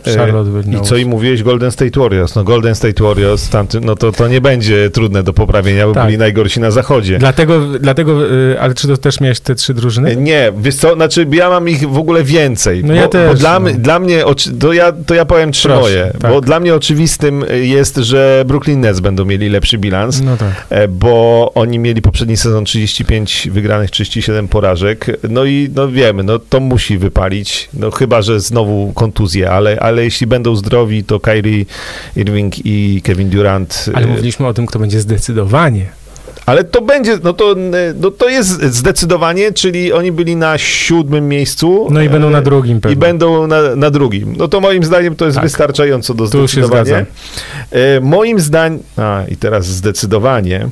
[0.78, 1.42] I co im mówiłeś?
[1.42, 2.34] Golden State Warriors.
[2.34, 6.04] No Golden State Warriors, tamty, no to, to nie będzie trudne do poprawienia, bo Tak.
[6.04, 7.18] byli najgorsi na zachodzie.
[7.18, 10.10] Dlatego, dlatego, y, ale czy to też miałeś te trzy drużyny?
[10.10, 12.65] E, Nie, wiesz co, znaczy ja mam ich w ogóle więcej.
[12.82, 13.70] No bo, ja też, Bo dla, no.
[13.70, 14.24] dla mnie,
[14.60, 16.30] to ja, to ja powiem trzy Proszę, moje, tak.
[16.30, 20.22] bo dla mnie oczywistym jest, że Brooklyn Nets będą mieli lepszy bilans.
[20.22, 20.66] No tak.
[20.70, 25.20] E, bo oni mieli poprzedni sezon 35 wygranych, 37 porażek.
[25.28, 27.68] No i no wiemy, no to musi wypalić.
[27.74, 31.64] No chyba, że znowu kontuzje, ale, ale jeśli będą zdrowi, to Kyrie
[32.16, 33.90] Irving i Kevin Durant.
[33.94, 35.86] Ale e, mówiliśmy o tym, kto będzie zdecydowanie.
[36.46, 37.56] Ale to będzie, no to, e,
[38.00, 41.88] no to jest zdecydowanie, czyli oni byli na siódmym miejscu.
[41.90, 42.94] No i będą e, na drugim pewnie.
[42.94, 44.34] I będą na, na drugim.
[44.36, 45.44] No to moim zdaniem to jest Tak.
[45.44, 47.06] wystarczająco do zdecydowania.
[47.70, 50.68] E, moim zdaniem, a i teraz zdecydowanie,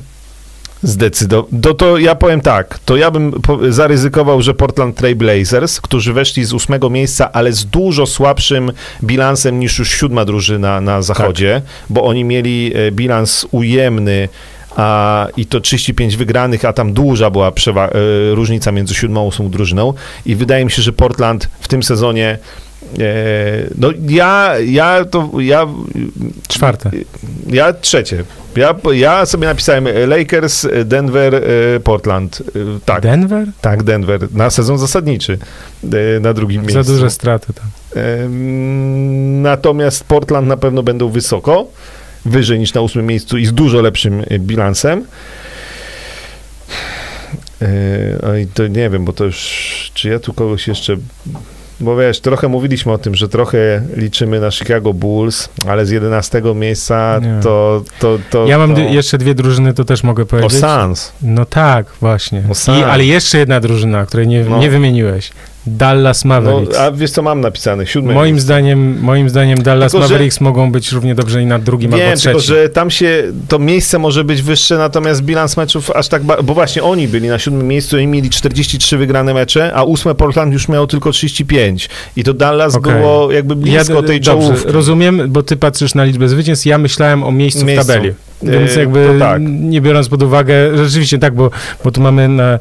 [0.83, 3.33] zdecydo, to, to ja powiem tak, to ja bym
[3.69, 8.71] zaryzykował, że Portland Trail Blazers, którzy weszli z ósmego miejsca, ale z dużo słabszym
[9.03, 14.29] bilansem niż już siódma drużyna na zachodzie, bo oni mieli e, bilans ujemny,
[14.75, 17.89] a, i to 35 wygranych, a tam duża była przewa-
[18.31, 19.93] e, różnica między siódmą a ósmą drużyną
[20.25, 22.37] i wydaje mi się, że Portland w tym sezonie
[22.99, 23.03] e,
[23.77, 25.67] no ja, ja to, ja
[26.47, 26.91] Czwarte.
[27.47, 28.23] ja trzecie.
[28.55, 31.41] Ja, ja sobie napisałem Lakers, Denver, e,
[31.79, 32.43] Portland.
[32.85, 33.47] Tak, Denver?
[33.61, 34.27] tak, Denver.
[34.31, 35.37] Na sezon zasadniczy.
[36.21, 36.83] Na drugim miejscu.
[36.83, 37.65] Za duże straty tam.
[39.41, 41.67] Natomiast Portland na pewno będą wysoko,
[42.25, 45.05] wyżej niż na ósmym miejscu i z dużo lepszym e, bilansem.
[47.61, 47.67] E,
[48.31, 50.95] a i to nie wiem, bo to już, czy ja tu kogoś jeszcze,
[51.79, 56.41] bo wiesz, trochę mówiliśmy o tym, że trochę liczymy na Chicago Bulls, ale z 11
[56.55, 57.39] miejsca Nie.
[57.43, 58.45] to, to, to...
[58.47, 58.81] Ja mam to...
[58.81, 60.59] jeszcze dwie drużyny, to też mogę O powiedzieć.
[60.61, 61.11] Suns.
[61.21, 62.39] No tak, właśnie.
[62.39, 62.83] O I, Suns.
[62.83, 64.59] ale jeszcze jedna drużyna, której nie, No.
[64.59, 65.31] nie wymieniłeś.
[65.67, 66.77] Dallas No, Mavericks.
[66.77, 67.87] a wiesz co mam napisane?
[67.87, 68.45] Siódme moim miejsce.
[68.45, 71.99] zdaniem, moim zdaniem Dallas Tylko, że- Mavericks mogą być równie dobrze i na drugim Wiem,
[72.09, 72.55] albo tylko trzecim.
[72.55, 76.53] że tam się, to miejsce może być wyższe, natomiast bilans meczów aż tak, ba- bo
[76.53, 80.67] właśnie oni byli na siódmym miejscu i mieli 43 wygrane mecze, a ósme Portland już
[80.69, 82.93] miało tylko 35 i to Dallas Okej.
[82.93, 84.71] było jakby blisko tej dobrze, czołówki.
[84.71, 87.85] rozumiem, bo ty patrzysz na liczbę zwycięstw, ja myślałem o miejscu, Miejscu.
[87.85, 88.13] w tabeli.
[88.43, 89.41] Więc E, jakby tak.
[89.45, 91.51] nie biorąc pod uwagę, rzeczywiście tak, bo,
[91.83, 92.59] bo tu mamy na e,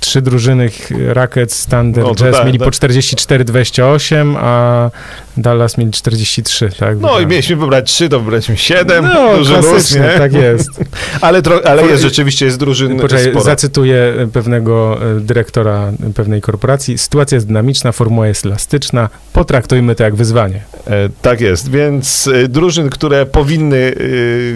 [0.00, 0.70] trzy drużyny,
[1.08, 2.68] Rackets, Thunder, No, Jazz tak, mieli tak.
[2.68, 4.90] po 44-28, a
[5.36, 6.98] Dallas mieli 43, tak?
[7.00, 10.18] No i mieliśmy wybrać 3, to wybraliśmy 7, No, duży klasycznie, nie?
[10.18, 10.70] tak jest.
[11.20, 13.40] Ale, ale jest rzeczywiście, jest drużyn Poczekaj, sporo.
[13.44, 16.98] zacytuję pewnego e, dyrektora pewnej korporacji.
[16.98, 20.60] Sytuacja jest dynamiczna, formuła jest elastyczna, potraktujmy to jak wyzwanie.
[20.86, 23.98] E, tak jest, więc e, drużyn, które powinny e,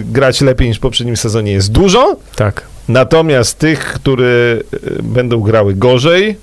[0.05, 2.70] grać lepiej niż w poprzednim sezonie jest dużo, Tak.
[2.91, 6.35] Natomiast tych, które e, będą grały gorzej,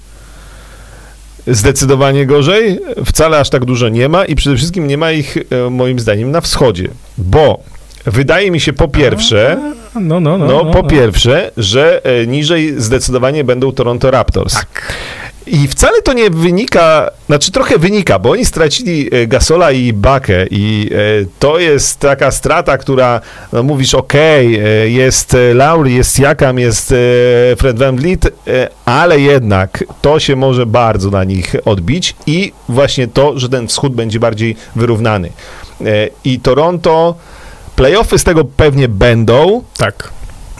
[1.46, 5.70] zdecydowanie gorzej, wcale aż tak dużo nie ma i przede wszystkim nie ma ich, e,
[5.70, 6.88] moim zdaniem, na wschodzie,
[7.18, 7.62] bo
[8.06, 9.60] Wydaje mi się po pierwsze,
[9.94, 10.38] No, no, no.
[10.38, 10.88] no, no, po no.
[10.88, 14.54] pierwsze, że e, niżej zdecydowanie będą Toronto Raptors.
[14.54, 14.94] Tak.
[15.46, 20.46] I wcale to nie wynika, znaczy trochę wynika, bo oni stracili e, Gasola i Bakę
[20.50, 20.96] i e,
[21.38, 23.20] to jest taka strata, która,
[23.52, 26.96] no mówisz, okej, e, jest e, Lowry, jest Jakam, jest e,
[27.56, 33.38] Fred VanVleet, e, ale jednak to się może bardzo na nich odbić i właśnie to,
[33.38, 35.28] że ten wschód będzie bardziej wyrównany.
[35.80, 35.84] E,
[36.24, 37.14] I Toronto,
[37.78, 40.10] playoffy z tego pewnie będą, Tak.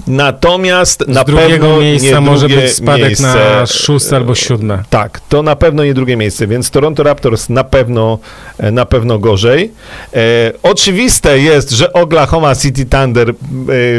[0.08, 3.26] Natomiast Z na drugiego pewno miejsca może być spadek miejsce,
[3.60, 4.82] na szóste albo siódme.
[4.90, 8.18] tak, to na pewno nie drugie miejsce, więc Toronto Raptors na pewno,
[8.58, 9.72] e, na pewno gorzej.
[10.14, 13.34] E, oczywiste jest, że Oklahoma City Thunder e,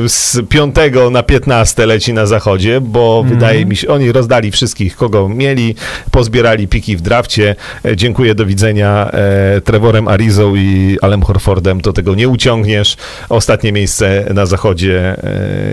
[0.09, 0.75] z 5
[1.11, 3.35] na 15 leci na zachodzie, bo Mhm.
[3.39, 5.75] wydaje mi się, oni rozdali wszystkich, kogo mieli,
[6.11, 7.55] pozbierali piki w drafcie.
[7.85, 12.97] E, dziękuję, do widzenia e, Trevorem Arizą i Alem Horfordem, to tego nie uciągniesz.
[13.29, 15.15] Ostatnie miejsce na zachodzie,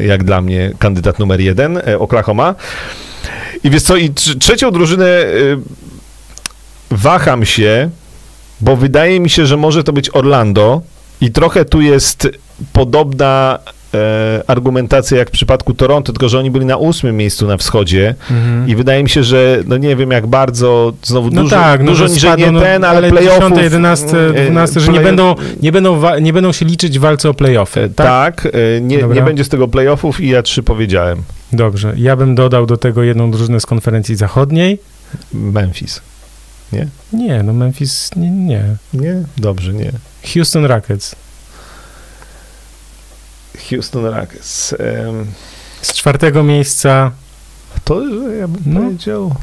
[0.00, 2.54] e, jak dla mnie, kandydat numer jeden, e, Oklahoma.
[3.64, 5.58] I wiesz co, i tr- trzecią drużynę y,
[6.90, 7.90] waham się,
[8.60, 10.82] bo wydaje mi się, że może to być Orlando
[11.20, 12.28] i trochę tu jest
[12.72, 13.58] podobna
[13.94, 18.14] e, argumentacja jak w przypadku Toronto, tylko że oni byli na ósmym miejscu na wschodzie
[18.30, 18.68] Mhm.
[18.68, 21.86] i wydaje mi się, że no nie wiem jak bardzo, znowu No dużo, tak, no,
[21.86, 23.48] dużo że niżej spadną, nie no, ten, ale, ale playoffów...
[23.50, 24.06] 10, 11,
[24.36, 27.34] e, 12, że nie play- będą, nie, będą nie będą się liczyć w walce o
[27.34, 27.90] playoffy.
[27.96, 28.42] Tak?
[28.42, 29.16] Tak, e, nie, Dobra.
[29.16, 31.22] nie będzie z tego playoffów i ja trzy powiedziałem.
[31.52, 31.92] Dobrze.
[31.96, 34.78] Ja bym dodał do tego jedną drużynę z konferencji zachodniej.
[35.32, 36.00] Memphis.
[37.12, 38.30] Nie, no Memphis nie.
[38.30, 38.64] nie.
[38.94, 39.22] Nie?
[39.36, 39.92] Dobrze, nie.
[40.34, 41.16] Houston Rockets.
[43.70, 44.74] Houston Rockets.
[45.82, 47.10] Z czwartego miejsca.
[47.84, 48.80] To że ja bym No.
[48.80, 49.34] powiedział.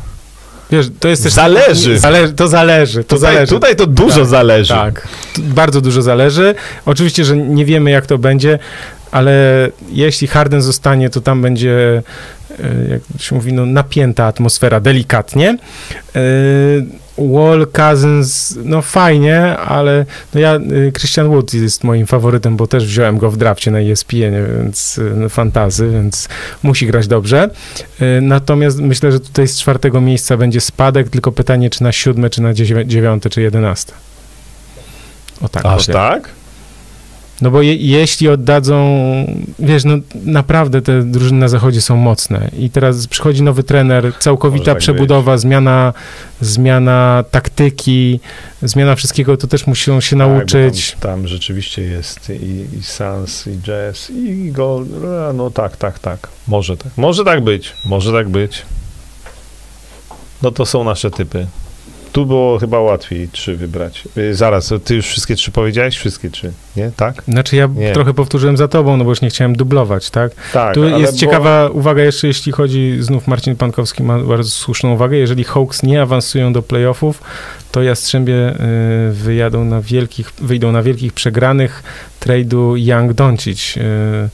[0.71, 1.33] Wiesz, to jest też.
[1.33, 1.99] Zależy.
[1.99, 3.03] Zależy to zależy.
[3.03, 3.49] To Tutaj, zależy.
[3.53, 4.73] tutaj to dużo Tak, zależy.
[4.73, 6.55] Tak, bardzo dużo zależy.
[6.85, 8.59] Oczywiście, że nie wiemy, jak to będzie,
[9.11, 9.33] ale
[9.91, 12.01] jeśli Harden zostanie, to tam będzie,
[12.59, 15.57] e, jak się mówi, no, napięta atmosfera, delikatnie.
[16.15, 16.19] E,
[17.17, 22.85] Wall, Cousins, no fajnie, ale no ja, e, Christian Wood jest moim faworytem, bo też
[22.85, 26.29] wziąłem go w drafcie na ESPN, więc e, no, fantazy, więc
[26.63, 27.49] musi grać dobrze.
[27.99, 32.29] E, Natomiast myślę, że tutaj z czwartego miejsca będzie spadek, tylko pytanie, czy na siódme,
[32.29, 33.93] czy na dziewię- dziewiąte, czy jedenaste.
[35.41, 36.01] O tak Aż powiem.
[36.01, 36.29] tak?
[37.41, 38.95] No bo je, jeśli oddadzą,
[39.59, 44.65] wiesz, no naprawdę te drużyny na zachodzie są mocne i teraz przychodzi nowy trener, całkowita
[44.65, 45.93] tak przebudowa, zmiana,
[46.41, 48.19] zmiana taktyki,
[48.61, 50.91] zmiana wszystkiego, to też muszą się nauczyć.
[50.91, 54.89] Tak, bo tam, tam rzeczywiście jest i, i Suns, i Jazz, i Gold.
[55.33, 56.27] No tak, tak, tak.
[56.47, 56.91] Może tak.
[56.97, 57.73] Może tak być.
[57.85, 58.61] Może tak być.
[60.41, 61.47] No to są nasze typy.
[62.13, 64.03] Tu było chyba łatwiej trzy wybrać.
[64.17, 65.97] Y, zaraz, ty już wszystkie trzy powiedziałeś?
[65.97, 66.91] Wszystkie trzy, nie?
[66.95, 67.23] Tak?
[67.27, 67.91] Znaczy ja Nie.
[67.93, 70.31] trochę powtórzyłem za tobą, no bo już nie chciałem dublować, tak?
[70.53, 70.73] Tak.
[70.75, 75.17] Tu jest bo- ciekawa uwaga jeszcze, jeśli chodzi, znów Marcin Pankowski ma bardzo słuszną uwagę,
[75.17, 77.21] jeżeli Hawks nie awansują do playoffów,
[77.71, 78.49] to Jastrzębie
[79.09, 81.83] y, wyjadą na wielkich, wyjdą na wielkich przegranych
[82.21, 84.29] trade'u Young-Doncic, y,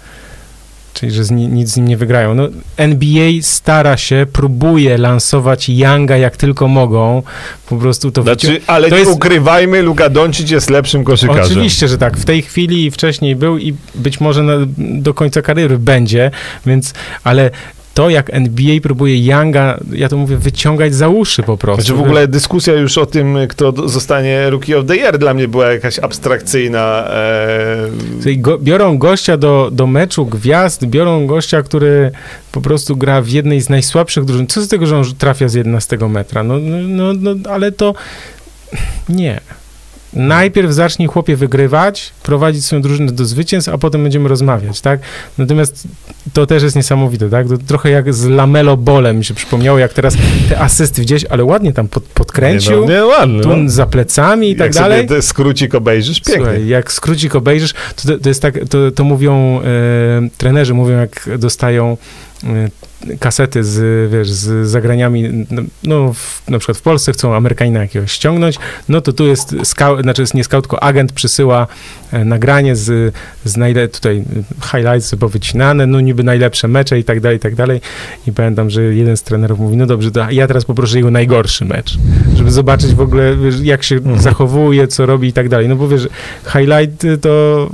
[0.94, 2.36] czyli że z ni, nic z nim nie wygrają.
[2.36, 2.48] No,
[2.78, 7.24] NBA stara się, próbuje lansować Younga jak tylko mogą,
[7.70, 11.44] po prostu to wycią- Znaczy, ale to nie jest- ukrywajmy, Luka Doncic jest lepszym koszykarzem.
[11.44, 12.18] Oczywiście, że tak.
[12.18, 16.32] W tej chwili i wcześniej był i być może na, do końca kariery będzie,
[16.66, 16.94] więc,
[17.24, 17.52] ale
[18.00, 21.82] to, jak NBA próbuje Younga, ja to mówię, wyciągać za uszy po prostu.
[21.82, 25.48] Znaczy w ogóle dyskusja już o tym, kto zostanie Rookie of the Year dla mnie
[25.48, 27.08] była jakaś abstrakcyjna.
[27.12, 28.36] E...
[28.36, 32.12] Go, biorą gościa do, do meczu gwiazd, biorą gościa, który
[32.52, 34.48] po prostu gra w jednej z najsłabszych drużyn.
[34.48, 36.44] Co z tego, że on trafia z 11 metra?
[36.44, 37.94] No, no, no, no ale to
[39.10, 39.40] nie.
[40.14, 45.00] Najpierw zacznij chłopie wygrywać, prowadzić swoją drużynę do zwycięstw, a potem będziemy rozmawiać, tak?
[45.38, 45.88] Natomiast
[46.34, 47.48] to też jest niesamowite, tak?
[47.48, 50.16] To trochę jak z Lamelo Bolem mi się przypomniało, jak teraz
[50.50, 53.42] te asysty gdzieś, ale ładnie tam pod, podkręcił, Nie, no, nie ładny.
[53.44, 53.70] tu No.
[53.70, 54.98] za plecami i tak Jak dalej.
[55.08, 56.36] sobie te skrócik obejrzysz, pięknie.
[56.46, 57.74] Słuchaj, jak skrócik obejrzysz,
[58.06, 59.64] to, to jest tak, to, to mówią, e,
[60.38, 61.98] trenerzy mówią, jak dostają
[62.44, 62.70] e,
[63.20, 68.12] kasety z, wiesz, z zagraniami, no, no w, na przykład w Polsce chcą Amerykanina jakiegoś
[68.12, 68.58] ściągnąć,
[68.90, 71.68] no to tu jest scout, znaczy jest nie scout, tylko agent przysyła
[72.12, 73.16] e, nagranie z,
[73.46, 74.24] z najle, tutaj
[74.72, 77.82] highlights powycinane, no niby najlepsze mecze i tak dalej, i tak dalej
[78.28, 81.66] i pamiętam, że jeden z trenerów mówi, no dobrze, to ja teraz poproszę jego najgorszy
[81.66, 81.98] mecz,
[82.36, 84.22] żeby zobaczyć w ogóle, wiesz, jak się Mhm.
[84.22, 86.08] zachowuje, co robi i tak dalej, no bo wiesz,
[86.54, 87.70] highlighty to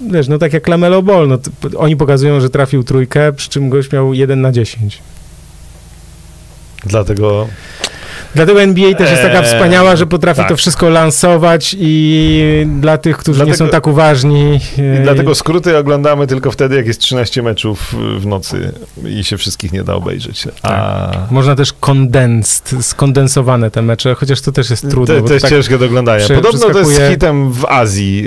[0.00, 1.38] wiesz, no tak jak Lamelo Ball, no
[1.76, 5.02] oni pokazują, że trafił trójkę, przy czym gość miał 1 na 10.
[6.86, 7.48] Dlatego
[8.36, 10.48] Dlatego NBA też jest taka Eee, wspaniała, że potrafi tak.
[10.48, 14.60] to wszystko lansować i dla tych, którzy nie Dlatego- są tak uważni.
[14.78, 18.72] I e, dlatego skróty oglądamy tylko wtedy, jak jest 13 meczów w nocy
[19.08, 20.44] i się wszystkich nie da obejrzeć.
[20.62, 25.22] A Można też kondensed, skondensowane te mecze, chociaż to też jest trudne.
[25.22, 26.24] to, jest tak, ciężkie do oglądania.
[26.34, 28.26] Podobno to jest hitem w Azji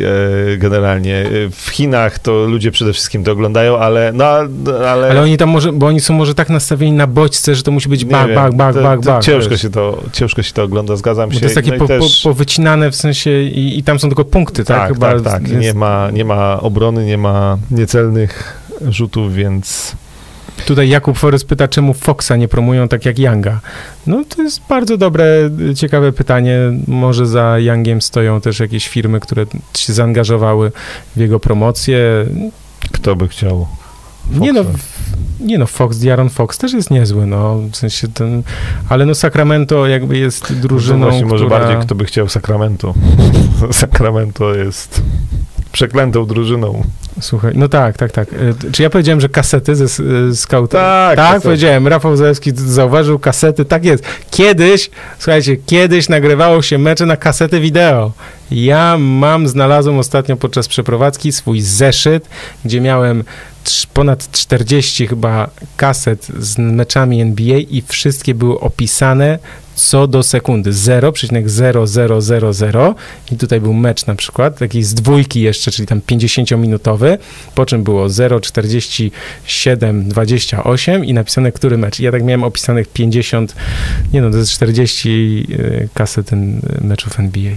[0.54, 1.16] e, generalnie.
[1.18, 4.12] E, W Chinach to ludzie przede wszystkim to oglądają, ale...
[4.14, 7.64] No, ale, ale oni tam może, bo oni są może tak nastawieni na bodźce, że
[7.64, 9.24] to musi być nie bak, bak, bak, bak, bak.
[9.24, 11.40] ciężko, się to, ciężko się to ogląda, zgadzam Bo się.
[11.40, 14.26] to jest takie No po, też- po, powycinane w sensie i, i tam są tylko
[14.26, 14.78] punkty, tak?
[14.78, 15.42] Tak, Chyba tak, tak.
[15.48, 19.96] jest- Nie, ma, nie ma obrony, nie ma niecelnych rzutów, więc...
[20.66, 23.60] Tutaj Jakub Forrest pyta, czemu Foxa nie promują tak jak Younga.
[24.08, 26.58] No to jest bardzo dobre, ciekawe pytanie.
[26.88, 29.46] Może za Youngiem stoją też jakieś firmy, które
[29.78, 30.72] się zaangażowały
[31.16, 32.26] w jego promocję.
[32.92, 33.68] Kto by chciał
[34.32, 34.62] Nie no,
[35.40, 38.44] nie no, Fox, Diaron Fox też jest niezły, no, w sensie ten,
[38.90, 41.60] ale no Sacramento jakby jest drużyną, no właśnie, może która...
[41.60, 42.94] bardziej kto by chciał Sacramento.
[43.72, 45.02] Sacramento jest
[45.72, 46.84] przeklętą drużyną.
[47.22, 48.34] Słuchaj, no tak, tak, tak.
[48.34, 50.78] Y, Czy ja powiedziałem, że kasety ze s- y, skauta?
[50.78, 51.44] Tak, tak kasety.
[51.44, 51.88] powiedziałem.
[51.88, 54.04] Rafał Zalewski zauważył kasety, tak jest.
[54.32, 54.90] Kiedyś,
[55.20, 58.12] słuchajcie, kiedyś nagrywało się mecze na kasety wideo.
[58.52, 62.30] Ja mam, znalazłem ostatnio podczas przeprowadzki swój zeszyt,
[62.66, 63.24] gdzie miałem
[63.94, 69.40] ponad 40 chyba kaset z meczami NBA i wszystkie były opisane
[69.76, 70.72] co do sekundy.
[70.74, 72.94] 0,0000
[73.32, 77.09] i tutaj był mecz na przykład, taki z dwójki jeszcze, czyli tam 50-minutowy,
[77.56, 82.00] po czym było 0,4728 i napisane, który mecz.
[82.00, 83.56] Ja tak miałem opisanych 50,
[84.14, 86.36] nie no, to jest 40 y, kaset y,
[86.82, 87.54] meczów NBA.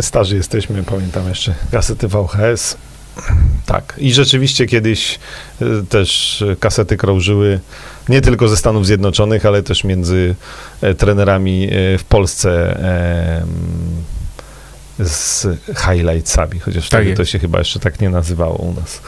[0.00, 2.76] Starzy jesteśmy, pamiętam jeszcze kasety VHS.
[3.66, 3.94] Tak.
[3.98, 5.18] I rzeczywiście kiedyś
[5.62, 7.60] y, też kasety krążyły
[8.08, 10.34] nie tylko ze Stanów Zjednoczonych, ale też między
[10.80, 11.68] e, trenerami e,
[11.98, 12.80] w Polsce
[14.98, 15.46] z
[15.76, 19.00] highlightsami, chociaż Tak wtedy to się chyba jeszcze tak nie nazywało u nas.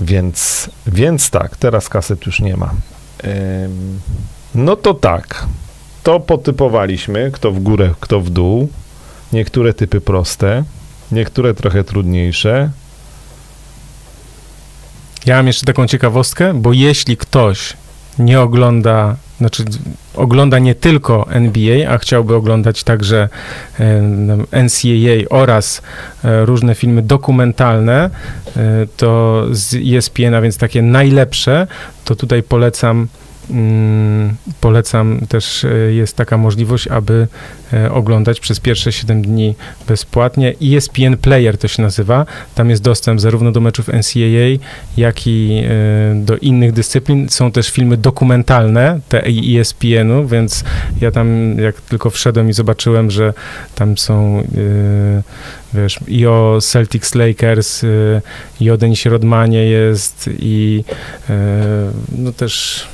[0.00, 2.74] Więc, więc tak, teraz kaset już nie ma.
[4.54, 5.46] No to tak.
[6.02, 8.68] To potypowaliśmy, kto w górę, kto w dół.
[9.32, 10.64] Niektóre typy proste,
[11.12, 12.70] niektóre trochę trudniejsze.
[15.26, 17.72] Ja mam jeszcze taką ciekawostkę, bo jeśli ktoś
[18.18, 19.64] nie ogląda, znaczy
[20.14, 23.28] ogląda nie tylko NBA, a chciałby oglądać także
[23.80, 25.82] e, NCAA oraz
[26.24, 28.10] e, różne filmy dokumentalne,
[28.56, 28.60] e,
[28.96, 31.66] to z ESPN, a więc takie najlepsze,
[32.04, 33.08] to tutaj polecam
[34.60, 37.28] polecam też e, jest taka możliwość, aby
[37.72, 39.54] e, oglądać przez pierwsze 7 dni
[39.88, 40.54] bezpłatnie.
[40.62, 42.26] ESPN Player to się nazywa.
[42.54, 44.64] Tam jest dostęp zarówno do meczów NCAA,
[44.96, 47.28] jak i e, do innych dyscyplin.
[47.28, 50.64] Są też filmy dokumentalne, te ESPN-u, więc
[51.00, 53.34] ja tam jak tylko wszedłem i zobaczyłem, że
[53.74, 54.42] tam są
[55.74, 57.82] wiesz, i o Celtics Lakers,
[58.60, 60.84] i o Denisie Rodmanie jest i
[62.18, 62.86] no też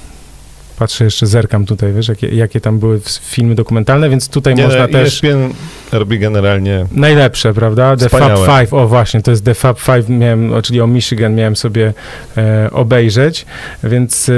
[0.78, 4.80] patrzę jeszcze, zerkam tutaj, wiesz, jakie, jakie tam były filmy dokumentalne, więc tutaj Nie, można
[4.80, 5.08] no, też...
[5.08, 5.54] ESPN
[5.92, 7.96] robi generalnie Najlepsze, prawda?
[7.96, 8.38] The Fab.
[8.38, 11.92] Five, o właśnie, to jest The Fab Five, miałem, czyli o Michigan miałem sobie
[12.36, 13.46] e, obejrzeć,
[13.84, 14.32] więc e,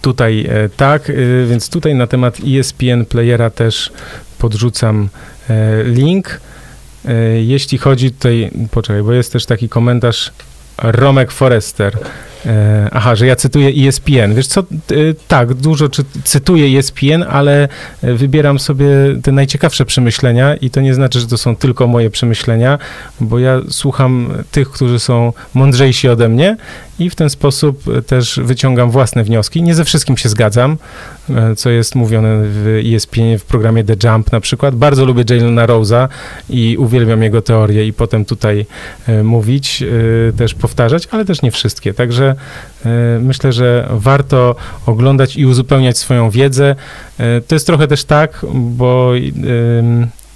[0.00, 1.14] tutaj e, tak, e,
[1.46, 3.92] więc tutaj na temat ESPN Playera też
[4.38, 5.08] podrzucam
[5.50, 6.40] e, link.
[7.04, 10.32] E, jeśli chodzi tutaj, poczekaj, bo jest też taki komentarz
[10.78, 11.98] Romek Forester.
[12.46, 14.34] E, aha, że ja cytuję ESPN.
[14.34, 14.64] Wiesz co, e,
[15.28, 17.68] tak, dużo czy, cytuję ESPN, ale
[18.02, 18.86] e, wybieram sobie
[19.22, 22.78] te najciekawsze przemyślenia i to nie znaczy, że to są tylko moje przemyślenia,
[23.20, 26.56] bo ja słucham tych, którzy są mądrzejsi ode mnie
[26.98, 29.62] i w ten sposób też wyciągam własne wnioski.
[29.62, 30.78] Nie ze wszystkim się zgadzam,
[31.56, 34.74] co jest mówione w ESPN w programie The Jump na przykład.
[34.74, 36.08] Bardzo lubię Jalena Rose'a
[36.50, 38.66] i uwielbiam jego teorie i potem tutaj
[39.22, 39.84] mówić,
[40.36, 41.94] też powtarzać, ale też nie wszystkie.
[41.94, 42.31] Także
[42.84, 44.56] e, myślę, że warto
[44.86, 46.76] oglądać i uzupełniać swoją wiedzę.
[47.18, 49.12] E, To jest trochę też tak, bo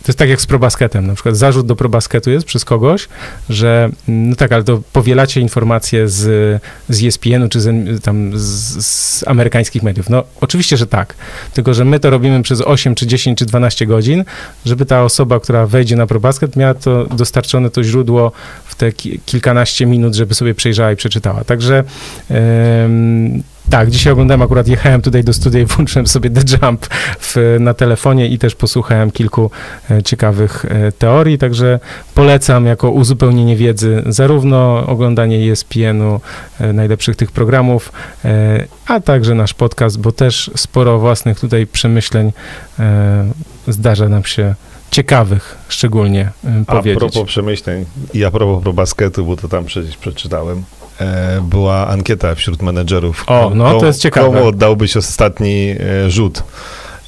[0.06, 1.06] to jest tak jak z probasketem.
[1.06, 3.08] Na przykład zarzut do probasketu jest przez kogoś,
[3.48, 9.28] że no tak, ale to powielacie informacje z, z ESPN-u czy z, tam z, z
[9.28, 10.10] amerykańskich mediów.
[10.10, 11.14] No oczywiście, że tak.
[11.54, 14.24] Tylko, że my to robimy przez 8 czy 10 czy 12 godzin,
[14.66, 18.32] żeby ta osoba, która wejdzie na probasket, miała to dostarczone to źródło
[18.64, 21.44] w te ki- kilkanaście minut, żeby sobie przejrzała i przeczytała.
[21.44, 21.84] Także
[22.30, 26.86] em, Tak, dzisiaj oglądałem, akurat jechałem tutaj do studia i włączyłem sobie The Jump
[27.20, 29.50] w, na telefonie i też posłuchałem kilku
[29.90, 31.80] e, ciekawych e, teorii, także
[32.14, 36.20] polecam jako uzupełnienie wiedzy zarówno oglądanie ESPN-u,
[36.60, 37.92] e, najlepszych tych programów,
[38.86, 42.32] a także nasz podcast, bo też sporo własnych tutaj przemyśleń
[43.68, 44.54] zdarza nam się
[44.90, 46.98] ciekawych szczególnie e, A powiedzieć.
[46.98, 47.84] propos przemyśleń
[48.14, 50.64] i a propos pro basketu, bo to tam przecież przeczytałem,
[51.42, 53.24] była ankieta wśród menedżerów.
[53.26, 54.26] O, no, to jest ciekawe.
[54.26, 55.74] Komu oddałbyś ostatni
[56.04, 56.42] e, rzut?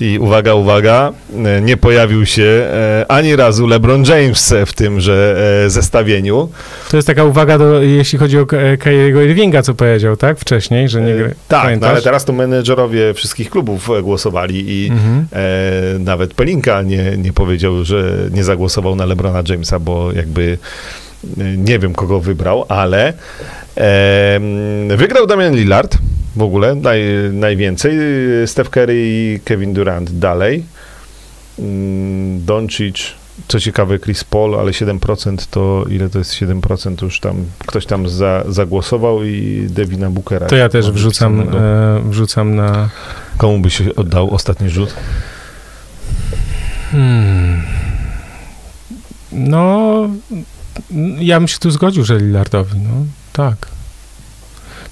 [0.01, 1.13] I uwaga, uwaga,
[1.45, 6.49] e, nie pojawił się e, ani razu LeBron James w tymże e, zestawieniu.
[6.91, 8.47] To jest taka uwaga, do, jeśli chodzi o
[8.79, 10.39] Kyriego Irvinga, co powiedział, tak?
[10.39, 11.13] Wcześniej, że nie.
[11.15, 15.27] E, tak, no, ale teraz to menedżerowie wszystkich klubów e, głosowali i Mhm.
[15.33, 21.08] E, nawet Pelinka nie, nie powiedział, że nie zagłosował na LeBrona Jamesa, bo jakby e,
[21.57, 23.13] nie wiem, kogo wybrał, ale
[23.77, 24.41] e,
[24.97, 25.99] wygrał Damian Lillard
[26.37, 27.99] w ogóle naj, najwięcej.
[28.47, 30.65] Steph Curry i Kevin Durant dalej.
[31.59, 33.15] Mm, Doncic,
[33.49, 37.03] co ciekawe, Chris Paul, ale 7% to ile to jest 7%?
[37.03, 40.47] Już tam ktoś tam za, zagłosował i Devina Bookera.
[40.47, 42.89] To ja też wrzucam, e, wrzucam na.
[43.37, 44.95] Komu byś oddał ostatni rzut?
[46.91, 47.63] Hmm.
[49.33, 50.09] No,
[51.19, 52.91] ja bym się tu zgodził, że Lillardowi, no
[53.33, 53.57] tak.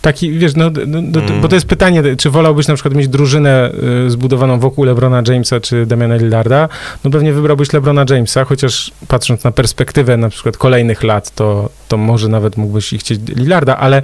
[0.02, 1.40] Taki, wiesz, no, no, no, Mm.
[1.40, 3.70] bo to jest pytanie, czy wolałbyś na przykład mieć drużynę
[4.06, 6.68] y, zbudowaną wokół LeBrona Jamesa czy Damiana Lillarda?
[7.04, 11.96] No pewnie wybrałbyś LeBrona Jamesa, chociaż patrząc na perspektywę na przykład kolejnych lat, to, to
[11.96, 14.02] może nawet mógłbyś i chcieć Lillarda, ale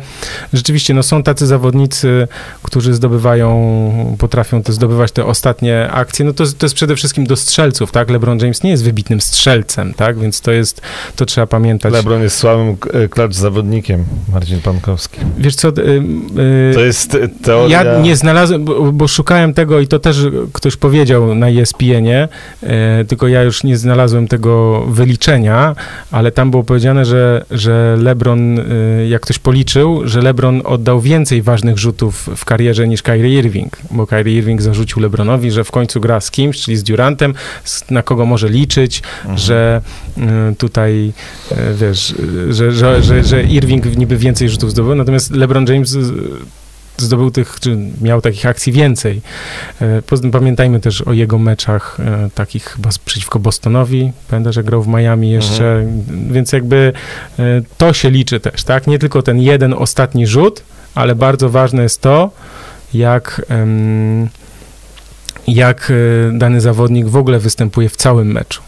[0.53, 2.29] rzeczywiście, no są tacy zawodnicy,
[2.63, 7.37] którzy zdobywają, potrafią te, zdobywać te ostatnie akcje, no to, to jest przede wszystkim do
[7.37, 8.11] strzelców, tak?
[8.11, 10.19] LeBron James nie jest wybitnym strzelcem, tak?
[10.19, 10.81] Więc to jest,
[11.17, 11.93] to trzeba pamiętać.
[11.93, 15.21] LeBron jest słabym e, klacz zawodnikiem, Marcin Pankowski.
[15.39, 17.85] Wiesz co, y, y, To jest e, teoria...
[17.85, 22.29] ja nie znalazłem, bo, bo szukałem tego i to też ktoś powiedział na ESPN-ie,
[22.63, 25.75] e, tylko ja już nie znalazłem tego wyliczenia,
[26.11, 28.63] ale tam było powiedziane, że, że LeBron, e,
[29.09, 34.07] jak ktoś policzył, że LeBron oddał więcej ważnych rzutów w karierze niż Kyrie Irving, bo
[34.07, 37.35] Kyrie Irving zarzucił LeBronowi, że w końcu gra z kimś, czyli z Durantem,
[37.91, 39.39] na kogo może liczyć, Mhm.
[39.39, 39.81] że
[40.19, 41.13] e, tutaj,
[41.53, 42.15] e, wiesz,
[42.51, 45.97] że, że, że, że Irving niby więcej rzutów zdobył, natomiast LeBron James
[46.97, 49.21] zdobył tych, czy miał takich akcji więcej.
[49.81, 50.03] E,
[50.33, 54.13] pamiętajmy też o jego meczach e, takich chyba przeciwko Bostonowi.
[54.29, 55.87] Pamiętasz, że grał w Miami jeszcze,
[56.31, 56.93] więc jakby
[57.39, 57.43] e,
[57.79, 58.87] to się liczy też, tak?
[58.87, 60.63] Nie tylko ten jeden ostatni rzut,
[60.95, 62.31] ale bardzo ważne jest to,
[62.95, 63.43] jak,
[65.47, 65.93] jak
[66.33, 68.63] dany zawodnik w ogóle występuje w całym meczu.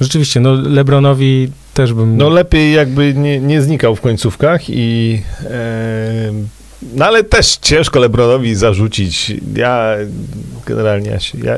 [0.00, 2.16] Rzeczywiście, no LeBronowi też bym...
[2.16, 5.22] No lepiej jakby nie, nie znikał w końcówkach i...
[5.44, 6.61] E,
[6.94, 9.32] no ale też ciężko LeBronowi zarzucić.
[9.54, 9.94] Ja
[10.66, 11.10] generalnie...
[11.10, 11.54] Ja, się, ja,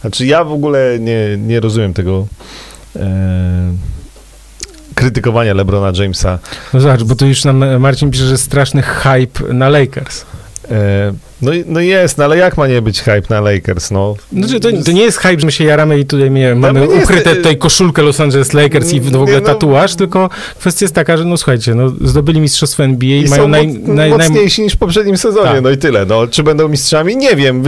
[0.00, 2.26] znaczy ja w ogóle nie, nie rozumiem tego...
[2.96, 3.72] E,
[4.94, 6.38] krytykowania LeBrona Jamesa.
[6.72, 10.24] No zobacz, bo tu już nam Marcin pisze, że straszny hype na Lakers.
[10.70, 11.12] E,
[11.42, 14.14] no, no jest, no ale jak ma nie być hype na Lakers, no?
[14.32, 16.86] Znaczy, to, to nie jest hype, że my się jaramy i tutaj mnie, mamy my
[16.88, 19.46] nie ukryte jest- tutaj koszulkę Los Angeles Lakers i w Nie, ogóle no.
[19.46, 23.42] tatuaż, tylko kwestia jest taka, że no słuchajcie, no zdobyli mistrzostwo NBA i, I mają
[23.42, 25.62] są naj, naj, naj, mocniejsi niż w poprzednim sezonie, Tak.
[25.62, 26.06] no i tyle.
[26.06, 27.16] No, czy będą mistrzami?
[27.16, 27.62] Nie wiem.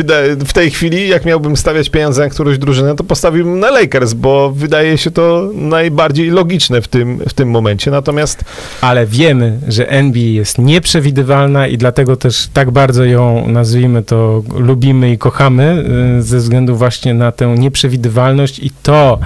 [0.46, 4.50] W tej chwili, jak miałbym stawiać pieniądze na którąś drużynę, to postawiłbym na Lakers, bo
[4.50, 7.90] wydaje się to najbardziej logiczne w tym, w tym momencie.
[7.90, 8.44] Natomiast
[8.80, 15.12] ale wiemy, że NBA jest nieprzewidywalna i dlatego też tak bardzo ją, nazwijmy to, lubimy
[15.12, 15.84] i kochamy
[16.18, 19.18] y, ze względu właśnie na tę nieprzewidywalność i to,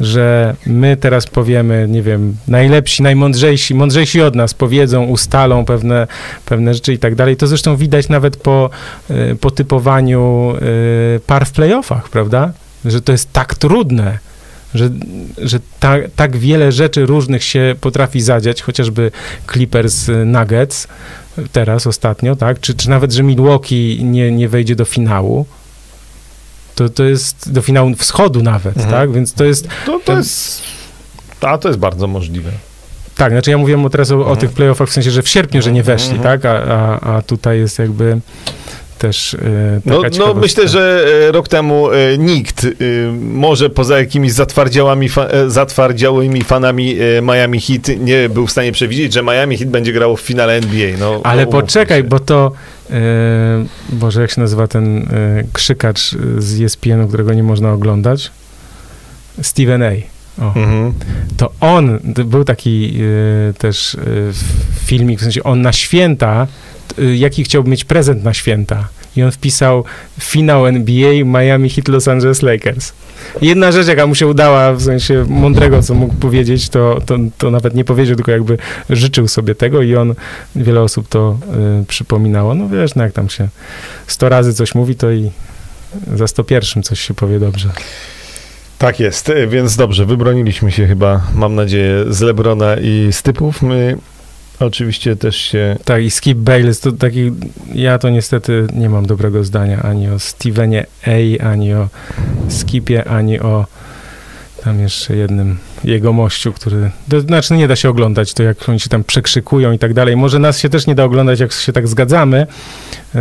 [0.00, 6.06] że my teraz powiemy, nie wiem, najlepsi, najmądrzejsi, mądrzejsi od nas powiedzą, ustalą pewne,
[6.46, 7.36] pewne rzeczy i tak dalej.
[7.36, 8.70] To zresztą widać nawet po,
[9.10, 10.52] y, po typowaniu
[11.16, 12.52] y, par w playoffach, prawda?
[12.84, 14.29] Że to jest tak trudne
[14.74, 14.90] że,
[15.38, 19.10] że ta, tak wiele rzeczy różnych się potrafi zadziać, chociażby
[19.52, 20.88] Clippers y, Nuggets
[21.52, 22.60] teraz ostatnio, tak?
[22.60, 25.46] Czy, czy nawet, że Milwaukee nie, nie wejdzie do finału.
[26.74, 28.94] To, to jest do finału wschodu nawet, Mhm.
[28.94, 29.12] tak?
[29.12, 30.62] Więc to jest, to, to jest...
[31.40, 32.50] A to jest bardzo możliwe.
[33.16, 34.36] tak, znaczy ja mówiłem teraz o, o Mhm.
[34.38, 36.22] tych playoffach w sensie, że w sierpniu, że nie weszli, Mhm.
[36.40, 36.44] tak?
[36.44, 38.20] A, a, a tutaj jest jakby
[39.00, 39.36] też
[39.84, 42.68] taka No, no myślę, że e, rok temu e, nikt, e,
[43.20, 48.72] może poza jakimiś zatwardziałymi, fa- e, zatwardziałymi fanami e, Miami Heat, nie był w stanie
[48.72, 50.96] przewidzieć, że Miami Heat będzie grało w finale NBA.
[50.98, 52.52] No, Ale no, poczekaj, bo to.
[52.90, 52.96] Yy,
[53.88, 58.30] Boże, jak się nazywa ten yy, krzykacz z ESPN-u, którego nie można oglądać?
[59.42, 59.90] Steven A.
[60.38, 60.92] Mhm.
[61.36, 63.96] to on, to był taki yy, też
[64.84, 66.46] filmik, w sensie on na święta
[67.14, 68.88] jaki chciałby mieć prezent na święta.
[69.16, 69.84] I on wpisał
[70.20, 72.92] finał NBA Miami Heat Los Angeles Lakers.
[73.42, 77.50] Jedna rzecz, jaka mu się udała, w sensie mądrego, co mógł powiedzieć, to, to, to
[77.50, 78.58] nawet nie powiedział, tylko jakby
[78.90, 80.14] życzył sobie tego i on,
[80.56, 81.38] wiele osób to
[81.82, 82.54] y, przypominało.
[82.54, 83.48] No wiesz, no jak tam się
[84.06, 85.30] sto razy coś mówi, to i
[86.16, 87.68] za sto pierwszym coś się powie dobrze.
[88.78, 93.62] Tak jest, więc dobrze, wybroniliśmy się chyba, mam nadzieję, z Lebrona i z typów.
[93.62, 93.96] My
[94.60, 95.76] oczywiście też się...
[95.84, 97.32] Tak, i Skip Bayless, to taki,
[97.74, 101.88] ja to niestety nie mam dobrego zdania ani o Stevenie A, ani o
[102.48, 103.66] Skipie, ani o
[104.64, 108.80] tam jeszcze jednym jego mościu, który, to znaczy nie da się oglądać to, jak oni
[108.80, 110.16] się tam przekrzykują i tak dalej.
[110.16, 112.46] Może nas się też nie da oglądać, jak się tak zgadzamy
[113.14, 113.20] yy,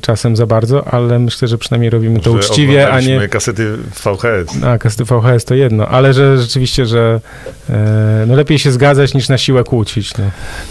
[0.00, 3.28] czasem za bardzo, ale myślę, że przynajmniej robimy to że uczciwie, a nie...
[3.28, 4.62] kasety VHS.
[4.64, 7.20] A, kasety VHS to jedno, ale że rzeczywiście, że
[7.68, 7.74] yy,
[8.26, 10.12] no lepiej się zgadzać niż na siłę kłócić.
[10.18, 10.24] No.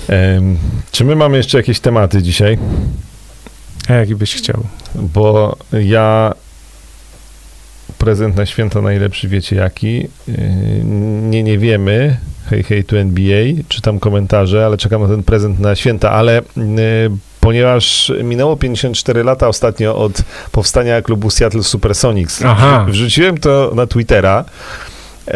[0.07, 0.57] Em,
[0.91, 2.57] czy my mamy jeszcze jakieś tematy dzisiaj?
[3.89, 4.63] A jaki byś chciał?
[4.95, 6.33] Bo ja
[7.97, 9.95] prezent na święta najlepszy wiecie jaki.
[10.27, 10.37] Yy,
[11.23, 12.17] Nie, nie wiemy.
[12.49, 13.63] Hej, hej, tu NBA.
[13.67, 16.63] Czytam komentarze, ale czekam na ten prezent na święta, ale yy,
[17.45, 22.85] ponieważ minęło 54 lata ostatnio od powstania klubu Seattle Supersonics, Aha.
[22.89, 24.45] wrzuciłem to na Twittera
[25.27, 25.31] e,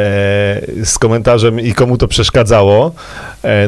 [0.84, 2.92] z komentarzem i komu to przeszkadzało.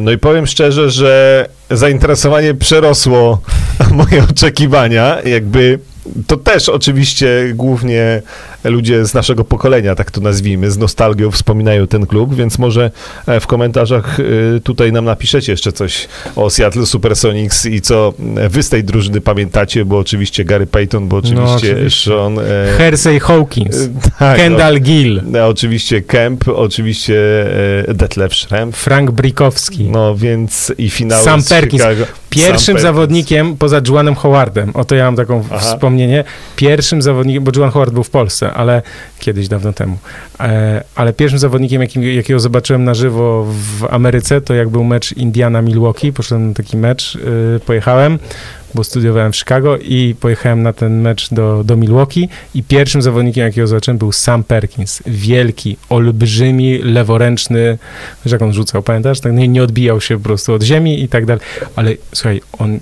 [0.01, 3.41] No i powiem szczerze, że zainteresowanie przerosło
[3.91, 5.18] moje oczekiwania.
[5.26, 5.80] Jakby
[6.28, 8.22] to też oczywiście głównie
[8.64, 12.91] ludzie z naszego pokolenia, tak to nazwijmy, z nostalgią wspominają ten klub, więc może
[13.28, 14.23] e, w komentarzach e,
[14.60, 18.14] tutaj nam napiszecie jeszcze coś o Seattle Supersonics i co
[18.49, 22.11] wy z tej drużyny pamiętacie, bo oczywiście Gary Payton, bo oczywiście, oczywiście.
[22.11, 22.40] Sean...
[22.40, 22.41] e,
[22.78, 27.15] Hersey Hawkins, e, tak, Kendall Gill, no, oczywiście Kemp, oczywiście
[27.90, 29.84] e, Detlef Schrempf, Frank Brikowski.
[29.84, 31.84] no więc i finały Sam Perkins.
[31.84, 32.20] Chicago.
[32.32, 35.60] Pierwszym zawodnikiem poza Juanem Howardem, oto ja mam taką Aha.
[35.60, 36.24] wspomnienie,
[36.56, 38.82] pierwszym zawodnikiem, bo Juan Howard był w Polsce, ale
[39.20, 39.98] kiedyś, dawno temu,
[40.40, 45.12] e, ale pierwszym zawodnikiem, jakim, jakiego zobaczyłem na żywo w Ameryce, to jak był mecz
[45.12, 48.20] Indiana-Milwaukee, poszedłem na taki mecz, y, pojechałem,
[48.76, 53.43] bo studiowałem w Chicago i pojechałem na ten mecz do, do Milwaukee i pierwszym zawodnikiem,
[53.43, 55.03] jakiego zobaczyłem, był Sam Perkins.
[55.06, 57.77] Wielki, olbrzymi, leworęczny,
[58.26, 59.19] wiesz jak on rzucał, pamiętasz?
[59.19, 61.43] Tak nie, nie odbijał się po prostu od ziemi i tak dalej,
[61.76, 62.80] ale słuchaj, on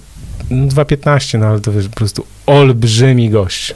[0.49, 3.75] no 2,15, no ale to wiesz, po prostu olbrzymi gość.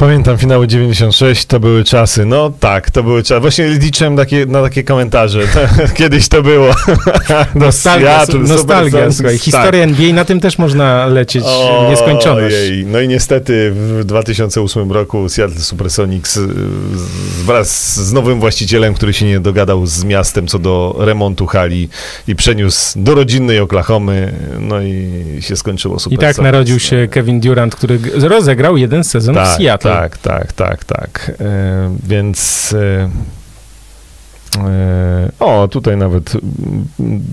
[0.00, 2.24] Pamiętam finały 96, to były czasy.
[2.24, 3.40] No tak, to były czasy.
[3.40, 5.40] Właśnie liczyłem takie, na takie komentarze.
[5.94, 6.74] Kiedyś to było.
[7.54, 9.34] No, Nostalgia, Seattle, nostalgia słuchaj.
[9.34, 9.42] tak.
[9.42, 11.44] Historia NBA, na tym też można lecieć
[11.86, 12.54] w nieskończoność.
[12.54, 12.86] Ojej.
[12.86, 16.48] No i niestety w 2008 roku Seattle Supersonics y,
[17.44, 21.88] wraz z nowym właścicielem, który się nie dogadał z miastem co do remontu hali
[22.28, 26.36] i przeniósł do rodzinnej Oklahomy, no i się skończyło I Supersonics.
[26.36, 29.89] tak narodził się Kevin Durant, który rozegrał jeden sezon w Seattle.
[29.94, 31.32] Tak, tak, tak, tak.
[31.40, 32.72] E, więc.
[32.78, 33.10] E,
[35.40, 36.32] o, tutaj nawet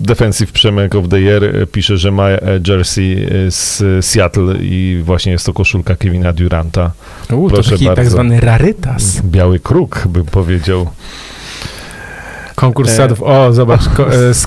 [0.05, 2.27] Defensive Przemek of the Year pisze, że ma
[2.67, 6.91] jersey z Seattle i właśnie jest to koszulka Kevina Duranta.
[7.31, 8.11] U, to Proszę taki tak bardzo.
[8.11, 9.21] zwany rarytas.
[9.21, 10.87] Biały kruk, bym powiedział.
[12.55, 13.23] Konkurs sadów.
[13.23, 13.81] O, zobacz,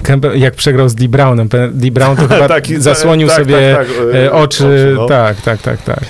[0.03, 1.49] Kempe, jak przegrał z Dee Brownem.
[1.73, 4.93] Dee Brown to chyba Taki- zasłonił tak, sobie tak, tak, oczy.
[4.97, 5.07] no.
[5.07, 6.05] Tak, tak, tak, tak.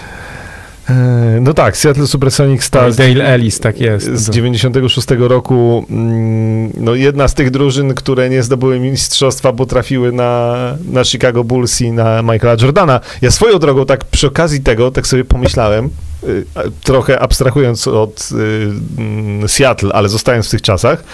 [0.88, 2.96] E, No tak, Seattle Supersonics Stars.
[2.96, 4.06] Dale Ellis, tak jest.
[4.14, 10.12] Z 96 roku, mm, no jedna z tych drużyn, które nie zdobyły mistrzostwa, bo trafiły
[10.12, 10.54] na,
[10.92, 13.00] na Chicago Bulls i na Michaela Jordana.
[13.22, 15.90] Ja swoją drogą, tak przy okazji tego, tak sobie pomyślałem,
[16.24, 16.44] y,
[16.84, 18.34] trochę abstrahując od y,
[18.98, 21.04] mm, Seattle, ale zostając w tych czasach,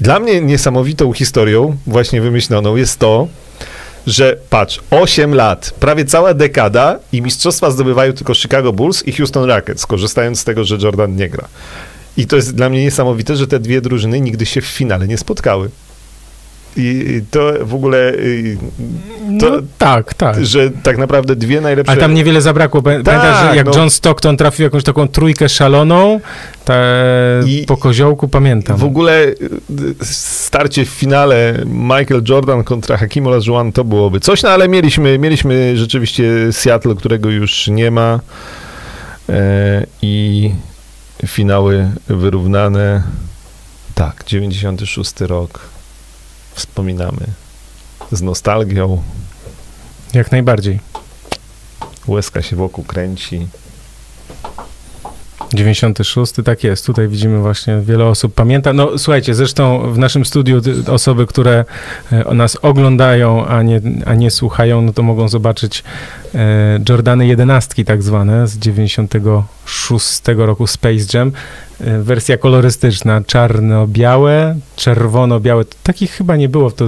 [0.00, 3.28] dla mnie niesamowitą historią, właśnie wymyśloną, jest to,
[4.08, 9.44] że patrz, 8 lat, prawie cała dekada i mistrzostwa zdobywają tylko Chicago Bulls i Houston
[9.44, 11.48] Rockets, korzystając z tego, że Jordan nie gra.
[12.16, 15.18] I to jest dla mnie niesamowite, że te dwie drużyny nigdy się w finale nie
[15.18, 15.70] spotkały.
[16.76, 18.56] I to w ogóle, y,
[19.40, 20.44] to- No, tak, tak.
[20.44, 21.92] że tak naprawdę dwie najlepsze...
[21.92, 22.80] Ale tam niewiele zabrakło.
[22.82, 23.72] Pamię- Pamiętasz, że jak no.
[23.76, 26.20] John Stockton trafił jakąś taką trójkę szaloną,
[27.46, 28.76] I- po koziołku pamiętam.
[28.76, 29.36] W ogóle y,
[30.02, 35.76] starcie w finale Michael Jordan kontra Hakim Olajuwon to byłoby coś, no ale mieliśmy, mieliśmy
[35.76, 38.20] rzeczywiście Seattle, którego już nie ma
[39.28, 40.50] e, i
[41.26, 43.02] finały wyrównane.
[43.94, 45.60] Tak, 96 rok.
[46.58, 47.26] Wspominamy
[48.12, 49.02] z nostalgią.
[50.14, 50.80] Jak najbardziej.
[52.08, 53.48] Łezka się wokół kręci.
[55.52, 56.86] 96, tak jest.
[56.86, 58.72] Tutaj widzimy właśnie, wiele osób pamięta.
[58.72, 61.64] No słuchajcie, zresztą w naszym studiu osoby, które
[62.12, 65.84] e, nas oglądają, a nie, a nie słuchają, no to mogą zobaczyć
[66.34, 71.32] e, Jordany 11 tak zwane z 96 roku Space Jam.
[71.80, 75.64] E, wersja kolorystyczna, czarno-białe, czerwono-białe.
[75.82, 76.84] Takich chyba nie było to,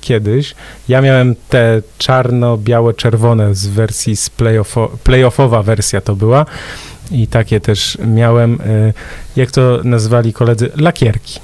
[0.00, 0.54] kiedyś.
[0.88, 6.46] Ja miałem te czarno-białe, czerwone z wersji z playoffo, playoffowa wersja to była
[7.12, 8.92] i takie też miałem, e,
[9.36, 11.40] jak to nazwali koledzy, lakierki.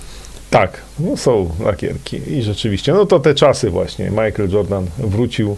[0.51, 4.11] Tak, no są lakierki i rzeczywiście, no to te czasy właśnie.
[4.11, 5.57] Michael Jordan wrócił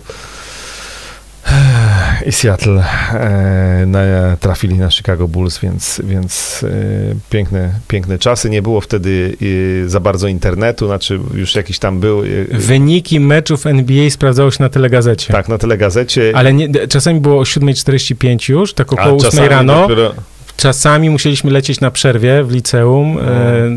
[2.26, 4.00] i Seattle e, na,
[4.40, 8.50] trafili na Chicago Bulls, więc, więc e, piękne, piękne czasy.
[8.50, 9.36] Nie było wtedy
[9.84, 12.22] e, za bardzo internetu, znaczy już jakiś tam był.
[12.22, 15.32] E, Wyniki meczów NBA sprawdzało się na telegazecie.
[15.32, 16.32] Tak, na telegazecie.
[16.34, 19.80] Ale nie, czasami było o 7.45 już, tak około 8 rano.
[19.88, 20.14] Dopiero
[20.60, 23.18] czasami musieliśmy lecieć na przerwie w liceum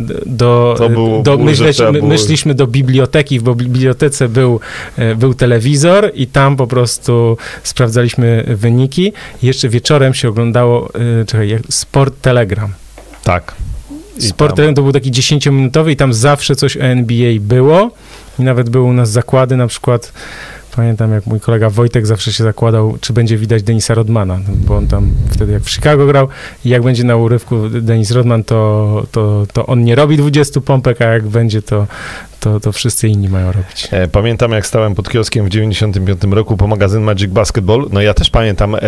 [0.08, 0.76] no, do,
[1.24, 4.60] do myśleć, myśliśmy do biblioteki, bo w bibliotece był,
[4.98, 9.14] e, był telewizor i tam po prostu sprawdzaliśmy wyniki.
[9.44, 10.90] Jeszcze wieczorem się oglądało,
[11.22, 12.74] e, czekaj, Sport Telegram.
[13.24, 13.56] Tak.
[14.20, 17.92] Sport Telegram to był taki 10-minutowy i tam zawsze coś o NBA było.
[18.40, 20.14] I nawet były u nas zakłady, na przykład
[20.76, 24.88] Pamiętam, jak mój kolega Wojtek zawsze się zakładał, czy będzie widać Denisa Rodmana, bo on
[24.88, 26.28] tam wtedy jak w Chicago grał
[26.66, 31.02] i jak będzie na urywku Denis Rodman, to, to, to on nie robi 20 pompek,
[31.02, 31.88] a jak będzie, to,
[32.44, 33.88] to, to wszyscy inni mają robić.
[33.92, 37.88] E, pamiętam, jak stałem pod kioskiem w 95 roku po magazyn Magic Basketball.
[37.92, 38.80] No ja też pamiętam e,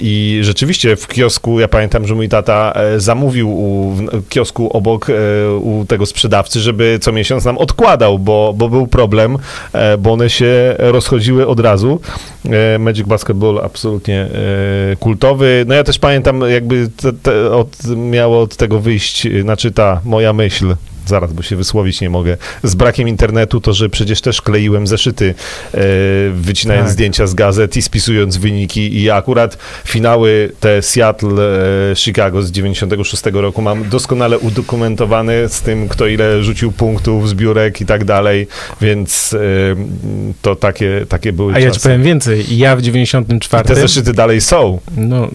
[0.00, 5.10] i rzeczywiście w kiosku, ja pamiętam, że mój tata e, zamówił u, w kiosku obok
[5.10, 5.14] e,
[5.54, 9.38] u tego sprzedawcy, żeby co miesiąc nam odkładał, bo, bo był problem,
[9.72, 12.00] e, bo one się rozchodziły od razu.
[12.74, 14.28] E, Magic Basketball absolutnie
[15.00, 15.64] kultowy.
[15.68, 20.32] No ja też pamiętam, jakby te, te, od, miało od tego wyjść, znaczy ta moja
[20.32, 20.74] myśl,
[21.08, 25.34] zaraz, bo się wysłowić nie mogę, z brakiem internetu, to że przecież też kleiłem zeszyty,
[25.74, 25.80] e,
[26.32, 26.92] wycinając tak.
[26.92, 31.42] zdjęcia z gazet i spisując wyniki i akurat finały te Seattle,
[31.92, 37.80] e, Chicago z 96 roku mam doskonale udokumentowane z tym, kto ile rzucił punktów, zbiórek
[37.80, 38.46] i tak dalej,
[38.80, 39.38] więc e,
[40.42, 41.66] to takie, takie były A czasy.
[41.66, 43.64] ja ci powiem więcej, ja w 94...
[43.64, 44.78] I te zeszyty dalej są.
[44.96, 45.28] No,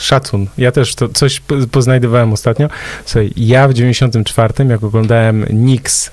[0.00, 0.46] szacun.
[0.58, 2.68] Ja też to coś poznajdowałem ostatnio.
[3.04, 6.10] Słuchaj, ja w 94, jak oglądałem Knicks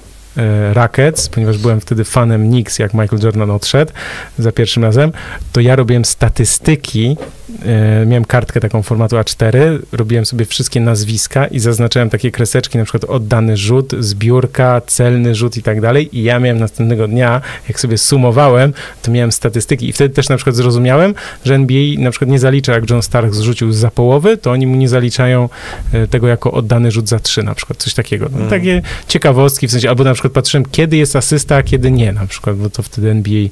[0.73, 3.91] Rackets, ponieważ byłem wtedy fanem Knicks, jak Michael Jordan odszedł
[4.39, 5.11] za pierwszym razem,
[5.51, 7.18] to ja robiłem statystyki
[7.65, 12.84] E, miałem kartkę taką formatu A4, robiłem sobie wszystkie nazwiska i zaznaczałem takie kreseczki, na
[12.84, 16.18] przykład oddany rzut, zbiórka, celny rzut i tak dalej.
[16.18, 20.35] I ja miałem następnego dnia, jak sobie sumowałem, to miałem statystyki i wtedy też na
[20.35, 21.14] przykład zrozumiałem,
[21.45, 24.76] że NBA na przykład nie zalicza, jak John Stark zrzucił za połowy, to oni mu
[24.76, 25.49] nie zaliczają
[25.93, 28.27] e, tego jako oddany rzut za trzy, na przykład coś takiego.
[28.31, 28.49] No, mm.
[28.49, 32.27] Takie ciekawostki, w sensie, albo na przykład patrzyłem, kiedy jest asysta, a kiedy nie, na
[32.27, 33.47] przykład, bo to wtedy NBA,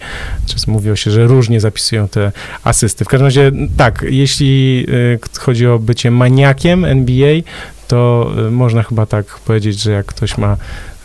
[0.45, 2.31] czasem mówiło się, że różnie zapisują te
[2.63, 3.05] asysty.
[3.05, 7.41] W każdym razie, tak, tak, jeśli y, chodzi o bycie maniakiem NBA,
[7.87, 10.57] to y, można chyba tak powiedzieć, że jak ktoś ma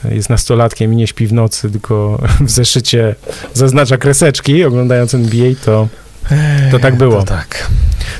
[0.04, 3.14] y, jest nastolatkiem i nie śpi w nocy, tylko w zeszycie
[3.54, 5.88] zaznacza kreseczki oglądając NBA, to,
[6.70, 7.18] to tak było.
[7.18, 7.70] To tak.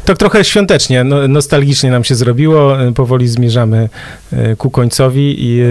[0.05, 2.77] To trochę świątecznie, no, nostalgicznie nam się zrobiło.
[2.95, 3.89] Powoli zmierzamy
[4.59, 5.63] ku końcowi i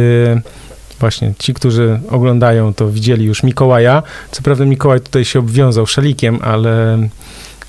[1.00, 4.04] właśnie ci, którzy oglądają, to widzieli już Mikołaja.
[4.32, 7.00] Co prawda Mikołaj tutaj się obwiązał szalikiem, ale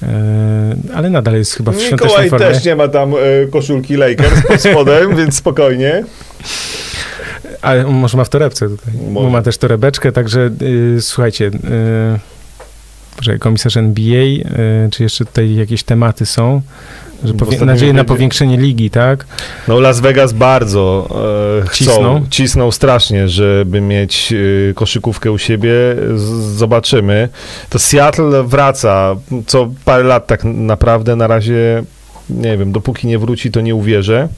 [0.03, 2.47] E, ale nadal jest chyba w Mikołaj świątecznej formie.
[2.47, 3.17] też nie ma tam e,
[3.53, 6.05] koszulki Lakers pod spodem, więc spokojnie.
[7.63, 8.95] Ale może ma w torebce tutaj.
[9.11, 9.31] Może.
[9.31, 11.51] Ma też torebeczkę, także y, słuchajcie,
[13.29, 14.45] y, komisarz NBA, y,
[14.91, 16.63] czy jeszcze tutaj jakieś tematy są?
[17.25, 19.27] Że powie- nadzieję na powiększenie ligi, tak?
[19.69, 21.09] No Las Vegas bardzo
[21.61, 22.27] e, chcą, cisną.
[22.31, 24.33] cisną strasznie, żeby mieć
[24.71, 25.71] e, koszykówkę u siebie.
[26.17, 26.23] Z,
[26.57, 27.29] zobaczymy.
[27.69, 29.17] To Seattle wraca
[29.47, 31.17] co parę lat tak naprawdę.
[31.17, 31.83] Na razie,
[32.31, 34.29] nie wiem, dopóki nie wróci, to nie uwierzę.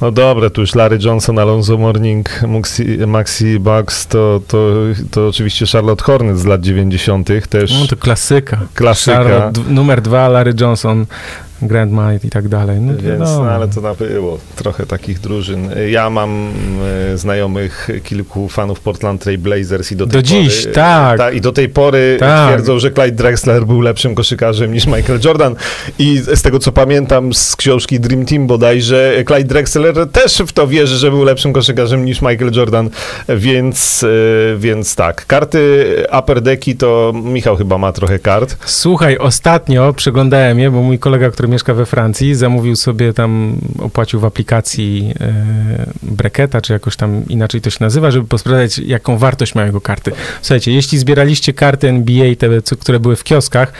[0.00, 4.72] No dobra, tu już Larry Johnson, Alonso Morning, Maxi, Maxi Bucks, to, to,
[5.10, 7.28] to oczywiście Charlotte Hornets z lat 90.
[7.48, 7.80] też.
[7.80, 8.58] No to klasyka.
[8.74, 9.16] Klasyka.
[9.16, 11.06] Charlotte, numer dwa, Larry Johnson,
[11.62, 12.80] Grand Might i tak dalej.
[12.80, 15.70] No, Więc, no, ale to było trochę takich drużyn.
[15.90, 16.50] Ja mam
[17.12, 21.18] e, znajomych kilku fanów Portland Trail Blazers i do tej do pory, dziś, tak.
[21.18, 22.48] Ta, I do tej pory tak.
[22.48, 25.56] twierdzą, że Clyde Drexler był lepszym koszykarzem niż Michael Jordan.
[25.98, 30.66] I z tego, co pamiętam z książki Dream Team bodajże, Clyde Drexler też w to
[30.66, 32.90] wierzy, że był lepszym koszykarzem niż Michael Jordan.
[33.28, 35.26] Więc, e, więc tak.
[35.26, 35.86] Karty
[36.18, 38.56] Upper Decki to Michał chyba ma trochę kart.
[38.64, 43.58] Słuchaj, ostatnio przeglądałem je, bo mój kolega, który który mieszka we Francji, zamówił sobie tam,
[43.78, 49.18] opłacił w aplikacji e, Breketa, czy jakoś tam inaczej to się nazywa, żeby posprawdzać, jaką
[49.18, 50.12] wartość mają jego karty.
[50.42, 53.72] Słuchajcie, jeśli zbieraliście karty NBA, te, które były w kioskach,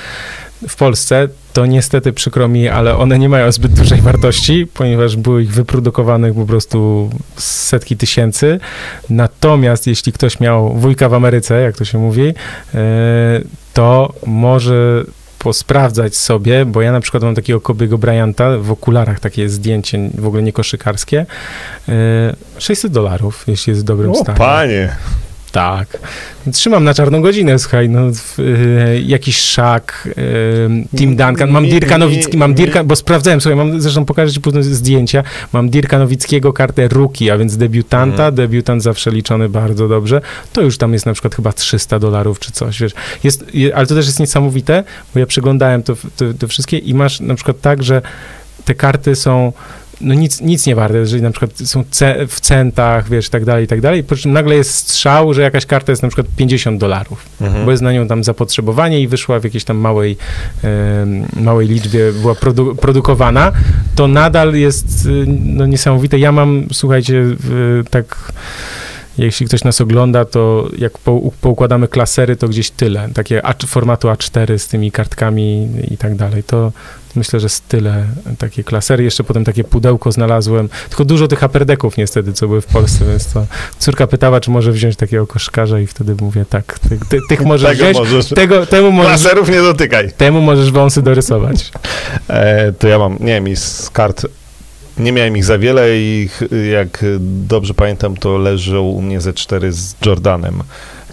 [0.68, 5.42] w Polsce, to niestety przykro mi, ale one nie mają zbyt dużej wartości, ponieważ były
[5.42, 8.60] ich wyprodukowanych po prostu setki tysięcy.
[9.10, 12.34] Natomiast jeśli ktoś miał wujka w Ameryce, jak to się mówi,
[12.74, 13.40] e,
[13.74, 15.04] to może
[15.46, 20.26] posprawdzać sobie, bo ja na przykład mam takiego Kobiego Bryanta w okularach, takie zdjęcie w
[20.26, 21.26] ogóle nie koszykarskie,
[22.58, 24.38] 600 e, dolarów, jeśli jest w dobrym o, stanie.
[24.38, 24.96] panie!
[25.56, 25.98] Tak.
[26.52, 28.00] Trzymam na czarną godzinę, słuchaj, no,
[28.38, 33.80] y, jakiś szak, y, Tim Duncan, mam Dirka Nowicki, mam Dirka, bo sprawdzałem, słuchaj, mam,
[33.80, 35.22] zresztą pokażę ci później zdjęcia,
[35.52, 38.34] mam Dirka Nowickiego kartę rookie, a więc debiutanta, mm.
[38.34, 40.20] debiutant zawsze liczony bardzo dobrze,
[40.52, 42.92] to już tam jest na przykład chyba 300 dolarów czy coś, wiesz,
[43.24, 44.84] jest, ale to też jest niesamowite,
[45.14, 48.02] bo ja przeglądałem to, to, to wszystkie i masz na przykład tak, że
[48.64, 49.52] te karty są
[50.00, 53.44] no nic, nic nie warte, jeżeli na przykład są ce w centach, wiesz, i tak
[53.44, 56.26] dalej, i tak dalej, po czym nagle jest strzał, że jakaś karta jest na przykład
[56.36, 57.64] 50 dolarów, mhm.
[57.64, 60.16] bo jest na nią tam zapotrzebowanie i wyszła w jakiejś tam małej,
[60.64, 61.06] e,
[61.40, 63.52] małej liczbie, była produ produkowana,
[63.94, 66.18] to nadal jest y, no, niesamowite.
[66.18, 67.22] Ja mam, słuchajcie,
[67.90, 68.32] tak
[69.18, 74.08] jeśli ktoś nas ogląda, to jak po, poukładamy klasery, to gdzieś tyle, takie A, formatu
[74.08, 76.72] A4 z tymi kartkami i tak dalej, to
[77.16, 78.06] myślę, że z tyle
[78.38, 82.66] takie klasery, jeszcze potem takie pudełko znalazłem, tylko dużo tych aperdeków niestety, co były w
[82.66, 83.46] Polsce, więc to
[83.78, 87.70] córka pytała, czy może wziąć takiego koszkarza i wtedy mówię, tak, ty, ty, tych możesz
[87.70, 88.28] tego wziąć, możesz.
[88.28, 90.12] Tego, temu możesz, klaserów nie dotykaj.
[90.12, 91.72] Temu możesz wąsy dorysować.
[92.28, 94.26] E, to ja mam, nie wiem, i z kart
[94.98, 96.28] nie miałem ich za wiele i
[96.72, 100.62] jak dobrze pamiętam, to leżą u mnie ze cztery z Jordanem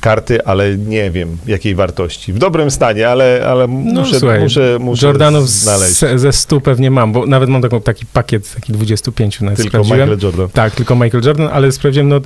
[0.04, 2.34] karty, ale nie wiem jakiej wartości.
[2.34, 5.94] W dobrym stanie, ale, ale no, muszę, słuchaj, muszę, muszę Jordanów znaleźć.
[5.94, 9.80] Z, ze 100 pewnie mam, bo nawet mam taką, taki pakiet, taki 25 nawet Tylko
[9.80, 10.50] Michael Jordan.
[10.50, 12.20] Tak, tylko Michael Jordan, ale sprawdziłem, no,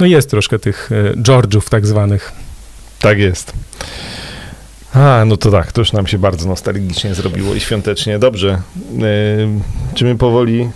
[0.00, 2.32] no jest troszkę tych e, George'ów tak zwanych.
[3.00, 3.52] Tak jest.
[4.94, 8.18] A, no to tak, to już nam się bardzo nostalgicznie zrobiło i świątecznie.
[8.18, 8.62] Dobrze.
[8.98, 9.06] Yy,
[9.94, 10.70] czy my powoli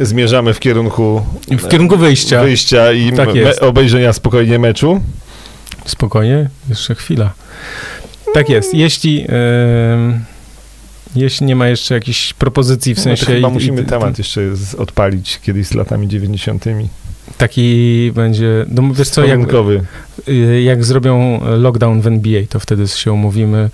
[0.00, 1.22] zmierzamy w kierunku...
[1.48, 2.42] W kierunku wyjścia.
[2.42, 5.00] Wyjścia i tak me, obejrzenia spokojnie meczu?
[5.84, 7.32] Spokojnie, jeszcze chwila.
[8.34, 8.74] Tak jest.
[8.74, 9.28] Jeśli, yy,
[11.16, 13.26] jeśli nie ma jeszcze jakichś propozycji w no, sensie...
[13.28, 14.40] No chyba musimy i, temat jeszcze
[14.78, 16.64] odpalić kiedyś z latami 90.
[17.38, 19.40] Taki będzie, no wiesz co, jak,
[20.28, 23.70] y, jak zrobią lockdown w NBA, to wtedy się umówimy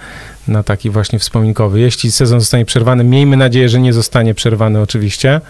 [0.48, 1.80] na taki właśnie wspominkowy.
[1.80, 5.40] Jeśli sezon zostanie przerwany, miejmy nadzieję, że nie zostanie przerwany oczywiście,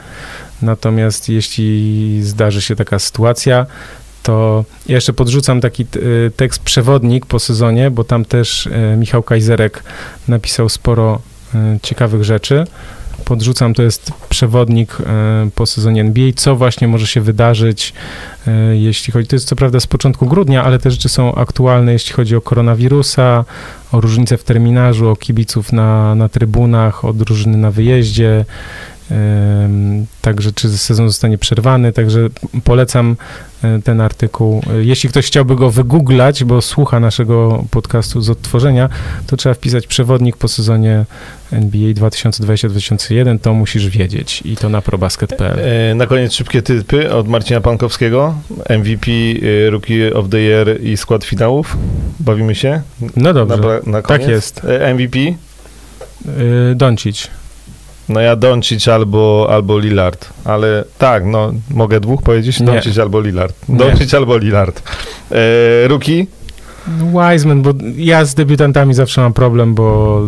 [0.62, 3.66] natomiast jeśli zdarzy się taka sytuacja,
[4.22, 9.22] to ja jeszcze podrzucam taki y, tekst przewodnik po sezonie, bo tam też y, Michał
[9.22, 9.82] Kajzerek
[10.28, 11.20] napisał sporo
[11.82, 12.64] ciekawych rzeczy.
[13.24, 14.98] Podrzucam, to jest przewodnik
[15.54, 17.92] po sezonie NBA, co właśnie może się wydarzyć,
[18.72, 22.12] jeśli chodzi, to jest co prawda z początku grudnia, ale te rzeczy są aktualne, jeśli
[22.12, 23.44] chodzi o koronawirusa,
[23.92, 28.44] o różnice w terminarzu, o kibiców na, na trybunach, o drużyny na wyjeździe,
[30.22, 32.28] Także czy sezon zostanie przerwany, także
[32.64, 33.16] polecam
[33.62, 34.62] e, ten artykuł.
[34.80, 38.88] Jeśli ktoś chciałby go wygooglać, bo słucha naszego podcastu z odtworzenia,
[39.26, 41.04] to trzeba wpisać przewodnik po sezonie
[41.52, 45.58] NBA 2020-2021, to musisz wiedzieć i to na probasket.pl.
[45.90, 48.34] E, na koniec szybkie typy od Marcina Pankowskiego.
[48.70, 49.10] MVP,
[49.66, 51.76] e, Rookie of the Year i skład finałów.
[52.20, 52.82] Bawimy się?
[53.16, 54.62] No dobrze, na, na tak jest.
[54.94, 55.18] MVP?
[56.74, 57.30] Doncic.
[58.08, 62.62] No ja Doncic albo, albo Lillard, ale tak, no mogę dwóch powiedzieć?
[62.62, 63.56] Doncic albo Lillard.
[63.68, 64.82] Doncic albo Lillard.
[65.30, 66.26] E, Ruki?
[66.86, 70.20] Wiseman, bo ja z debiutantami zawsze mam problem, bo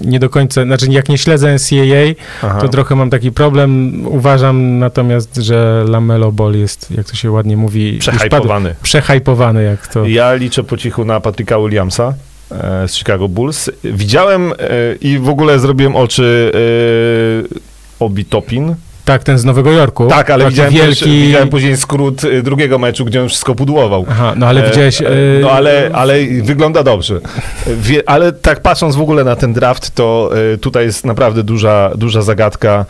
[0.00, 2.60] nie do końca, znaczy jak nie śledzę NCAA, Aha.
[2.60, 4.02] to trochę mam taki problem.
[4.06, 7.98] Uważam natomiast, że Lamelo Ball jest, jak to się ładnie mówi...
[7.98, 8.74] Przehypowany.
[8.82, 10.06] Przehypowany, jak to...
[10.06, 12.14] Ja liczę po cichu na Patryka Williamsa.
[12.52, 13.70] E, z Chicago Bulls.
[13.84, 14.54] Widziałem e,
[15.00, 18.74] i w ogóle zrobiłem oczy e, Obi Topin.
[19.04, 20.06] Tak, ten z Nowego Jorku.
[20.06, 21.00] Tak, ale widziałem, wielki...
[21.00, 24.06] też, widziałem później skrót drugiego meczu, gdzie on wszystko pudłował.
[24.08, 25.02] Aha, no ale widziałeś...
[25.40, 27.20] No ale, ale wygląda dobrze.
[27.66, 30.30] Wie, ale tak patrząc w ogóle na ten draft, to
[30.60, 32.84] tutaj jest naprawdę duża, duża zagadka,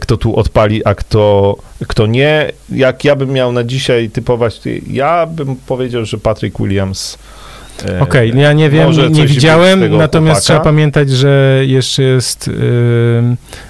[0.00, 1.56] kto tu odpali, a kto,
[1.88, 2.52] kto nie.
[2.70, 7.18] Jak ja bym miał na dzisiaj typować, ja bym powiedział, że Patrick Williams
[7.88, 10.40] E, Okej, ja nie wiem, może nie widziałem, natomiast chłopaka.
[10.40, 12.52] trzeba pamiętać, że jeszcze jest y,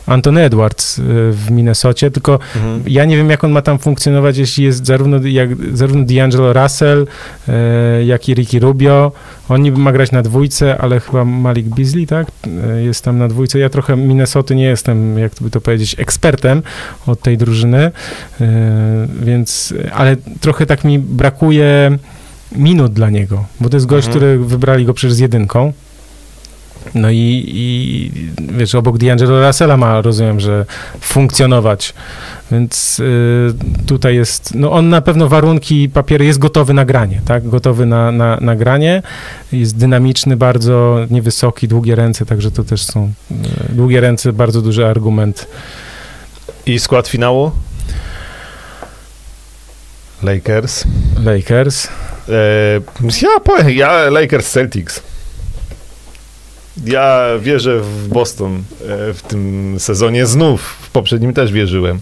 [0.06, 1.02] Anton Edwards y,
[1.32, 2.82] w Minnesocie, tylko Mhm.
[2.86, 7.06] ja nie wiem, jak on ma tam funkcjonować, jeśli jest zarówno, jak, zarówno D'Angelo Russell,
[7.48, 9.12] e, jak i Ricky Rubio.
[9.48, 12.26] On niby ma grać na dwójce, ale chyba Malik Beasley, tak?
[12.76, 13.58] E, Jest tam na dwójce.
[13.58, 16.62] Ja trochę Minnesoty nie jestem, jak by to powiedzieć, ekspertem
[17.06, 17.90] od tej drużyny,
[19.20, 21.98] więc, ale trochę tak mi brakuje
[22.54, 24.20] minut dla niego, bo to jest gość, Mhm.
[24.20, 25.72] który wybrali go przecież z jedynką.
[26.94, 28.10] No i, i
[28.58, 30.66] wiesz, obok D'Angelo Russella ma, rozumiem, że
[31.00, 31.94] funkcjonować.
[32.52, 33.54] Więc y,
[33.86, 37.48] tutaj jest, no on na pewno warunki, papiery jest gotowy na granie, tak?
[37.48, 39.02] Gotowy na, na, na granie.
[39.52, 43.34] Jest dynamiczny bardzo, niewysoki, długie ręce, także to też są y,
[43.74, 45.46] długie ręce, bardzo duży argument.
[46.66, 47.50] I skład finału?
[50.24, 50.84] Lakers.
[51.24, 51.88] Lakers.
[52.28, 52.80] E,
[53.22, 55.02] ja powiem, ja Lakers Celtics.
[56.84, 60.62] Ja wierzę w Boston e, w tym sezonie znów.
[60.62, 62.00] W poprzednim też wierzyłem.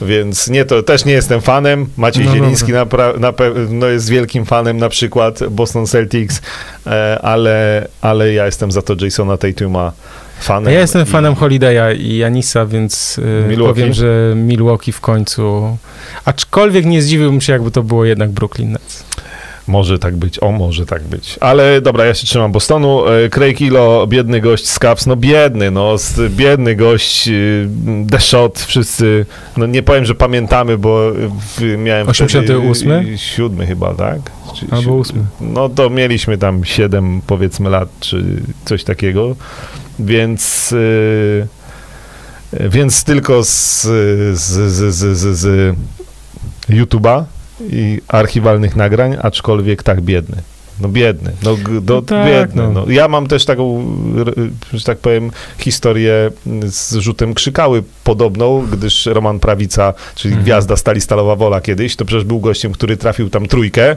[0.00, 1.86] Więc nie, to też nie jestem fanem.
[1.96, 2.86] Maciej No Zieliński na,
[3.18, 6.42] na pewno jest wielkim fanem na przykład Boston Celtics,
[6.86, 9.92] e, ale, ale ja jestem za to Jasona Tatuma
[10.40, 10.72] fanem.
[10.74, 13.74] Ja jestem i- fanem Holiday'a i Janisa, więc y, Milwaukee?
[13.74, 15.76] powiem, że Milwaukee w końcu.
[16.24, 19.04] Aczkolwiek nie zdziwiłbym się, jakby to było jednak Brooklyn Nets.
[19.68, 21.36] Może tak być, o może tak być.
[21.40, 23.06] Ale dobra, ja się trzymam Bostonu.
[23.08, 25.96] E, Craig Ilo, biedny gość z Caps, no biedny, no
[26.28, 27.68] biedny gość, y,
[28.10, 29.26] The Shot, wszyscy,
[29.56, 31.00] no nie powiem, że pamiętamy, bo
[31.78, 33.00] miałem 88?
[33.02, 34.18] wtedy siódmy chyba, tak?
[34.56, 35.22] Czy, Albo si- ósmy.
[35.40, 38.24] No to mieliśmy tam siedem powiedzmy lat, czy
[38.64, 39.36] coś takiego,
[39.98, 40.72] więc...
[40.72, 41.46] y,
[42.52, 45.76] więc tylko z, z, z, z, z,
[46.68, 47.24] YouTube'a
[47.60, 50.36] i archiwalnych nagrań, aczkolwiek tak biedny.
[50.80, 52.62] No biedny, no, do, No tak, biedny.
[52.62, 52.72] no.
[52.72, 52.84] No.
[52.92, 53.86] Ja mam też taką,
[54.72, 56.30] że tak powiem, historię
[56.66, 60.44] z rzutem krzykały podobną, gdyż Roman Prawica, czyli Mhm.
[60.44, 63.96] gwiazda Stali Stalowa Wola kiedyś, to przecież był gościem, który trafił tam trójkę,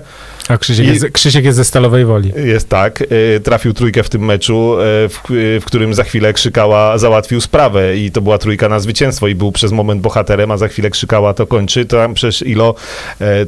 [0.49, 2.31] A Krzysiek, I- jest, Krzysiek jest ze Stalowej Woli.
[2.45, 6.33] jest tak, y, trafił trójkę w tym meczu, y, w, y, w którym za chwilę
[6.33, 10.57] krzykała, załatwił sprawę i to była trójka na zwycięstwo i był przez moment bohaterem, a
[10.57, 12.75] za chwilę krzykała, to kończy, to tam przecież Ilo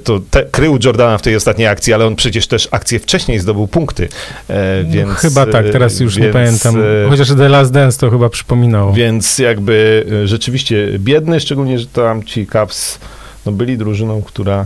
[0.03, 3.67] to te, krył Jordana w tej ostatniej akcji, ale on przecież też akcję wcześniej zdobył
[3.67, 4.53] punkty, y,
[4.83, 5.09] więc...
[5.09, 6.81] no, chyba tak, teraz już nie więc, pamiętam.
[6.81, 8.93] y, Chociaż The Last Dance to chyba przypominało.
[8.93, 12.99] Więc jakby y, rzeczywiście biedny, szczególnie, że tam ci Cavs
[13.45, 14.65] no, byli drużyną, która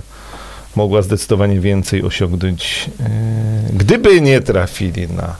[0.75, 2.89] mogła zdecydowanie więcej osiągnąć,
[3.73, 5.35] gdyby nie trafili na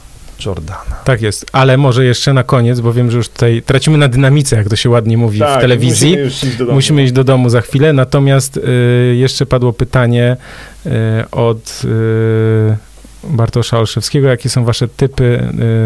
[0.46, 0.96] Jordana.
[1.04, 4.56] Tak jest, ale może jeszcze na koniec, bo wiem, że już tutaj tracimy na dynamice,
[4.56, 6.16] jak to się ładnie mówi w telewizji.
[6.16, 6.74] Tak, Musimy już iść do domu.
[6.74, 10.36] Musimy iść do domu za chwilę, natomiast y, jeszcze padło pytanie
[10.86, 10.90] y,
[11.30, 12.76] od y,
[13.30, 15.24] Bartosza Olszewskiego, jakie są wasze typy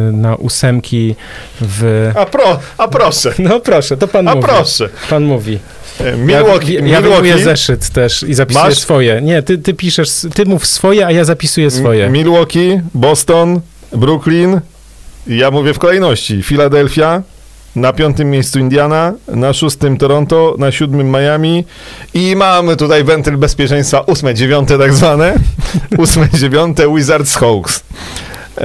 [0.08, 1.14] y, na ósemki
[1.60, 2.10] w...
[2.16, 4.46] A, pro, a proszę, No proszę, to pan a mówi.
[4.48, 4.88] proszę.
[5.10, 5.58] Pan mówi.
[6.00, 8.78] E, Milwaukee, ja, ja Milwaukee, zeszyt też i zapisuję Masz?
[8.78, 9.20] swoje.
[9.22, 12.10] Nie, ty, ty piszesz, ty mów swoje, a ja zapisuję swoje.
[12.10, 13.60] Milwaukee, Boston,
[13.92, 14.60] Brooklyn.
[15.26, 16.42] Ja mówię w kolejności.
[16.42, 17.22] Filadelfia,
[17.76, 21.64] na piątym miejscu Indiana, na szóstym Toronto, na siódmym Miami
[22.14, 25.34] i mamy tutaj wentyl bezpieczeństwa ósme, dziewiąte tak zwane.
[25.98, 27.84] ósme, dziewiąte Wizards Hawks.
[28.58, 28.64] E,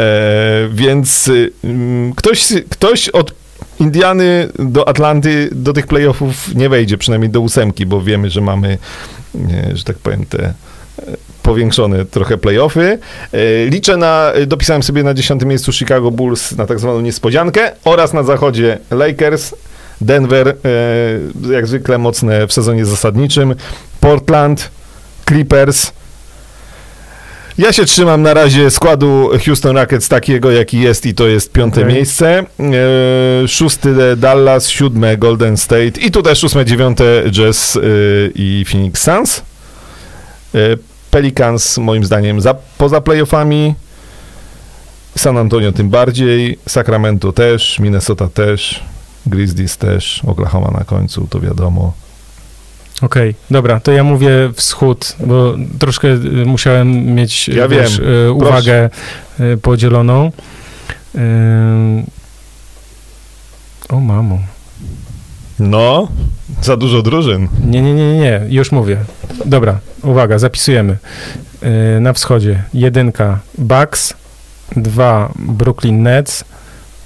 [0.71, 1.31] więc
[1.63, 3.33] mm, ktoś, ktoś od
[3.79, 8.77] Indiany do Atlanty, do tych playoffów nie wejdzie, przynajmniej do ósemki, bo wiemy, że mamy,
[9.35, 10.53] nie, że tak powiem, te
[11.45, 12.99] e, powiększone trochę playoffy.
[13.33, 18.13] E, Liczę na, dopisałem sobie na dziesiątym miejscu Chicago Bulls na tak zwaną niespodziankę oraz
[18.13, 19.55] na zachodzie Lakers,
[20.01, 23.55] Denver, e, jak zwykle mocne w sezonie zasadniczym,
[23.99, 24.69] Portland,
[25.27, 25.91] Clippers.
[27.57, 31.81] Ja się trzymam na razie składu Houston Rockets takiego, jaki jest i to jest piąte
[31.81, 31.93] Okej.
[31.93, 32.43] miejsce.
[33.43, 37.79] E, szósty Dallas, siódme Golden State i tu też ósme, dziewiąte Jazz e,
[38.35, 39.41] i Phoenix Suns.
[40.55, 40.59] E,
[41.15, 43.75] Pelicans moim zdaniem za, poza playoffami.
[45.17, 48.83] San Antonio tym bardziej, Sacramento też, Minnesota też,
[49.25, 51.93] Grizzlies też, Oklahoma na końcu, to wiadomo.
[53.01, 58.09] Okej, dobra, to ja mówię wschód, bo troszkę y, musiałem mieć Ja wiesz, wiem.
[58.27, 58.89] y, uwagę
[59.39, 60.31] y, podzieloną.
[61.15, 61.19] Y,
[63.89, 64.39] O mamo.
[65.59, 66.07] No,
[66.61, 67.47] za dużo drużyn.
[67.65, 68.97] Nie, nie, nie, nie, nie, już mówię.
[69.45, 70.97] Dobra, uwaga, zapisujemy.
[71.97, 74.13] Y, Na wschodzie jedynka Bucks,
[74.75, 76.43] dwa Brooklyn Nets,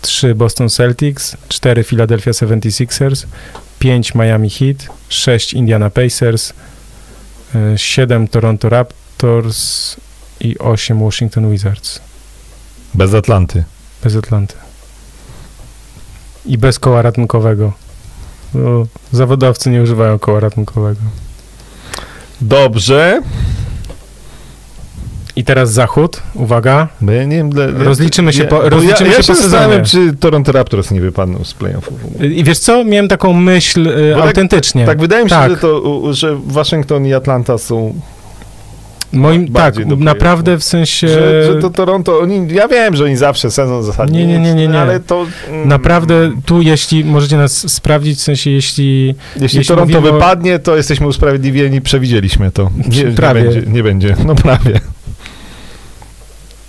[0.01, 3.26] trzy Boston Celtics, cztery Philadelphia 76ers,
[3.80, 4.77] pięć Miami Heat,
[5.09, 6.53] sześć Indiana Pacers,
[7.55, 9.95] y, siedem Toronto Raptors
[10.39, 11.99] i osiem Washington Wizards.
[12.93, 13.63] Bez Atlanty.
[14.03, 14.55] Bez Atlanty.
[16.45, 17.73] I bez koła ratunkowego.
[19.11, 20.99] Zawodowcy nie używają koła ratunkowego.
[22.41, 23.21] Dobrze.
[25.35, 26.21] I teraz zachód.
[26.34, 26.88] Uwaga.
[27.01, 29.49] Bo ja nie wiem, dla, Rozliczymy się po- bo rozliczymy ja, ja się po sezonie.
[29.49, 31.93] zastanawiam, czy Toronto Raptors nie wypadną z playoffów.
[32.21, 32.84] I wiesz co?
[32.84, 34.85] Miałem taką myśl y, Bo tak- autentycznie.
[34.85, 35.51] Tak, wydaje mi się, Tak.
[35.51, 37.93] że, to, że Waszyngton i Atlanta są.
[39.14, 41.07] Moim, tak, bardziej naprawdę w sensie...
[41.07, 44.19] Że, że to Toronto, oni, ja wiem, że oni zawsze sezon zasadnie.
[44.19, 44.80] Nie, nie, nie, nie, nie.
[44.80, 45.26] Ale to.
[45.49, 49.07] mm, Naprawdę tu, jeśli możecie nas sprawdzić, w sensie jeśli...
[49.07, 52.69] Jeśli, jeśli Toronto mówimy wypadnie, to jesteśmy usprawiedliwieni, przewidzieliśmy to.
[52.90, 53.44] Nie, Prawie.
[53.44, 53.72] nie będzie.
[53.72, 54.15] Nie będzie.
[54.26, 54.81] No prawie.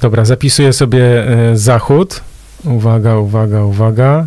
[0.01, 2.21] Dobra, zapisuję sobie e, zachód.
[2.65, 4.27] Uwaga, uwaga, uwaga.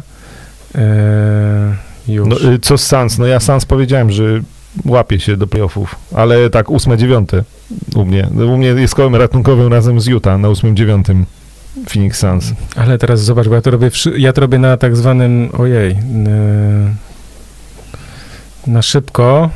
[0.75, 1.75] E,
[2.07, 2.27] już.
[2.27, 3.17] No, y, co z Suns?
[3.17, 4.23] No ja Suns powiedziałem, że
[4.85, 7.43] łapie się do playoffów, ale tak ósme, dziewiąte
[7.95, 8.27] u mnie.
[8.31, 11.25] No, U mnie jest kołem ratunkowym razem z Utah na ósmym, dziewiątym
[11.89, 12.53] Phoenix Suns.
[12.75, 15.97] Ale teraz zobacz, bo ja to robię, ja to robię na tak zwanym, ojej,
[18.67, 19.49] na szybko.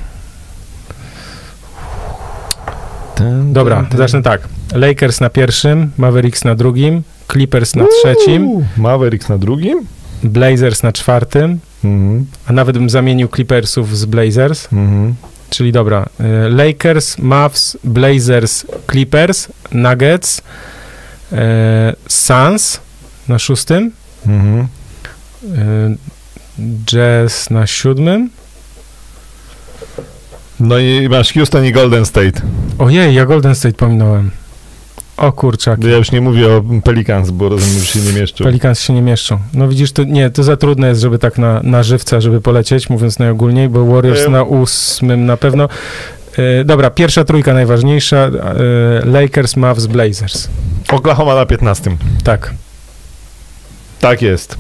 [3.44, 4.42] Dobra, zacznę tak.
[4.74, 9.86] Lakers na pierwszym, Mavericks na drugim, Clippers na trzecim, Mavericks na drugim?
[10.24, 15.16] Blazers na czwartym, Mhm, a nawet bym zamienił Clippersów z Blazers, mhm.
[15.50, 20.42] czyli dobra, e, Lakers, Mavs, Blazers, Clippers, Nuggets,
[21.32, 22.80] e, Suns
[23.28, 23.92] na szóstym,
[24.26, 24.68] Mhm.
[25.58, 25.96] e,
[26.86, 28.30] Jazz na siódmym.
[30.60, 32.42] No i masz Houston i Golden State.
[32.80, 34.32] Ojej, ja Golden State pominąłem.
[35.18, 38.44] O kurczak, Ja już nie mówię o Pelicans, bo rozumiem, że się nie mieszczą.
[38.44, 39.40] Pelicans się nie mieszczą.
[39.54, 42.90] No widzisz, to nie, to za trudne jest, żeby tak na, na żywca, żeby polecieć,
[42.90, 44.32] mówiąc najogólniej, bo Warriors Em.
[44.32, 45.70] na ósmym na pewno.
[46.38, 48.32] E, dobra, pierwsza trójka najważniejsza, e,
[49.06, 50.48] Lakers, Mavs, Blazers.
[50.92, 51.98] Oklahoma na 15.
[52.24, 52.54] Tak.
[54.00, 54.58] Tak jest.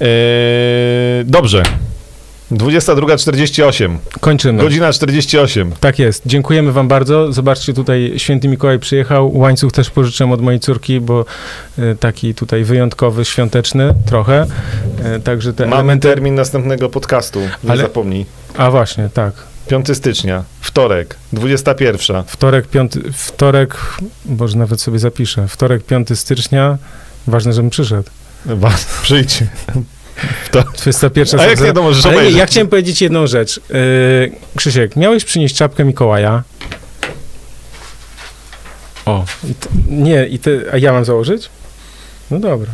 [0.00, 0.08] Eee,
[1.24, 1.62] dobrze.
[2.56, 3.96] 22.48.
[4.20, 4.62] Kończymy.
[4.62, 5.72] Godzina 48.
[5.80, 6.22] Tak jest.
[6.26, 7.32] Dziękujemy wam bardzo.
[7.32, 9.38] Zobaczcie, tutaj święty Mikołaj przyjechał.
[9.38, 11.24] Łańcuch też pożyczyłem od mojej córki, bo
[11.78, 14.46] e, taki tutaj wyjątkowy, świąteczny trochę.
[15.04, 16.08] E, Także te Mamy elementy...
[16.08, 17.40] termin następnego podcastu.
[17.64, 18.26] Nie Ale- zapomnij.
[18.56, 19.34] A właśnie, tak.
[19.68, 22.22] 5 stycznia, wtorek, 21.
[22.26, 23.76] Wtorek, piąty, wtorek,
[24.26, 25.48] może nawet sobie zapiszę.
[25.48, 26.78] Wtorek, 5 stycznia.
[27.26, 28.10] Ważne, żebym przyszedł.
[28.46, 28.84] Was,
[30.52, 30.96] przyjdź.
[30.96, 33.60] 21 A jak nie, to możesz Ale nie, ja chciałem powiedzieć jedną rzecz.
[33.70, 36.42] Yy, Krzysiek, miałeś przynieść czapkę Mikołaja.
[39.06, 41.48] O, i t- nie, i ty, a ja mam założyć?
[42.30, 42.70] No dobra.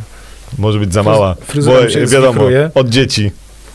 [0.58, 1.34] Może być za mała.
[1.46, 2.70] fryzura Bo się wiadomo, zwichruje.
[2.74, 3.30] od dzieci.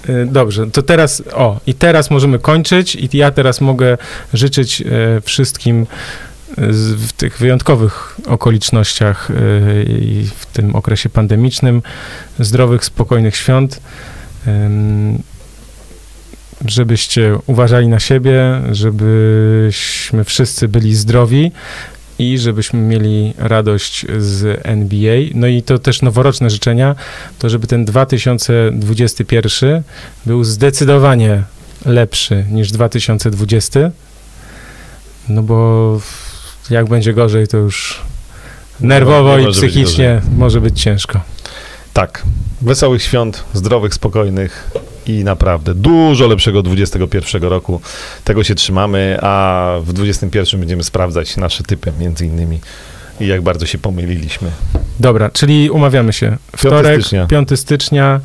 [0.08, 3.98] Yy, Dobrze, to teraz, o, i teraz możemy kończyć i ja teraz mogę
[4.34, 4.86] życzyć e,
[5.22, 5.86] wszystkim e,
[6.58, 9.34] w tych wyjątkowych okolicznościach e,
[9.84, 11.82] i w tym okresie pandemicznym
[12.40, 13.80] zdrowych, spokojnych świąt.
[16.66, 21.52] Żebyście uważali na siebie, żebyśmy wszyscy byli zdrowi
[22.20, 25.18] i żebyśmy mieli radość z NBA.
[25.34, 26.96] No i to też noworoczne życzenia,
[27.40, 29.84] to żeby ten 2021
[30.26, 31.44] był zdecydowanie
[31.86, 33.92] lepszy niż 2020.
[35.30, 36.00] No bo
[36.70, 38.02] jak będzie gorzej, to już
[38.80, 41.22] nerwowo i może być psychicznie może być ciężko.
[41.94, 42.24] Tak.
[42.62, 44.72] Wesołych świąt, zdrowych, spokojnych
[45.06, 47.82] i naprawdę dużo lepszego 21 roku.
[48.24, 52.60] Tego się trzymamy, a w 21 będziemy sprawdzać nasze typy między innymi
[53.20, 54.52] i jak bardzo się pomyliliśmy.
[55.00, 56.38] Dobra, czyli umawiamy się.
[56.58, 57.28] Wtorek, stycznia.
[57.28, 58.20] 5 stycznia.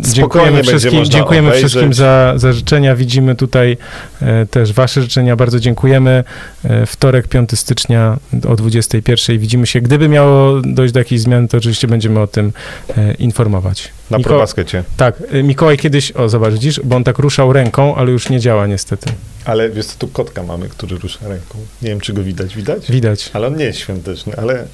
[0.00, 1.70] Dziękujemy wszystkim, dziękujemy obejrzeć.
[1.70, 2.96] wszystkim za, za życzenia.
[2.96, 3.76] Widzimy tutaj
[4.22, 5.36] e, też Wasze życzenia.
[5.36, 6.24] Bardzo dziękujemy.
[6.64, 8.16] E, wtorek, 5 stycznia
[8.48, 9.38] o 21.
[9.38, 9.80] Widzimy się.
[9.80, 12.52] Gdyby miało dojść do jakichś zmian, to oczywiście będziemy o tym
[12.96, 13.88] e, informować.
[14.10, 14.84] Na Miko- probaskecie.
[14.96, 18.66] Tak, Mikołaj kiedyś, o zobacz, widzisz, bo on tak ruszał ręką, ale już nie działa
[18.66, 19.10] niestety.
[19.44, 21.58] Ale wiesz tu kotka mamy, który rusza ręką.
[21.82, 22.56] Nie wiem, czy go widać.
[22.56, 22.90] Widać?
[22.90, 24.64] Widać, Ale on nie jest świąteczny, ale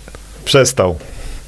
[0.44, 0.98] przestał.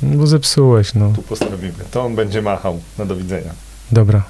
[0.03, 1.13] Bo zepsułeś, no.
[1.17, 1.73] Tu postawimy.
[1.91, 2.81] To on będzie machał.
[2.99, 3.51] Na do widzenia.
[3.93, 4.23] Dobra,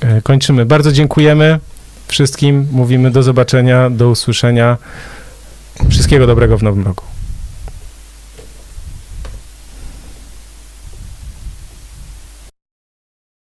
[0.00, 0.66] e, kończymy.
[0.66, 1.58] Bardzo dziękujemy
[2.08, 2.68] wszystkim.
[2.72, 4.76] Mówimy do zobaczenia, do usłyszenia.
[5.90, 7.04] Wszystkiego dobrego w nowym roku.